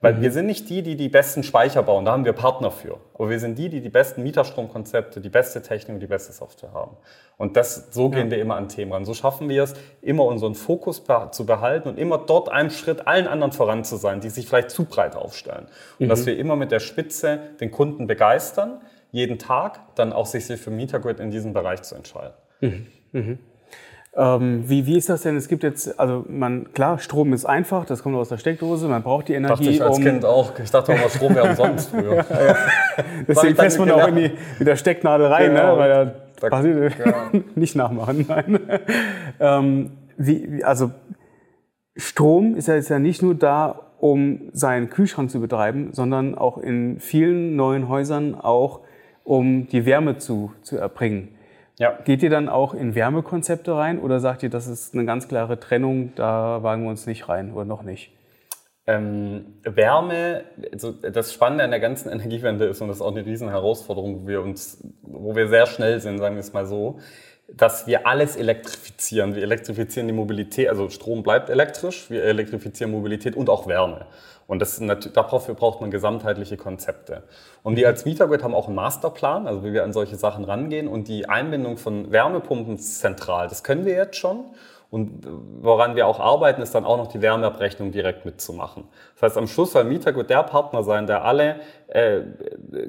[0.00, 0.20] Weil mhm.
[0.20, 2.98] wir sind nicht die, die die besten Speicher bauen, da haben wir Partner für.
[3.14, 6.74] Aber wir sind die, die die besten Mieterstromkonzepte, die beste Technik und die beste Software
[6.74, 6.96] haben.
[7.38, 8.32] Und das, so gehen ja.
[8.32, 9.06] wir immer an Themen ran.
[9.06, 13.26] So schaffen wir es, immer unseren Fokus zu behalten und immer dort einen Schritt allen
[13.26, 15.68] anderen voran zu sein, die sich vielleicht zu breit aufstellen.
[15.98, 16.10] Und mhm.
[16.10, 18.82] dass wir immer mit der Spitze den Kunden begeistern,
[19.14, 22.34] jeden Tag dann auch sich für Metagrid in diesem Bereich zu entscheiden.
[22.60, 22.86] Mhm.
[23.12, 23.38] Mhm.
[24.16, 25.36] Ähm, wie, wie ist das denn?
[25.36, 29.04] Es gibt jetzt, also man, klar, Strom ist einfach, das kommt aus der Steckdose, man
[29.04, 29.54] braucht die Energie.
[29.54, 30.58] Dachte ich als um Kind auch.
[30.58, 32.16] Ich dachte auch mal, Strom wäre umsonst früher.
[32.30, 32.56] ja, ja.
[33.28, 35.60] Deswegen fässt man auch in die, mit der Stecknadel rein, ne?
[35.60, 35.74] genau.
[35.74, 35.78] ne?
[35.78, 37.30] weil da passiert ja.
[37.54, 38.26] nicht nachmachen.
[38.28, 38.60] Nein.
[39.40, 40.90] ähm, wie, also
[41.96, 46.58] Strom ist ja, ist ja nicht nur da, um seinen Kühlschrank zu betreiben, sondern auch
[46.58, 48.80] in vielen neuen Häusern auch
[49.24, 51.34] um die Wärme zu, zu erbringen.
[51.78, 51.98] Ja.
[52.04, 55.58] Geht ihr dann auch in Wärmekonzepte rein oder sagt ihr, das ist eine ganz klare
[55.58, 58.12] Trennung, da wagen wir uns nicht rein oder noch nicht?
[58.86, 63.26] Ähm, Wärme, also das Spannende an der ganzen Energiewende ist, und das ist auch eine
[63.26, 67.00] riesen Herausforderung, wo wir uns, wo wir sehr schnell sind, sagen wir es mal so,
[67.48, 69.34] dass wir alles elektrifizieren.
[69.34, 74.06] Wir elektrifizieren die Mobilität, also Strom bleibt elektrisch, wir elektrifizieren Mobilität und auch Wärme.
[74.46, 74.80] Und das,
[75.12, 77.22] dafür braucht man gesamtheitliche Konzepte.
[77.62, 80.88] Und wir als Mietergrid haben auch einen Masterplan, also wie wir an solche Sachen rangehen.
[80.88, 83.48] Und die Einbindung von Wärmepumpen zentral.
[83.48, 84.44] Das können wir jetzt schon.
[84.94, 85.26] Und
[85.60, 88.84] woran wir auch arbeiten, ist dann auch noch die Wärmeabrechnung direkt mitzumachen.
[89.14, 91.56] Das heißt, am Schluss soll Mietergut der Partner sein, der alle
[91.88, 92.20] äh,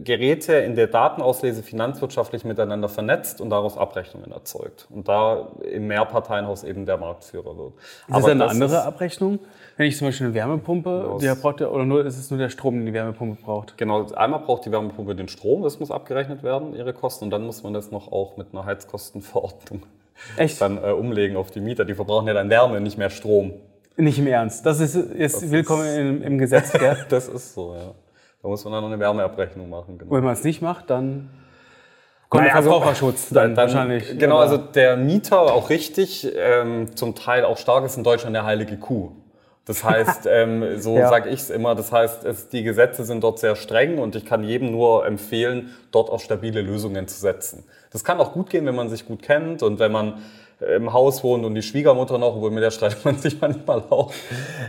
[0.03, 4.85] Geräte in der Datenauslese finanzwirtschaftlich miteinander vernetzt und daraus Abrechnungen erzeugt.
[4.91, 7.73] Und da im Mehrparteienhaus eben der Marktführer wird.
[7.73, 9.39] Ist das eine das andere Abrechnung?
[9.77, 12.49] Wenn ich zum Beispiel eine Wärmepumpe, die braucht ja, oder nur, ist es nur der
[12.49, 13.77] Strom, den die Wärmepumpe braucht?
[13.77, 17.45] Genau, einmal braucht die Wärmepumpe den Strom, das muss abgerechnet werden, ihre Kosten, und dann
[17.45, 19.83] muss man das noch auch mit einer Heizkostenverordnung
[20.37, 20.61] Echt?
[20.61, 21.83] dann äh, umlegen auf die Mieter.
[21.83, 23.53] Die verbrauchen ja dann Wärme, nicht mehr Strom.
[23.97, 24.65] Nicht im Ernst.
[24.65, 26.97] Das ist, ist das willkommen ist, im, im, Gesetz, gell?
[27.09, 27.91] das ist so, ja.
[28.41, 29.97] Da muss man dann noch eine Wärmeabrechnung machen.
[29.97, 30.11] Genau.
[30.11, 31.29] Wenn man es nicht macht, dann
[32.29, 34.17] kommt naja, also Verbraucherschutz dann, dann, wahrscheinlich.
[34.17, 38.45] Genau, also der Mieter auch richtig, ähm, zum Teil auch stark ist in Deutschland der
[38.45, 39.11] heilige Kuh.
[39.65, 41.09] Das heißt, ähm, so ja.
[41.09, 44.25] sage ich es immer, das heißt, es, die Gesetze sind dort sehr streng und ich
[44.25, 47.63] kann jedem nur empfehlen, dort auch stabile Lösungen zu setzen.
[47.91, 50.21] Das kann auch gut gehen, wenn man sich gut kennt und wenn man
[50.61, 53.83] äh, im Haus wohnt und die Schwiegermutter noch, obwohl mit der streitet man sich manchmal
[53.89, 54.11] auch.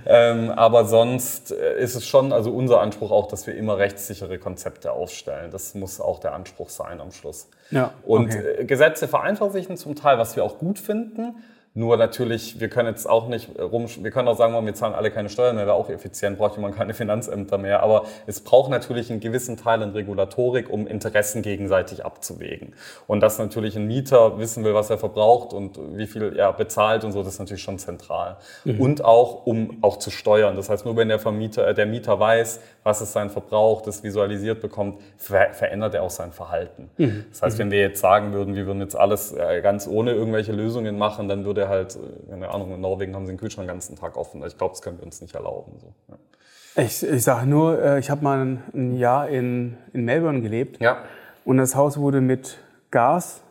[0.06, 4.38] Ähm, aber sonst äh, ist es schon, also unser Anspruch auch, dass wir immer rechtssichere
[4.38, 5.50] Konzepte aufstellen.
[5.50, 7.48] Das muss auch der Anspruch sein am Schluss.
[7.70, 8.60] Ja, und okay.
[8.60, 11.36] Äh, Gesetze vereinfachen zum Teil, was wir auch gut finden.
[11.76, 15.10] Nur natürlich, wir können jetzt auch nicht rum, wir können auch sagen, wir zahlen alle
[15.10, 17.82] keine Steuern mehr, wäre auch effizient, braucht man keine Finanzämter mehr.
[17.82, 22.72] Aber es braucht natürlich einen gewissen Teil an Regulatorik, um Interessen gegenseitig abzuwägen.
[23.06, 27.04] Und dass natürlich ein Mieter wissen will, was er verbraucht und wie viel er bezahlt
[27.04, 28.38] und so, das ist natürlich schon zentral.
[28.64, 28.80] Mhm.
[28.80, 30.56] Und auch, um auch zu steuern.
[30.56, 34.02] Das heißt, nur wenn der Vermieter, äh, der Mieter weiß, was ist sein Verbrauch, das
[34.02, 36.88] visualisiert bekommt, ver verändert er auch sein Verhalten.
[36.96, 37.26] Mhm.
[37.30, 40.52] Das heißt, wenn wir jetzt sagen würden, wir würden jetzt alles äh, ganz ohne irgendwelche
[40.52, 43.74] Lösungen machen, dann würde halt, äh, keine Ahnung, in Norwegen haben sie den Kühlschrank den
[43.74, 44.44] ganzen Tag offen.
[44.46, 45.78] Ich glaube, das können wir uns nicht erlauben.
[45.78, 45.94] So.
[46.08, 46.84] Ja.
[46.84, 50.80] Ich, ich sage nur, äh, ich habe mal ein, ein, Jahr in, in Melbourne gelebt
[50.80, 50.98] ja.
[51.44, 52.58] und das Haus wurde mit
[52.90, 53.42] Gas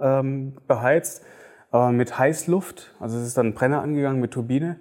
[0.00, 1.22] ähm, beheizt,
[1.70, 2.94] aber mit Heißluft.
[3.00, 4.76] Also es ist dann ein Brenner angegangen mit Turbine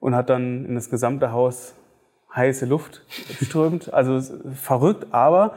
[0.00, 1.74] und hat dann in das gesamte Haus
[2.34, 3.02] heiße Luft
[3.42, 3.92] strömt.
[3.92, 4.20] Also
[4.54, 5.54] verrückt, aber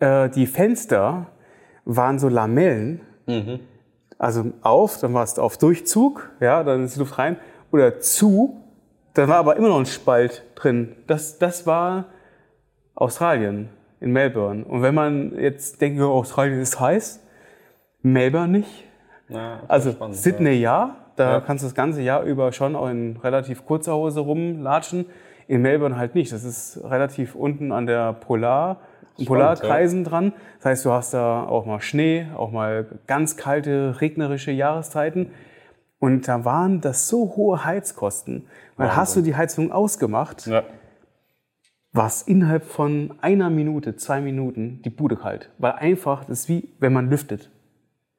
[0.00, 1.26] äh, die Fenster
[1.84, 3.00] waren so Lamellen.
[3.26, 3.60] Mhm.
[4.20, 7.38] Also auf, dann war es auf Durchzug, ja, dann ist die Luft rein.
[7.72, 8.62] Oder zu,
[9.14, 10.94] dann war aber immer noch ein Spalt drin.
[11.06, 12.04] Das, das war
[12.94, 14.66] Australien, in Melbourne.
[14.66, 17.26] Und wenn man jetzt denkt, Australien ist heiß,
[18.02, 18.84] Melbourne nicht.
[19.30, 21.40] Ja, also spannend, Sydney ja, ja da ja.
[21.40, 25.06] kannst du das ganze Jahr über schon auch in relativ kurzer Hose rumlatschen.
[25.48, 26.30] In Melbourne halt nicht.
[26.30, 28.80] Das ist relativ unten an der Polar,
[29.24, 30.10] Polarkreisen ja.
[30.10, 30.32] dran.
[30.58, 35.30] Das heißt, du hast da auch mal Schnee, auch mal ganz kalte, regnerische Jahreszeiten.
[35.98, 38.46] Und da waren das so hohe Heizkosten.
[38.76, 39.00] Weil Wahnsinn.
[39.00, 40.64] hast du die Heizung ausgemacht, ja.
[41.92, 45.50] war es innerhalb von einer Minute, zwei Minuten die Bude kalt.
[45.58, 47.50] Weil einfach, das ist wie, wenn man lüftet.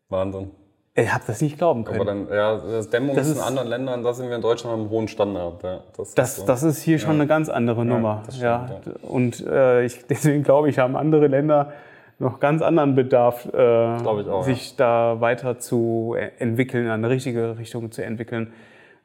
[0.10, 0.52] Wahnsinn.
[0.94, 2.02] Ich habe das nicht glauben können.
[2.02, 4.76] Aber dann, ja, das Dämmung das ist in anderen Ländern, da sind wir in Deutschland
[4.76, 5.64] am hohen Standard.
[5.64, 6.46] Ja, das, das, ist so.
[6.46, 7.16] das ist hier schon ja.
[7.16, 8.24] eine ganz andere Nummer.
[8.28, 8.70] Stimmt, ja,
[9.04, 11.72] Und äh, ich, deswegen glaube ich, haben andere Länder
[12.20, 17.92] noch ganz anderen Bedarf, äh, auch, sich da weiter zu entwickeln, in eine richtige Richtung
[17.92, 18.54] zu entwickeln.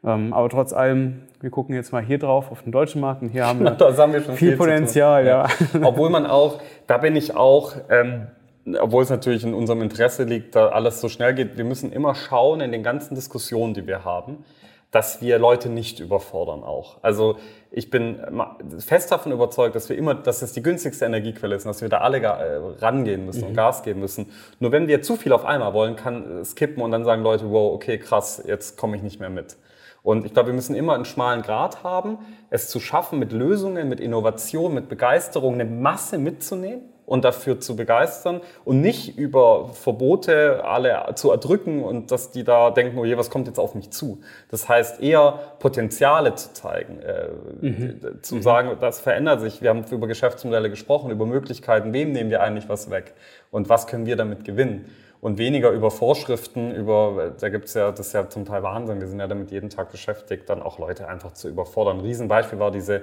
[0.04, 3.28] Ähm, aber trotz allem, wir gucken jetzt mal hier drauf auf den deutschen Markt und
[3.28, 5.24] hier haben wir, haben wir viel, viel Potenzial.
[5.24, 5.46] Ja.
[5.82, 7.74] Obwohl man auch, da bin ich auch.
[7.88, 8.26] Ähm,
[8.80, 12.14] obwohl es natürlich in unserem Interesse liegt, da alles so schnell geht, wir müssen immer
[12.14, 14.44] schauen in den ganzen Diskussionen, die wir haben,
[14.90, 16.98] dass wir Leute nicht überfordern auch.
[17.02, 17.36] Also
[17.70, 18.18] ich bin
[18.78, 21.88] fest davon überzeugt, dass wir immer, dass es die günstigste Energiequelle ist und dass wir
[21.88, 23.48] da alle äh, rangehen müssen mhm.
[23.48, 24.32] und Gas geben müssen.
[24.58, 27.50] Nur wenn wir zu viel auf einmal wollen, kann es kippen und dann sagen Leute,
[27.50, 29.56] wow, okay, krass, jetzt komme ich nicht mehr mit.
[30.02, 33.88] Und ich glaube, wir müssen immer einen schmalen Grad haben, es zu schaffen, mit Lösungen,
[33.88, 40.64] mit Innovation, mit Begeisterung eine Masse mitzunehmen und dafür zu begeistern und nicht über Verbote
[40.64, 43.90] alle zu erdrücken und dass die da denken, oh je, was kommt jetzt auf mich
[43.90, 44.20] zu.
[44.50, 47.28] Das heißt eher Potenziale zu zeigen, äh,
[47.60, 48.00] mhm.
[48.22, 48.42] zu mhm.
[48.42, 49.62] sagen, das verändert sich.
[49.62, 53.14] Wir haben über Geschäftsmodelle gesprochen, über Möglichkeiten, wem nehmen wir eigentlich was weg
[53.50, 54.86] und was können wir damit gewinnen.
[55.26, 59.08] Und weniger über Vorschriften, über, da gibt's ja, das ist ja zum Teil Wahnsinn, wir
[59.08, 61.98] sind ja damit jeden Tag beschäftigt, dann auch Leute einfach zu überfordern.
[61.98, 63.02] Ein Riesenbeispiel war diese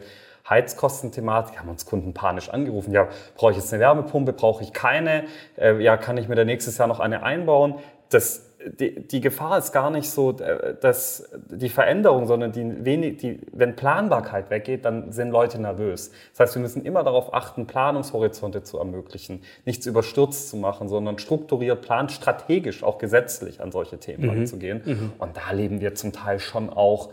[0.50, 2.94] Heizkostenthematik, haben uns Kunden panisch angerufen.
[2.94, 4.32] Ja, brauche ich jetzt eine Wärmepumpe?
[4.32, 5.26] Brauche ich keine?
[5.58, 7.76] Äh, ja, kann ich mir da nächstes Jahr noch eine einbauen?
[8.14, 13.18] das, die, die Gefahr ist gar nicht so, äh, dass die Veränderung, sondern die wenig,
[13.18, 16.12] die, wenn Planbarkeit weggeht, dann sind Leute nervös.
[16.32, 21.18] Das heißt, wir müssen immer darauf achten, Planungshorizonte zu ermöglichen, nichts überstürzt zu machen, sondern
[21.18, 24.30] strukturiert, plant, strategisch, auch gesetzlich an solche Themen mhm.
[24.30, 24.82] ranzugehen.
[24.86, 25.14] Mhm.
[25.20, 27.10] Und da leben wir zum Teil schon auch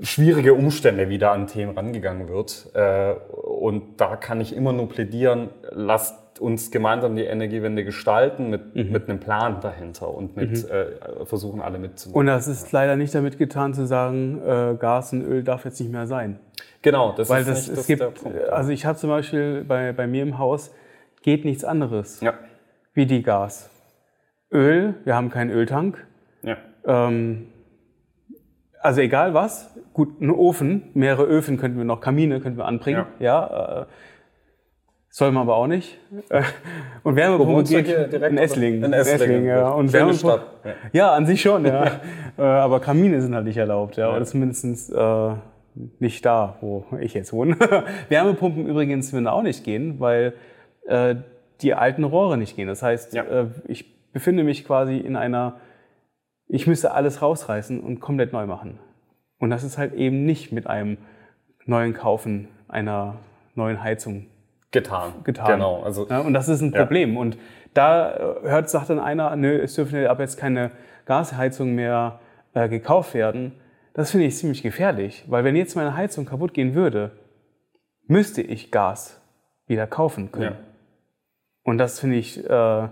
[0.00, 2.70] schwierige Umstände, wie da an Themen rangegangen wird.
[2.74, 8.74] Äh, und da kann ich immer nur plädieren, lasst uns gemeinsam die Energiewende gestalten mit,
[8.74, 8.92] mhm.
[8.92, 10.70] mit einem Plan dahinter und mit mhm.
[10.70, 12.18] äh, versuchen alle mitzunehmen.
[12.18, 15.80] Und das ist leider nicht damit getan zu sagen, äh, Gas und Öl darf jetzt
[15.80, 16.38] nicht mehr sein.
[16.82, 18.48] Genau, das Weil ist das, nicht es das gibt, der Punkt.
[18.48, 20.72] Also ich habe zum Beispiel bei, bei mir im Haus
[21.22, 22.34] geht nichts anderes Ja.
[22.94, 23.70] wie die Gas.
[24.52, 26.06] Öl, wir haben keinen Öltank.
[26.42, 26.56] Ja.
[26.86, 27.48] Ähm,
[28.80, 33.06] also egal was, gut, ein Ofen, mehrere Öfen könnten wir noch, Kamine könnten wir anbringen,
[33.18, 33.82] ja.
[33.82, 33.86] äh,
[35.16, 35.96] soll man aber auch nicht.
[37.02, 38.36] Und Wärmepumpe geht in?
[38.36, 38.84] Esslingen.
[38.84, 39.70] In Esslingen, ja.
[39.70, 40.74] Und Wärmepumpe, ja.
[40.92, 41.14] ja.
[41.14, 42.02] an sich schon, ja.
[42.36, 44.14] Äh, aber Kamine sind halt nicht erlaubt, ja.
[44.14, 45.30] Oder zumindest äh,
[46.00, 47.56] nicht da, wo ich jetzt wohne.
[48.10, 50.34] Wärmepumpen übrigens würden auch nicht gehen, weil
[50.86, 51.14] äh,
[51.62, 52.68] die alten Rohre nicht gehen.
[52.68, 53.22] Das heißt, Ja.
[53.22, 55.60] äh, ich befinde mich quasi in einer,
[56.46, 58.80] ich müsste alles rausreißen und komplett neu machen.
[59.38, 60.98] Und das ist halt eben nicht mit einem
[61.64, 63.14] neuen Kaufen einer
[63.54, 64.26] neuen Heizung
[64.80, 65.12] Getan.
[65.24, 65.46] getan.
[65.46, 65.82] Genau.
[65.82, 66.80] Also, Ja, und das ist ein Ja.
[66.82, 67.16] Problem.
[67.16, 67.36] Und
[67.74, 68.12] da
[68.42, 70.70] äh, hört, sagt dann einer, nö, es dürfen ab jetzt keine
[71.06, 72.20] Gasheizungen mehr
[72.54, 73.52] äh, gekauft werden.
[73.94, 77.12] Das finde ich ziemlich gefährlich, weil wenn jetzt meine Heizung kaputt gehen würde,
[78.06, 79.20] müsste ich Gas
[79.66, 80.44] wieder kaufen können.
[80.52, 80.56] Ja.
[81.64, 82.88] Und das finde ich äh,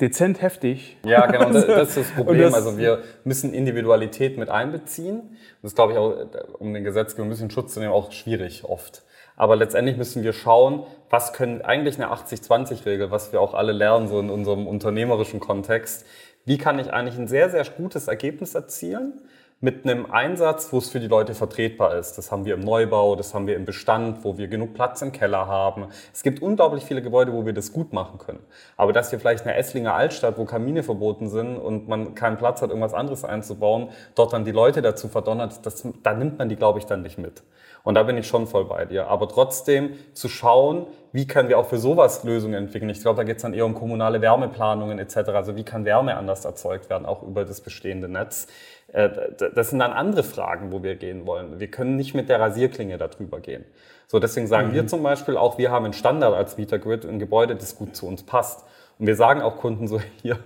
[0.00, 0.98] dezent heftig.
[1.04, 2.42] Ja, genau, das, das ist das Problem.
[2.42, 5.36] das- also wir müssen Individualität mit einbeziehen.
[5.62, 6.14] Das ist, glaube ich, auch,
[6.60, 9.04] um den Gesetzgeber ein bisschen Schutz zu nehmen, auch schwierig oft.
[9.36, 14.08] Aber letztendlich müssen wir schauen, was können eigentlich eine 80-20-Regel, was wir auch alle lernen,
[14.08, 16.04] so in unserem unternehmerischen Kontext.
[16.44, 19.20] Wie kann ich eigentlich ein sehr, sehr gutes Ergebnis erzielen?
[19.60, 22.18] mit einem Einsatz, wo es für die Leute vertretbar ist.
[22.18, 25.12] Das haben wir im Neubau, das haben wir im Bestand, wo wir genug Platz im
[25.12, 25.86] Keller haben.
[26.12, 28.40] Es gibt unglaublich viele Gebäude, wo wir das gut machen können.
[28.76, 32.60] Aber dass wir vielleicht eine Esslinger Altstadt, wo Kamine verboten sind und man keinen Platz
[32.60, 36.56] hat, irgendwas anderes einzubauen, dort dann die Leute dazu verdonnert, das, da nimmt man die,
[36.56, 37.42] glaube ich, dann nicht mit.
[37.86, 39.06] Und da bin ich schon voll bei dir.
[39.06, 42.90] Aber trotzdem zu schauen, wie können wir auch für sowas Lösungen entwickeln.
[42.90, 45.16] Ich glaube, da geht es dann eher um kommunale Wärmeplanungen etc.
[45.28, 48.48] Also wie kann Wärme anders erzeugt werden, auch über das bestehende Netz.
[48.92, 49.08] Äh,
[49.54, 51.60] Das sind dann andere Fragen, wo wir gehen wollen.
[51.60, 53.64] Wir können nicht mit der Rasierklinge darüber gehen.
[54.08, 57.54] So, deswegen sagen wir zum Beispiel auch, wir haben einen Standard als Mietergrid, ein Gebäude,
[57.54, 58.64] das gut zu uns passt.
[58.98, 60.38] Und wir sagen auch Kunden so, hier,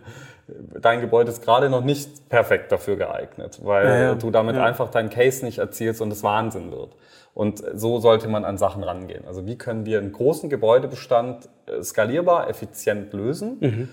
[0.79, 4.15] dein Gebäude ist gerade noch nicht perfekt dafür geeignet, weil Ja, ja.
[4.15, 4.65] du damit Ja.
[4.65, 6.91] einfach deinen Case nicht erzielst und es Wahnsinn wird.
[7.35, 9.25] Und so sollte man an Sachen rangehen.
[9.27, 13.89] Also wie können wir einen großen Gebäudebestand äh, skalierbar, effizient lösen,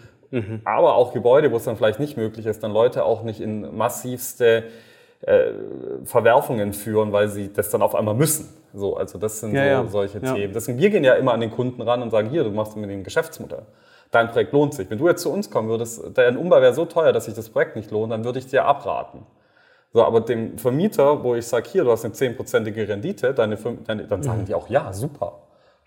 [0.65, 3.77] aber auch Gebäude, wo es dann vielleicht nicht möglich ist, dann Leute auch nicht in
[3.77, 4.65] massivste
[5.21, 5.51] äh,
[6.03, 8.49] Verwerfungen führen, weil sie das dann auf einmal müssen.
[8.73, 9.87] So, also das sind Ja, so, ja.
[9.87, 10.33] solche Ja.
[10.33, 10.53] Themen.
[10.53, 12.89] Deswegen, wir gehen ja immer an den Kunden ran und sagen, hier, du machst mit
[12.89, 13.63] dem Geschäftsmodell.
[14.11, 14.89] Dein Projekt lohnt sich.
[14.89, 17.49] Wenn du jetzt zu uns kommen würdest, dein Umbau wäre so teuer, dass sich das
[17.49, 19.25] Projekt nicht lohnt, dann würde ich dir abraten.
[19.93, 24.05] So, aber dem Vermieter, wo ich sage, hier, du hast eine 10%ige Rendite, deine, deine,
[24.05, 25.39] dann sagen die auch, ja, super.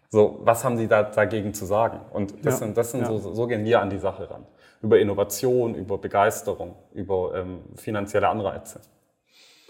[0.09, 2.01] So, was haben die da dagegen zu sagen?
[2.13, 3.07] Und das Ja, sind, das sind ja.
[3.07, 4.45] so, so gehen wir an die Sache ran.
[4.83, 8.81] Über Innovation, über Begeisterung, über ähm, finanzielle Anreize.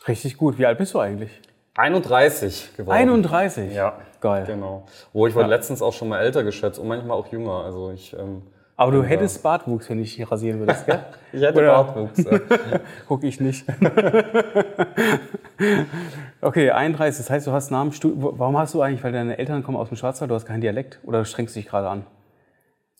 [0.08, 0.56] Richtig gut.
[0.58, 1.30] Wie alt bist du eigentlich?
[1.76, 2.96] 31 geworden.
[2.96, 3.74] 31?
[3.74, 3.98] Ja.
[4.20, 4.44] Geil.
[4.46, 4.84] Genau.
[5.12, 7.64] Wo ich wurde letztens auch schon mal älter geschätzt und manchmal auch jünger.
[7.64, 8.42] Also ich, ähm,
[8.80, 11.00] Aber du bin hättest Bartwuchs, wenn ich dich rasieren würdest, gell?
[11.34, 12.24] ich hätte Oder- Bartwuchs.
[12.24, 12.40] Ja.
[13.08, 13.66] Guck ich nicht.
[16.40, 17.18] okay, 31.
[17.18, 18.38] Das heißt, du hast Studium.
[18.38, 20.98] Warum hast du eigentlich, weil deine Eltern kommen aus dem Schwarzwald, du hast keinen Dialekt
[21.02, 22.06] oder strengst du dich gerade an?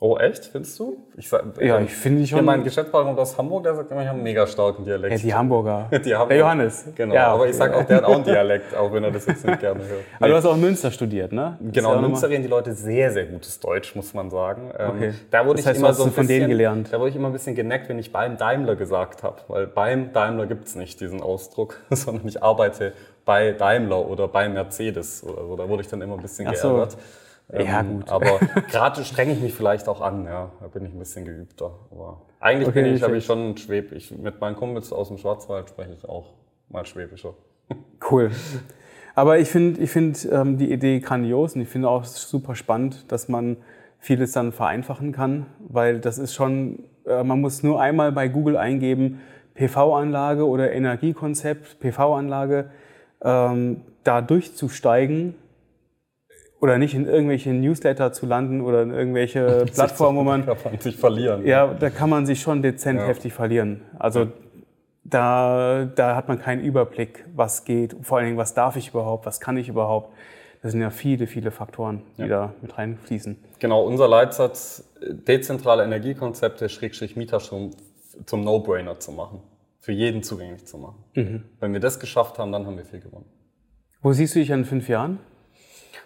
[0.03, 0.46] Oh, echt?
[0.46, 0.96] Findest du?
[1.18, 1.30] Ich
[1.61, 2.42] Ja, ich finde schon.
[2.42, 5.12] mein Geschäftspartner aus Hamburg, der sagt immer, ich habe einen mega starken Dialekt.
[5.12, 5.88] Ja, die Hamburger.
[5.90, 6.26] Die Hamburger.
[6.28, 6.84] Der Johannes.
[6.96, 9.26] Genau, Ja, aber ich sage auch, der hat auch einen Dialekt, auch wenn er das
[9.26, 10.01] jetzt nicht gerne hört.
[10.18, 11.59] Aber du hast auch in Münster studiert, ne?
[11.61, 14.72] Das Genau, ja in Münster reden die Leute sehr, sehr gutes Deutsch, muss man sagen.
[14.78, 15.14] Ähm, Okay.
[15.30, 16.88] Da wurde Das ich heißt, du immer so ein es von denen bisschen, gelernt.
[16.92, 19.36] Da wurde ich immer ein bisschen geneckt, wenn ich beim Daimler gesagt habe.
[19.48, 22.94] Weil beim Daimler gibt's nicht diesen Ausdruck, sondern ich arbeite
[23.26, 25.57] bei Daimler oder bei Mercedes oder so.
[25.57, 26.68] Da wurde ich dann immer ein bisschen Ach so.
[26.70, 26.96] geärgert.
[27.53, 28.11] Ja, Ähm, gut.
[28.11, 28.38] Aber
[28.70, 30.51] gerade strenge ich mich vielleicht auch an, ja.
[30.61, 31.72] Da bin ich ein bisschen geübter.
[31.90, 34.11] Aber eigentlich Okay, bin ich, habe ich schon Schwäbisch.
[34.12, 36.34] Mit meinen Kumpels aus dem Schwarzwald spreche ich auch
[36.68, 37.34] mal Schwäbischer.
[38.11, 38.30] Cool.
[39.14, 43.12] Aber ich finde ich find, ähm, die Idee grandios und ich finde auch super spannend,
[43.12, 43.59] dass man
[43.98, 48.57] vieles dann vereinfachen kann, weil das ist schon, äh, man muss nur einmal bei Google
[48.57, 49.20] eingeben,
[49.55, 52.70] PV-Anlage oder Energiekonzept, PV-Anlage,
[53.22, 55.34] ähm, da durchzusteigen
[56.61, 60.44] oder nicht in irgendwelche Newsletter zu landen oder in irgendwelche Plattformen, wo man.
[60.46, 61.46] Da kann man sich verlieren.
[61.46, 63.06] Ja, da kann man sich schon dezent Ja.
[63.06, 63.82] heftig verlieren.
[63.98, 64.26] Also
[65.04, 69.26] da, da hat man keinen Überblick, was geht, vor allen Dingen, was darf ich überhaupt,
[69.26, 70.12] was kann ich überhaupt.
[70.62, 72.28] Das sind ja viele, viele Faktoren, die Ja.
[72.28, 73.38] da mit reinfließen.
[73.58, 77.70] Genau, unser Leitsatz, äh, dezentrale Energiekonzepte, Schrägstrich Mieterstrom
[78.26, 79.40] zum No-Brainer zu machen.
[79.80, 81.02] Für jeden zugänglich zu machen.
[81.58, 83.24] Wenn wir das geschafft haben, dann haben wir viel gewonnen.
[84.02, 85.18] Wo siehst du dich in fünf Jahren?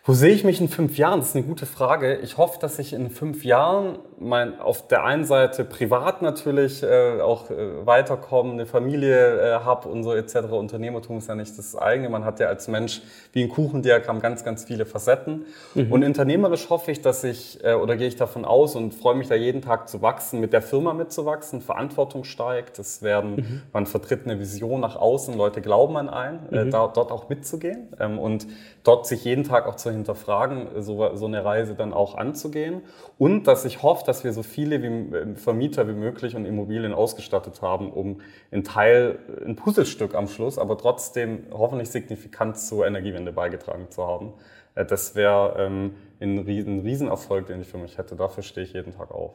[0.07, 1.21] Wo sehe ich mich in fünf Jahren?
[1.21, 2.17] Das ist eine gute Frage.
[2.17, 7.23] Ich hoffe, dass ich in fünf Jahren mein, auf der einen Seite privat natürlich äh,
[7.23, 10.51] auch äh, weiterkomme, eine Familie äh, habe und so etc.
[10.51, 12.11] Unternehmertum ist ja nicht das eigene.
[12.11, 13.01] Man hat ja als Mensch
[13.33, 15.47] wie ein Kuchendiagramm ganz, ganz viele Facetten.
[15.75, 19.29] Und unternehmerisch hoffe ich, dass ich, äh, oder gehe ich davon aus und freue mich
[19.29, 22.79] da jeden Tag zu wachsen, mit der Firma mitzuwachsen, Verantwortung steigt.
[22.79, 27.11] Es werden, man vertritt eine Vision nach außen, Leute glauben an einen, äh, da, dort
[27.11, 28.47] auch mitzugehen ähm, und
[28.83, 32.83] dort sich jeden Tag auch zu hinterfragen, so, so eine Reise dann auch anzugehen.
[33.19, 36.93] Und dass ich hoffe, dass wir so viele wie, äh, Vermieter wie möglich und Immobilien
[36.93, 38.21] ausgestattet haben, um
[38.53, 44.35] ein Teil, ein Puzzlestück am Schluss, aber trotzdem hoffentlich signifikant zur Energiewende beigetragen zu haben.
[44.75, 48.17] Äh, Das wäre ähm, ein, Riesen, ein Riesenerfolg, den ich für mich hätte.
[48.17, 49.33] Dafür stehe ich jeden Tag auf.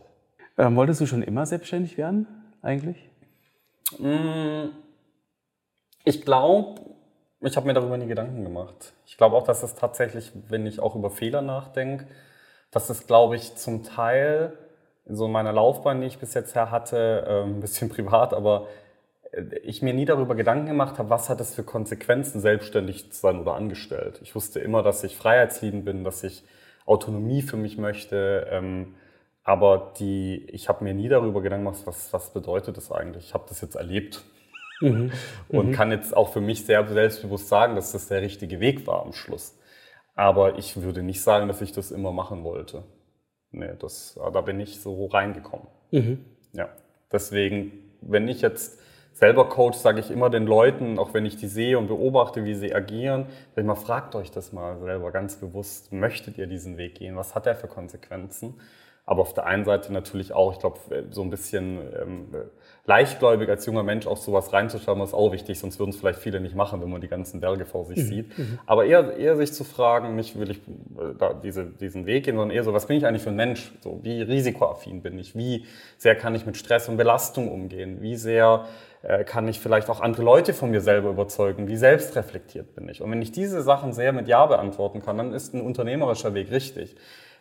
[0.57, 2.28] Ähm, wolltest du schon immer selbstständig werden,
[2.62, 3.10] eigentlich?
[6.03, 6.82] Ich glaube,
[7.42, 8.94] ich habe mir darüber nie Gedanken gemacht.
[9.06, 12.08] Ich glaube auch, dass es tatsächlich, wenn ich auch über Fehler nachdenke,
[12.72, 14.58] dass es, glaube ich, zum Teil
[15.06, 18.68] in so meiner Laufbahn, die ich bis jetzt her hatte, äh, ein bisschen privat, aber
[19.32, 23.20] äh, ich mir nie darüber Gedanken gemacht habe, was hat es für Konsequenzen, selbstständig zu
[23.20, 24.20] sein oder angestellt.
[24.22, 26.44] Ich wusste immer, dass ich freiheitsliebend bin, dass ich
[26.86, 28.96] Autonomie für mich möchte, ähm,
[29.44, 33.28] aber die, ich habe mir nie darüber Gedanken gemacht, was, was bedeutet das eigentlich.
[33.28, 34.24] Ich habe das jetzt erlebt
[35.49, 39.03] und kann jetzt auch für mich sehr selbstbewusst sagen, dass das der richtige Weg war
[39.03, 39.57] am Schluss.
[40.15, 42.84] Aber ich würde nicht sagen, dass ich das immer machen wollte.
[43.51, 45.67] Nee, das, da bin ich so reingekommen.
[46.53, 46.69] Ja.
[47.11, 47.71] Deswegen,
[48.01, 48.80] wenn ich jetzt
[49.13, 52.53] selber coach, sage ich immer den Leuten, auch wenn ich die sehe und beobachte, wie
[52.53, 53.25] sie agieren,
[53.55, 57.15] sag ich mal, fragt euch das mal selber ganz bewusst, möchtet ihr diesen Weg gehen?
[57.15, 58.59] Was hat der für Konsequenzen?
[59.10, 60.78] Aber auf der einen Seite natürlich auch, ich glaube,
[61.10, 62.28] so ein bisschen ähm,
[62.86, 66.39] leichtgläubig als junger Mensch auch sowas reinzuschauen, ist auch wichtig, sonst würden es vielleicht viele
[66.39, 68.32] nicht machen, wenn man die ganzen Berge vor sich sieht.
[68.68, 72.36] Aber eher, eher sich zu fragen, nicht will ich äh, da diese, diesen Weg gehen,
[72.36, 73.72] sondern eher so, was bin ich eigentlich für ein Mensch?
[73.82, 75.36] So, wie risikoaffin bin ich?
[75.36, 75.66] Wie
[75.97, 78.03] sehr kann ich mit Stress und Belastung umgehen?
[78.03, 78.68] Wie sehr
[79.01, 81.68] äh, kann ich vielleicht auch andere Leute von mir selber überzeugen?
[81.68, 83.01] Wie selbstreflektiert bin ich?
[83.01, 86.51] Und wenn ich diese Sachen sehr mit Ja beantworten kann, dann ist ein unternehmerischer Weg
[86.51, 86.95] richtig.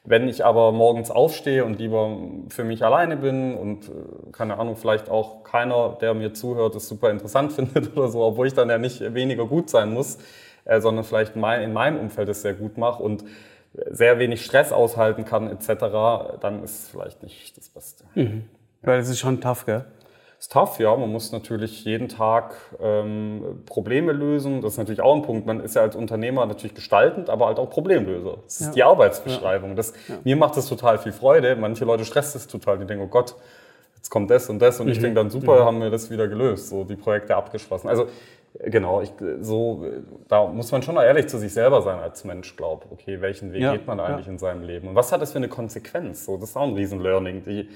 [0.05, 2.17] Wenn ich aber morgens aufstehe und lieber
[2.49, 3.93] für mich alleine bin und äh,
[4.33, 8.47] keine Ahnung, vielleicht auch keiner, der mir zuhört, es super interessant findet oder so, obwohl
[8.47, 10.19] ich dann ja nicht weniger gut sein muss,
[10.65, 13.25] äh, sondern vielleicht in meinem Umfeld es sehr gut mache und
[13.91, 15.69] sehr wenig Stress aushalten kann etc.,
[16.41, 18.05] dann ist es vielleicht nicht das Beste.
[18.83, 19.85] Weil es ist schon tough, gell?
[20.39, 20.95] Ist tough, ja.
[20.95, 24.61] Man muss natürlich jeden Tag ähm, Probleme lösen.
[24.61, 25.47] Das ist natürlich auch ein Punkt.
[25.47, 28.39] Man ist ja als Unternehmer natürlich gestaltend, aber halt auch Problemlöser.
[28.45, 28.72] Das ist Ja.
[28.72, 29.74] die Arbeitsbeschreibung.
[29.74, 31.57] Das, Mir macht das total viel Freude.
[31.57, 32.78] Manche Leute stresst es total.
[32.78, 33.34] Die denken, oh Gott,
[33.97, 34.78] jetzt kommt das und das.
[34.78, 36.68] Und ich denke dann, super, haben wir das wieder gelöst.
[36.68, 37.89] So die Projekte abgeschlossen.
[37.89, 38.07] Also
[38.61, 41.99] äh, genau, ich, so, äh, da muss man schon mal ehrlich zu sich selber sein
[41.99, 44.32] als Mensch, glaube Okay, welchen Weg Ja, geht man eigentlich ja.
[44.32, 44.86] in seinem Leben?
[44.86, 46.24] Und was hat das für eine Konsequenz?
[46.26, 47.43] So, das ist auch ein Riesen-Learning.
[47.45, 47.68] Die,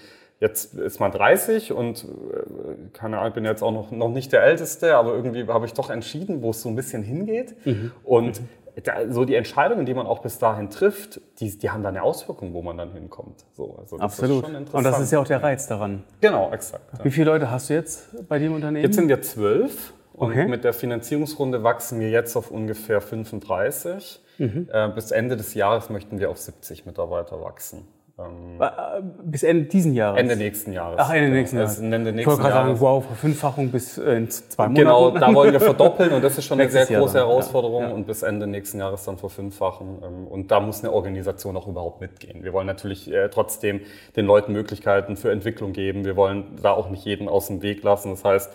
[0.43, 4.33] Jetzt ist man 30 und äh, keine Ahnung, ich bin jetzt auch noch, noch nicht
[4.33, 7.55] der Älteste, aber irgendwie habe ich doch entschieden, wo es so ein bisschen hingeht.
[8.03, 8.41] Und
[8.83, 12.03] da, so die Entscheidungen, die man auch bis dahin trifft, die, die haben dann eine
[12.03, 13.45] Auswirkung, wo man dann hinkommt.
[13.53, 14.43] So, also das Absolut.
[14.43, 15.05] Ist schon Und das interessant.
[15.05, 16.03] ist ja auch der Reiz daran.
[16.21, 16.99] Genau, exakt.
[16.99, 17.05] Ja.
[17.05, 18.85] Wie viele Leute hast du jetzt bei im Unternehmen?
[18.85, 20.49] Jetzt sind wir zwölf und Okay.
[20.49, 24.21] mit der Finanzierungsrunde wachsen wir jetzt auf ungefähr 35.
[24.39, 24.69] Mhm.
[24.73, 27.87] Äh, bis Ende des Jahres möchten wir auf 70 Mitarbeiter wachsen.
[28.19, 30.21] Ähm, Äh, Bis Ende diesen Jahres.
[30.21, 30.97] Ende nächsten Jahres.
[31.01, 31.37] Ach, Ende Genau.
[31.39, 31.79] nächsten Jahres.
[31.79, 34.75] Ende ich nächsten wollte gerade sagen, wow, Verfünffachung bis äh, in zwei Monaten.
[34.75, 37.29] Genau, da wollen wir verdoppeln und das ist schon eine sehr Jahr große dann, ja.
[37.29, 37.89] Herausforderung Ja.
[37.91, 40.03] und bis Ende nächsten Jahres dann verfünffachen.
[40.05, 42.45] Ähm, Und da muss eine Organisation auch überhaupt mitgehen.
[42.45, 43.81] Wir wollen natürlich äh, trotzdem
[44.17, 46.05] den Leuten Möglichkeiten für Entwicklung geben.
[46.05, 48.11] Wir wollen da auch nicht jeden aus dem Weg lassen.
[48.11, 48.51] Das heißt,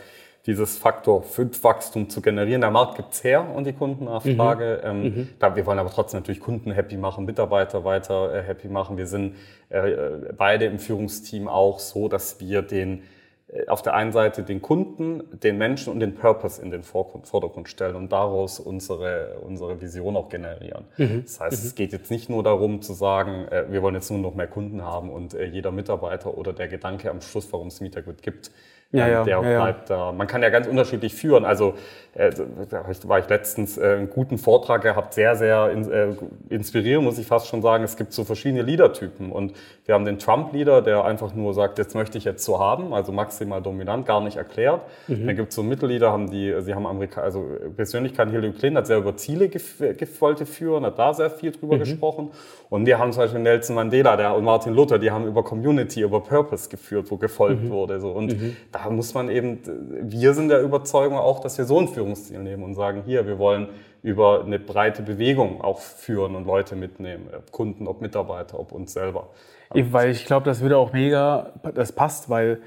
[0.47, 2.61] dieses Faktor 5 Wachstum zu generieren.
[2.61, 4.81] Der Markt gibt's her und die Kundennachfrage.
[4.83, 5.03] Ähm,
[5.39, 8.97] Da, wir wollen aber trotzdem natürlich Kunden happy machen, Mitarbeiter weiter äh, happy machen.
[8.97, 9.35] Wir sind
[9.69, 9.91] äh,
[10.37, 13.03] beide im Führungsteam auch so, dass wir den
[13.49, 17.67] äh, auf der einen Seite den Kunden, den Menschen und den Purpose in den Vordergrund
[17.67, 20.85] stellen und daraus unsere, unsere Vision auch generieren.
[21.23, 24.19] Das heißt, es geht jetzt nicht nur darum zu sagen, äh, wir wollen jetzt nur
[24.19, 27.81] noch mehr Kunden haben und äh, jeder Mitarbeiter oder der Gedanke am Schluss, warum es
[27.81, 28.51] Mietergrid gibt,
[28.91, 30.11] Ja, Ähm, ja, der ja, bleibt da.
[30.11, 31.43] Man kann ja ganz unterschiedlich führen.
[31.43, 31.73] Also
[32.13, 32.31] äh,
[32.69, 36.15] da war ich letztens äh, einen guten Vortrag gehabt, sehr, sehr in, äh,
[36.49, 37.83] inspirierend, muss ich fast schon sagen.
[37.83, 39.31] Es gibt so verschiedene Leadertypen.
[39.31, 39.53] Und
[39.85, 43.11] wir haben den Trump-Leader, der einfach nur sagt, jetzt möchte ich jetzt so haben, also
[43.11, 44.81] maximal dominant, gar nicht erklärt.
[45.07, 47.45] Dann gibt es so Mittelleader, haben die, sie haben Amerika, also
[47.75, 49.49] Persönlichkeit, Hillary Clinton hat sehr über Ziele
[50.19, 52.31] wollte führen, hat da sehr viel drüber gesprochen.
[52.69, 56.01] Und wir haben zum Beispiel Nelson Mandela der, und Martin Luther, die haben über Community,
[56.01, 57.99] über Purpose geführt, wo gefolgt wurde.
[57.99, 58.09] So.
[58.11, 58.35] Und
[58.83, 59.59] da muss man eben,
[60.03, 63.39] wir sind der Überzeugung auch, dass wir so ein Führungsstil nehmen und sagen, hier, wir
[63.39, 63.69] wollen
[64.03, 68.93] über eine breite Bewegung auch führen und Leute mitnehmen, ob Kunden, ob Mitarbeiter, ob uns
[68.93, 69.29] selber.
[69.73, 72.61] Weil ich glaube, das würde auch mega, das passt, weil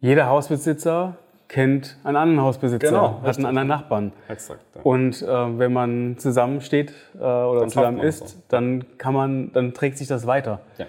[0.00, 1.16] jeder Hausbesitzer
[1.48, 3.36] kennt einen anderen Hausbesitzer, Genau, hat richtig.
[3.38, 4.12] einen anderen Nachbarn.
[4.28, 4.60] Exakt.
[4.74, 4.82] Ja.
[4.82, 9.72] Und äh, wenn man zusammensteht äh, oder Dann zusammen man's isst, dann kann man, dann
[9.72, 10.60] trägt sich das weiter.
[10.78, 10.86] ja.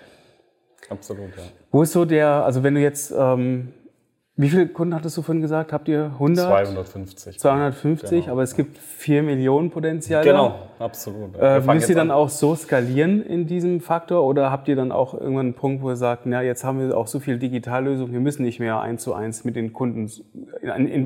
[0.90, 1.44] Absolut, ja.
[1.72, 3.74] Wo ist so der, also wenn du jetzt, ähm,
[4.42, 5.74] wie viele Kunden hattest du vorhin gesagt?
[5.74, 6.46] Habt ihr 100?
[6.48, 7.40] 250.
[7.40, 8.32] 250, Genau.
[8.32, 10.24] aber es gibt 4 Millionen Potenzial.
[10.24, 11.38] Genau, absolut.
[11.38, 12.16] Äh, müsst ihr dann an.
[12.16, 15.90] auch so skalieren in diesem Faktor oder habt ihr dann auch irgendwann einen Punkt, wo
[15.90, 19.04] ihr sagt, na, jetzt haben wir auch so viel Digitallösungen, wir müssen nicht mehr eins
[19.04, 20.10] zu eins mit den Kunden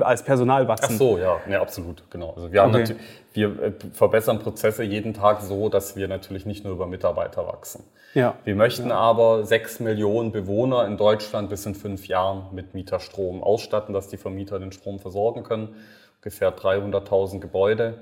[0.02, 0.96] als Personal Ach wachsen?
[0.96, 2.34] so, ja, ja, absolut, genau.
[2.36, 2.94] Also wir, haben Okay.
[3.34, 7.84] Wir äh, verbessern Prozesse jeden Tag so, dass wir natürlich nicht nur über Mitarbeiter wachsen.
[8.14, 8.36] Ja.
[8.44, 13.92] Wir möchten aber sechs Millionen Bewohner in Deutschland bis in fünf Jahren mit Mieterstrom ausstatten,
[13.92, 15.74] dass die Vermieter den Strom versorgen können.
[16.18, 17.98] Ungefähr 300.000 Gebäude,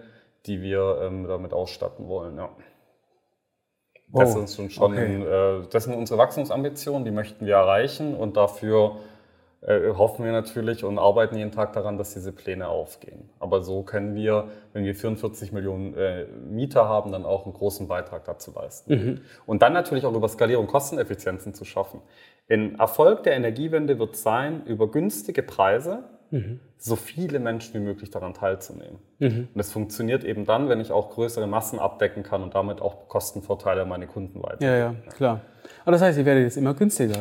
[0.46, 2.36] die wir ähm, damit ausstatten wollen.
[2.36, 2.50] Ja.
[4.14, 4.44] Das, Wow.
[4.44, 5.06] ist uns schon, Okay.
[5.06, 5.22] ein,
[5.62, 8.96] äh, das sind unsere Wachstumsambitionen, die möchten wir erreichen und dafür
[9.66, 13.30] hoffen wir natürlich und arbeiten jeden Tag daran, dass diese Pläne aufgehen.
[13.38, 17.86] Aber so können wir, wenn wir 44 Millionen äh, Mieter haben, dann auch einen großen
[17.86, 18.92] Beitrag dazu leisten.
[19.46, 22.00] Und dann natürlich auch über Skalierung Kosteneffizienzen zu schaffen.
[22.50, 26.04] Ein Erfolg der Energiewende wird sein, über günstige Preise
[26.78, 28.98] so viele Menschen wie möglich daran teilzunehmen.
[29.52, 33.06] Und das funktioniert eben dann, wenn ich auch größere Massen abdecken kann und damit auch
[33.08, 34.64] Kostenvorteile an meine Kunden weiter.
[34.66, 35.42] Ja, ja, klar.
[35.84, 37.14] Aber das heißt, ihr werdet jetzt immer günstiger.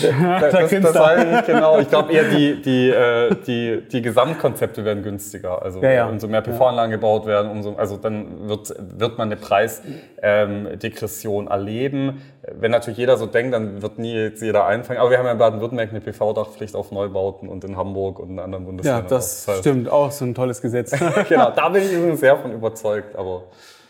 [0.00, 0.78] Das, das, das ich
[1.26, 1.78] nicht genau.
[1.80, 5.60] Ich glaube eher, die, die, äh, die, die Gesamtkonzepte werden günstiger.
[5.60, 6.06] Also Ja, ja.
[6.08, 12.22] umso mehr PV-Anlagen gebaut werden, umso, also dann wird, wird man eine Preisdegression erleben.
[12.52, 15.00] Wenn natürlich jeder so denkt, dann wird nie jetzt jeder einfangen.
[15.00, 18.38] Aber wir haben ja in Baden-Württemberg eine PV-Dachpflicht auf Neubauten und in Hamburg und in
[18.38, 19.06] anderen ja, Bundesländern.
[19.08, 19.52] das auch.
[19.52, 20.92] heißt, stimmt, auch so ein tolles Gesetz.
[21.28, 23.16] Genau, da bin ich übrigens sehr von überzeugt.
[23.16, 23.42] Aber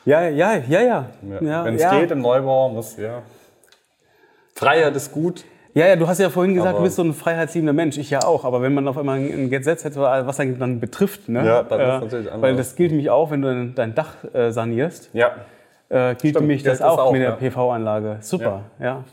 [0.09, 1.07] ja, ja, ja, ja.
[1.41, 1.99] ja, wenn es ja.
[2.01, 3.23] geht im Neubau, muss ja.
[4.55, 5.45] Freiheit ist gut.
[5.75, 7.99] Ja, ja, du hast ja vorhin gesagt, Aber- du bist so ein freiheitsliebender Mensch.
[7.99, 8.45] Ich ja auch.
[8.45, 11.45] Aber wenn man auf einmal ein Gesetz hätte, was einen dann betrifft, ne?
[11.47, 12.43] Ja, dann ist äh, natürlich anders.
[12.43, 15.33] Weil das gilt nämlich auch, wenn du dein- Dach äh, sanierst, Ja,
[15.89, 17.37] äh, gilt Stimmt, nämlich das auch, auch, mit der ja.
[17.37, 18.17] PV-Anlage.
[18.21, 19.05] Super, ja.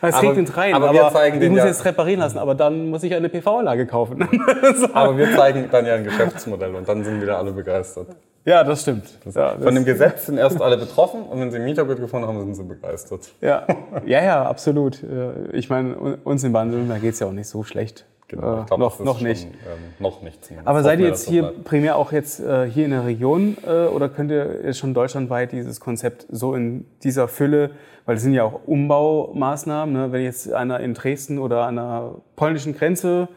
[0.08, 2.38] Es Aber- regnet rein, aber aber, wir zeigen ich den muss ja- jetzt reparieren lassen,
[2.38, 4.22] aber dann muss ich eine PV-Anlage kaufen.
[4.94, 8.06] aber wir zeigen dann ja ein Geschäftsmodell und dann sind wieder alle begeistert.
[8.44, 9.04] ja, das stimmt.
[9.34, 12.26] ja, Von dem das, Gesetz sind erst alle betroffen und wenn sie ein Mieterbild gefunden
[12.26, 13.28] haben, sind sie begeistert.
[13.40, 13.66] ja,
[14.06, 15.02] ja, ja, absolut.
[15.02, 15.94] Äh, Ich meine,
[16.24, 18.06] uns in Baden-Württemberg geht es ja auch nicht so schlecht.
[18.32, 19.44] Äh, Genau, ich glaub, noch noch schon, nicht.
[19.46, 20.68] Ähm, noch nicht zumindest.
[20.68, 21.64] Aber seid ihr jetzt hier bleibt.
[21.64, 25.52] primär auch jetzt äh, hier in der Region äh, oder könnt ihr jetzt schon deutschlandweit
[25.52, 27.70] dieses Konzept so in dieser Fülle,
[28.06, 30.12] weil es sind ja auch Umbaumaßnahmen, ne?
[30.12, 33.28] wenn jetzt einer in Dresden oder an der polnischen Grenze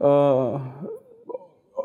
[0.00, 0.04] äh,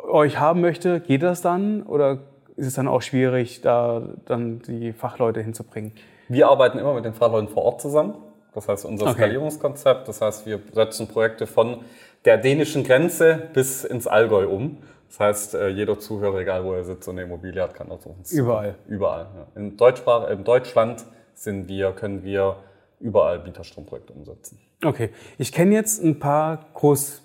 [0.10, 2.20] euch haben möchte, geht das dann oder
[2.58, 5.94] ist es dann auch schwierig, da dann die Fachleute hinzubringen?
[6.28, 8.16] Wir arbeiten immer mit den Fachleuten vor Ort zusammen.
[8.54, 9.14] Das heißt, unser Okay.
[9.16, 11.78] Skalierungskonzept, das heißt, wir setzen Projekte von
[12.26, 14.78] der dänischen Grenze bis ins Allgäu um.
[15.10, 18.00] Das heißt, äh, jeder Zuhörer, egal wo er sitzt und eine Immobilie hat, kann auch
[18.00, 18.76] so Überall.
[18.88, 19.28] Überall.
[19.36, 19.62] Ja.
[19.62, 21.04] In, Deutschsprach, in Deutschland
[21.34, 22.58] sind wir, können wir
[23.00, 24.60] überall Mieterstromprojekte umsetzen.
[24.86, 27.22] Okay, ich kenne jetzt ein paar Groß,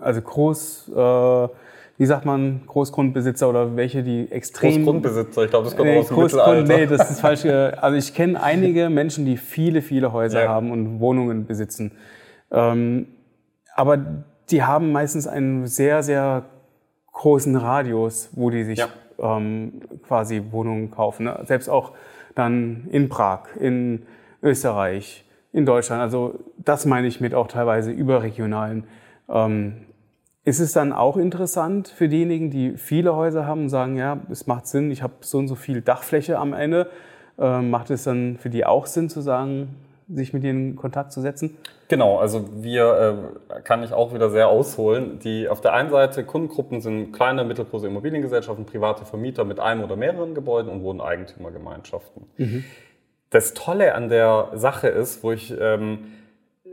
[0.00, 1.48] also Groß, äh,
[1.96, 6.08] wie sagt man, Großgrundbesitzer oder welche, die extrem Großgrundbesitzer, ich glaube, das kommt Nee, aus
[6.08, 6.76] dem Mittelalter.
[6.76, 7.44] nee, das ist falsch.
[7.44, 10.48] äh, Also ich kenne einige Menschen, die viele, viele Häuser Ja.
[10.50, 11.92] haben und Wohnungen besitzen.
[12.50, 13.06] Ähm,
[13.74, 13.98] aber
[14.50, 16.44] die haben meistens einen sehr, sehr
[17.12, 18.88] großen Radius, wo die sich Ja.
[19.18, 21.24] ähm, quasi Wohnungen kaufen.
[21.24, 21.40] Ne?
[21.44, 21.92] Selbst auch
[22.34, 24.02] dann in Prag, in
[24.42, 26.02] Österreich, in Deutschland.
[26.02, 28.84] Also das meine ich mit auch teilweise überregionalen.
[29.28, 29.74] Ähm,
[30.44, 34.46] ist es dann auch interessant für diejenigen, die viele Häuser haben und sagen, ja, es
[34.46, 36.90] macht Sinn, ich habe so und so viel Dachfläche am Ende,
[37.38, 39.76] äh, macht es dann für die auch Sinn zu sagen,
[40.08, 41.56] sich mit ihnen in Kontakt zu setzen?
[41.94, 45.20] Genau, also wir, äh, kann ich auch wieder sehr ausholen.
[45.20, 49.94] Die auf der einen Seite Kundengruppen sind kleine, mittelgroße Immobiliengesellschaften, private Vermieter mit einem oder
[49.94, 52.26] mehreren Gebäuden und Wohneigentümergemeinschaften.
[53.30, 56.06] Das Tolle an der Sache ist, wo ich ähm,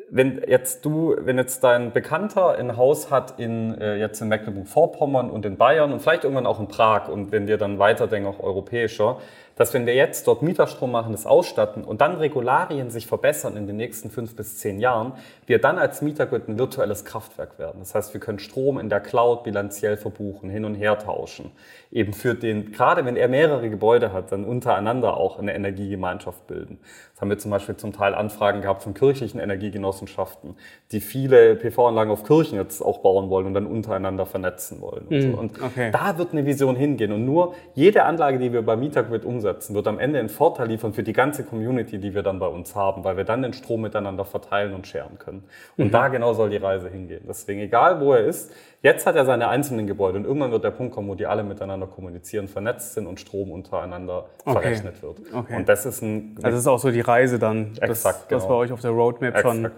[0.10, 5.30] wenn jetzt du, wenn jetzt dein Bekannter ein Haus hat in äh, jetzt in Mecklenburg-Vorpommern
[5.30, 8.40] und in Bayern und vielleicht irgendwann auch in Prag und wenn wir dann weiterdenken auch
[8.40, 9.20] europäischer,
[9.62, 13.68] dass wenn wir jetzt dort Mieterstrom machen, das ausstatten und dann Regularien sich verbessern in
[13.68, 15.14] den nächsten fünf bis zehn Jahren,
[15.46, 17.78] wir dann als Mietergrid ein virtuelles Kraftwerk werden.
[17.78, 21.52] Das heißt, wir können Strom in der Cloud bilanziell verbuchen, hin und her tauschen.
[21.92, 26.80] Eben für den, gerade wenn er mehrere Gebäude hat, dann untereinander auch eine Energiegemeinschaft bilden.
[27.22, 30.56] Haben wir zum Beispiel zum Teil Anfragen gehabt von kirchlichen Energiegenossenschaften,
[30.92, 35.06] die viele PV-Anlagen auf Kirchen jetzt auch bauen wollen und dann untereinander vernetzen wollen.
[35.08, 35.38] Und, Mhm, so.
[35.38, 35.92] und okay.
[35.92, 37.12] da wird eine Vision hingehen.
[37.12, 40.94] Und nur jede Anlage, die wir bei Mietergrid umsetzen, wird am Ende einen Vorteil liefern
[40.94, 43.82] für die ganze Community, die wir dann bei uns haben, weil wir dann den Strom
[43.82, 45.44] miteinander verteilen und scheren können.
[45.78, 45.92] Und Mhm.
[45.92, 47.24] da genau soll die Reise hingehen.
[47.28, 50.72] Deswegen, egal wo er ist, jetzt hat er seine einzelnen Gebäude und irgendwann wird der
[50.72, 54.54] Punkt kommen, wo die alle miteinander kommunizieren, vernetzt sind und Strom untereinander Okay.
[54.60, 55.20] verrechnet wird.
[55.34, 55.56] Okay.
[55.56, 58.44] Und das ist ein Also das ist auch so die Reise dann, das, Exakt, was
[58.44, 58.48] genau.
[58.48, 59.76] bei euch auf der Roadmap schon Exakt.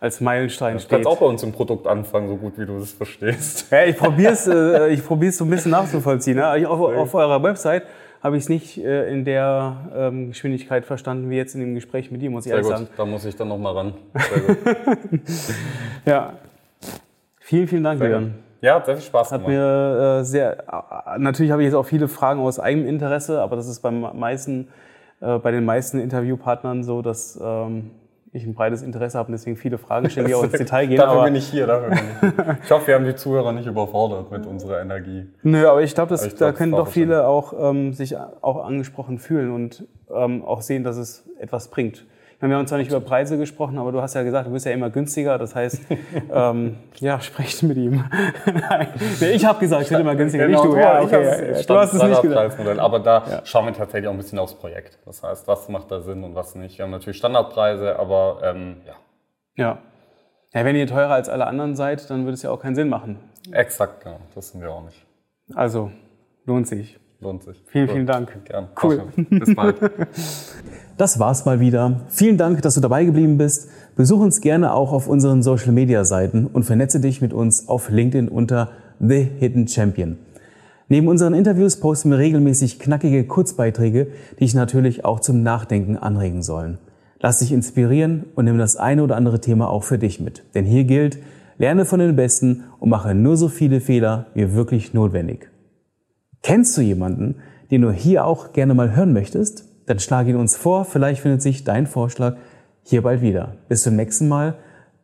[0.00, 0.90] als Meilenstein Du steht.
[0.90, 3.70] kannst auch bei uns im Produkt anfangen, so gut wie du das verstehst.
[3.70, 6.36] Ja, ich probiere es äh, ich probier's so ein bisschen nachzuvollziehen.
[6.36, 6.68] Ne?
[6.68, 7.84] Auf, auf eurer Website
[8.22, 12.10] habe ich es nicht äh, in der ähm, Geschwindigkeit verstanden wie jetzt in dem Gespräch
[12.10, 12.88] mit dir, muss ich Sehr ehrlich gut, sagen.
[12.96, 13.94] da muss ich dann nochmal ran.
[16.06, 16.34] Ja.
[17.40, 18.34] Vielen, vielen Dank, Leon.
[18.62, 19.52] Ja, hat sehr viel Spaß Hat gemacht.
[19.52, 20.58] mir äh, sehr,
[21.06, 24.00] äh, natürlich habe ich jetzt auch viele Fragen aus eigenem Interesse, aber das ist beim
[24.18, 24.68] meisten,
[25.20, 27.90] äh, bei den meisten Interviewpartnern so, dass ähm,
[28.32, 30.96] ich ein breites Interesse habe und deswegen viele Fragen stelle, die auch ins Detail gehen.
[30.96, 32.58] Dafür bin ich hier, dafür bin ich hier.
[32.64, 35.26] Ich hoffe, wir haben die Zuhörer nicht überfordert mit unserer Energie.
[35.42, 39.18] nö, aber ich glaube, ich da glaub, können doch viele auch ähm, sich auch angesprochen
[39.18, 42.04] fühlen und ähm, auch sehen, dass es etwas bringt.
[42.44, 44.66] Meine, Wir haben zwar nicht über Preise gesprochen, aber du hast ja gesagt, du bist
[44.66, 45.38] ja immer günstiger.
[45.38, 45.80] Das heißt,
[46.30, 48.04] ähm, ja, sprecht mit ihm.
[48.68, 48.88] Nein,
[49.32, 50.76] ich habe gesagt, ich bin immer günstiger, nicht du.
[50.76, 51.62] Ja, Genau, ich okay, ja, ja.
[51.62, 52.78] du hast es nicht gesagt.
[52.78, 54.98] Aber da schauen wir tatsächlich auch ein bisschen aufs Projekt.
[55.06, 56.76] Das heißt, was macht da Sinn und was nicht.
[56.76, 58.92] Wir haben natürlich Standardpreise, aber ähm, ja,
[59.56, 59.78] Ja.
[60.52, 60.64] ja.
[60.66, 63.20] Wenn ihr teurer als alle anderen seid, dann würde es ja auch keinen Sinn machen.
[63.52, 64.18] exakt, genau.
[64.34, 65.02] Das sind wir auch nicht.
[65.54, 65.90] Also,
[66.44, 66.98] lohnt sich.
[67.24, 67.60] Lohnt sich.
[67.66, 67.94] Vielen, Gut.
[67.94, 68.44] vielen Dank.
[68.44, 68.68] Gern.
[68.80, 69.02] Cool.
[69.16, 69.76] Bis bald.
[70.96, 72.02] Das war's mal wieder.
[72.06, 73.68] Vielen Dank, dass du dabei geblieben bist.
[73.96, 77.90] Besuch uns gerne auch auf unseren Social Media Seiten und vernetze dich mit uns auf
[77.90, 78.70] LinkedIn unter
[79.00, 80.18] The Hidden Champion.
[80.88, 84.06] Neben unseren Interviews posten wir regelmäßig knackige Kurzbeiträge,
[84.38, 86.78] die dich natürlich auch zum Nachdenken anregen sollen.
[87.18, 90.44] Lass dich inspirieren und nimm das eine oder andere Thema auch für dich mit.
[90.54, 91.18] Denn hier gilt,
[91.58, 95.48] lerne von den Besten und mache nur so viele Fehler wie wirklich notwendig.
[96.44, 97.36] Kennst du jemanden,
[97.70, 99.64] den du hier auch gerne mal hören möchtest?
[99.86, 102.36] Dann schlag ihn uns vor, vielleicht findet sich dein Vorschlag
[102.82, 103.56] hier bald wieder.
[103.70, 104.54] Bis zum nächsten Mal,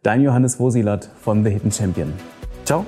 [0.03, 2.13] dein Johannes Wosilat von The Hidden Champion.
[2.67, 2.85] Ciao.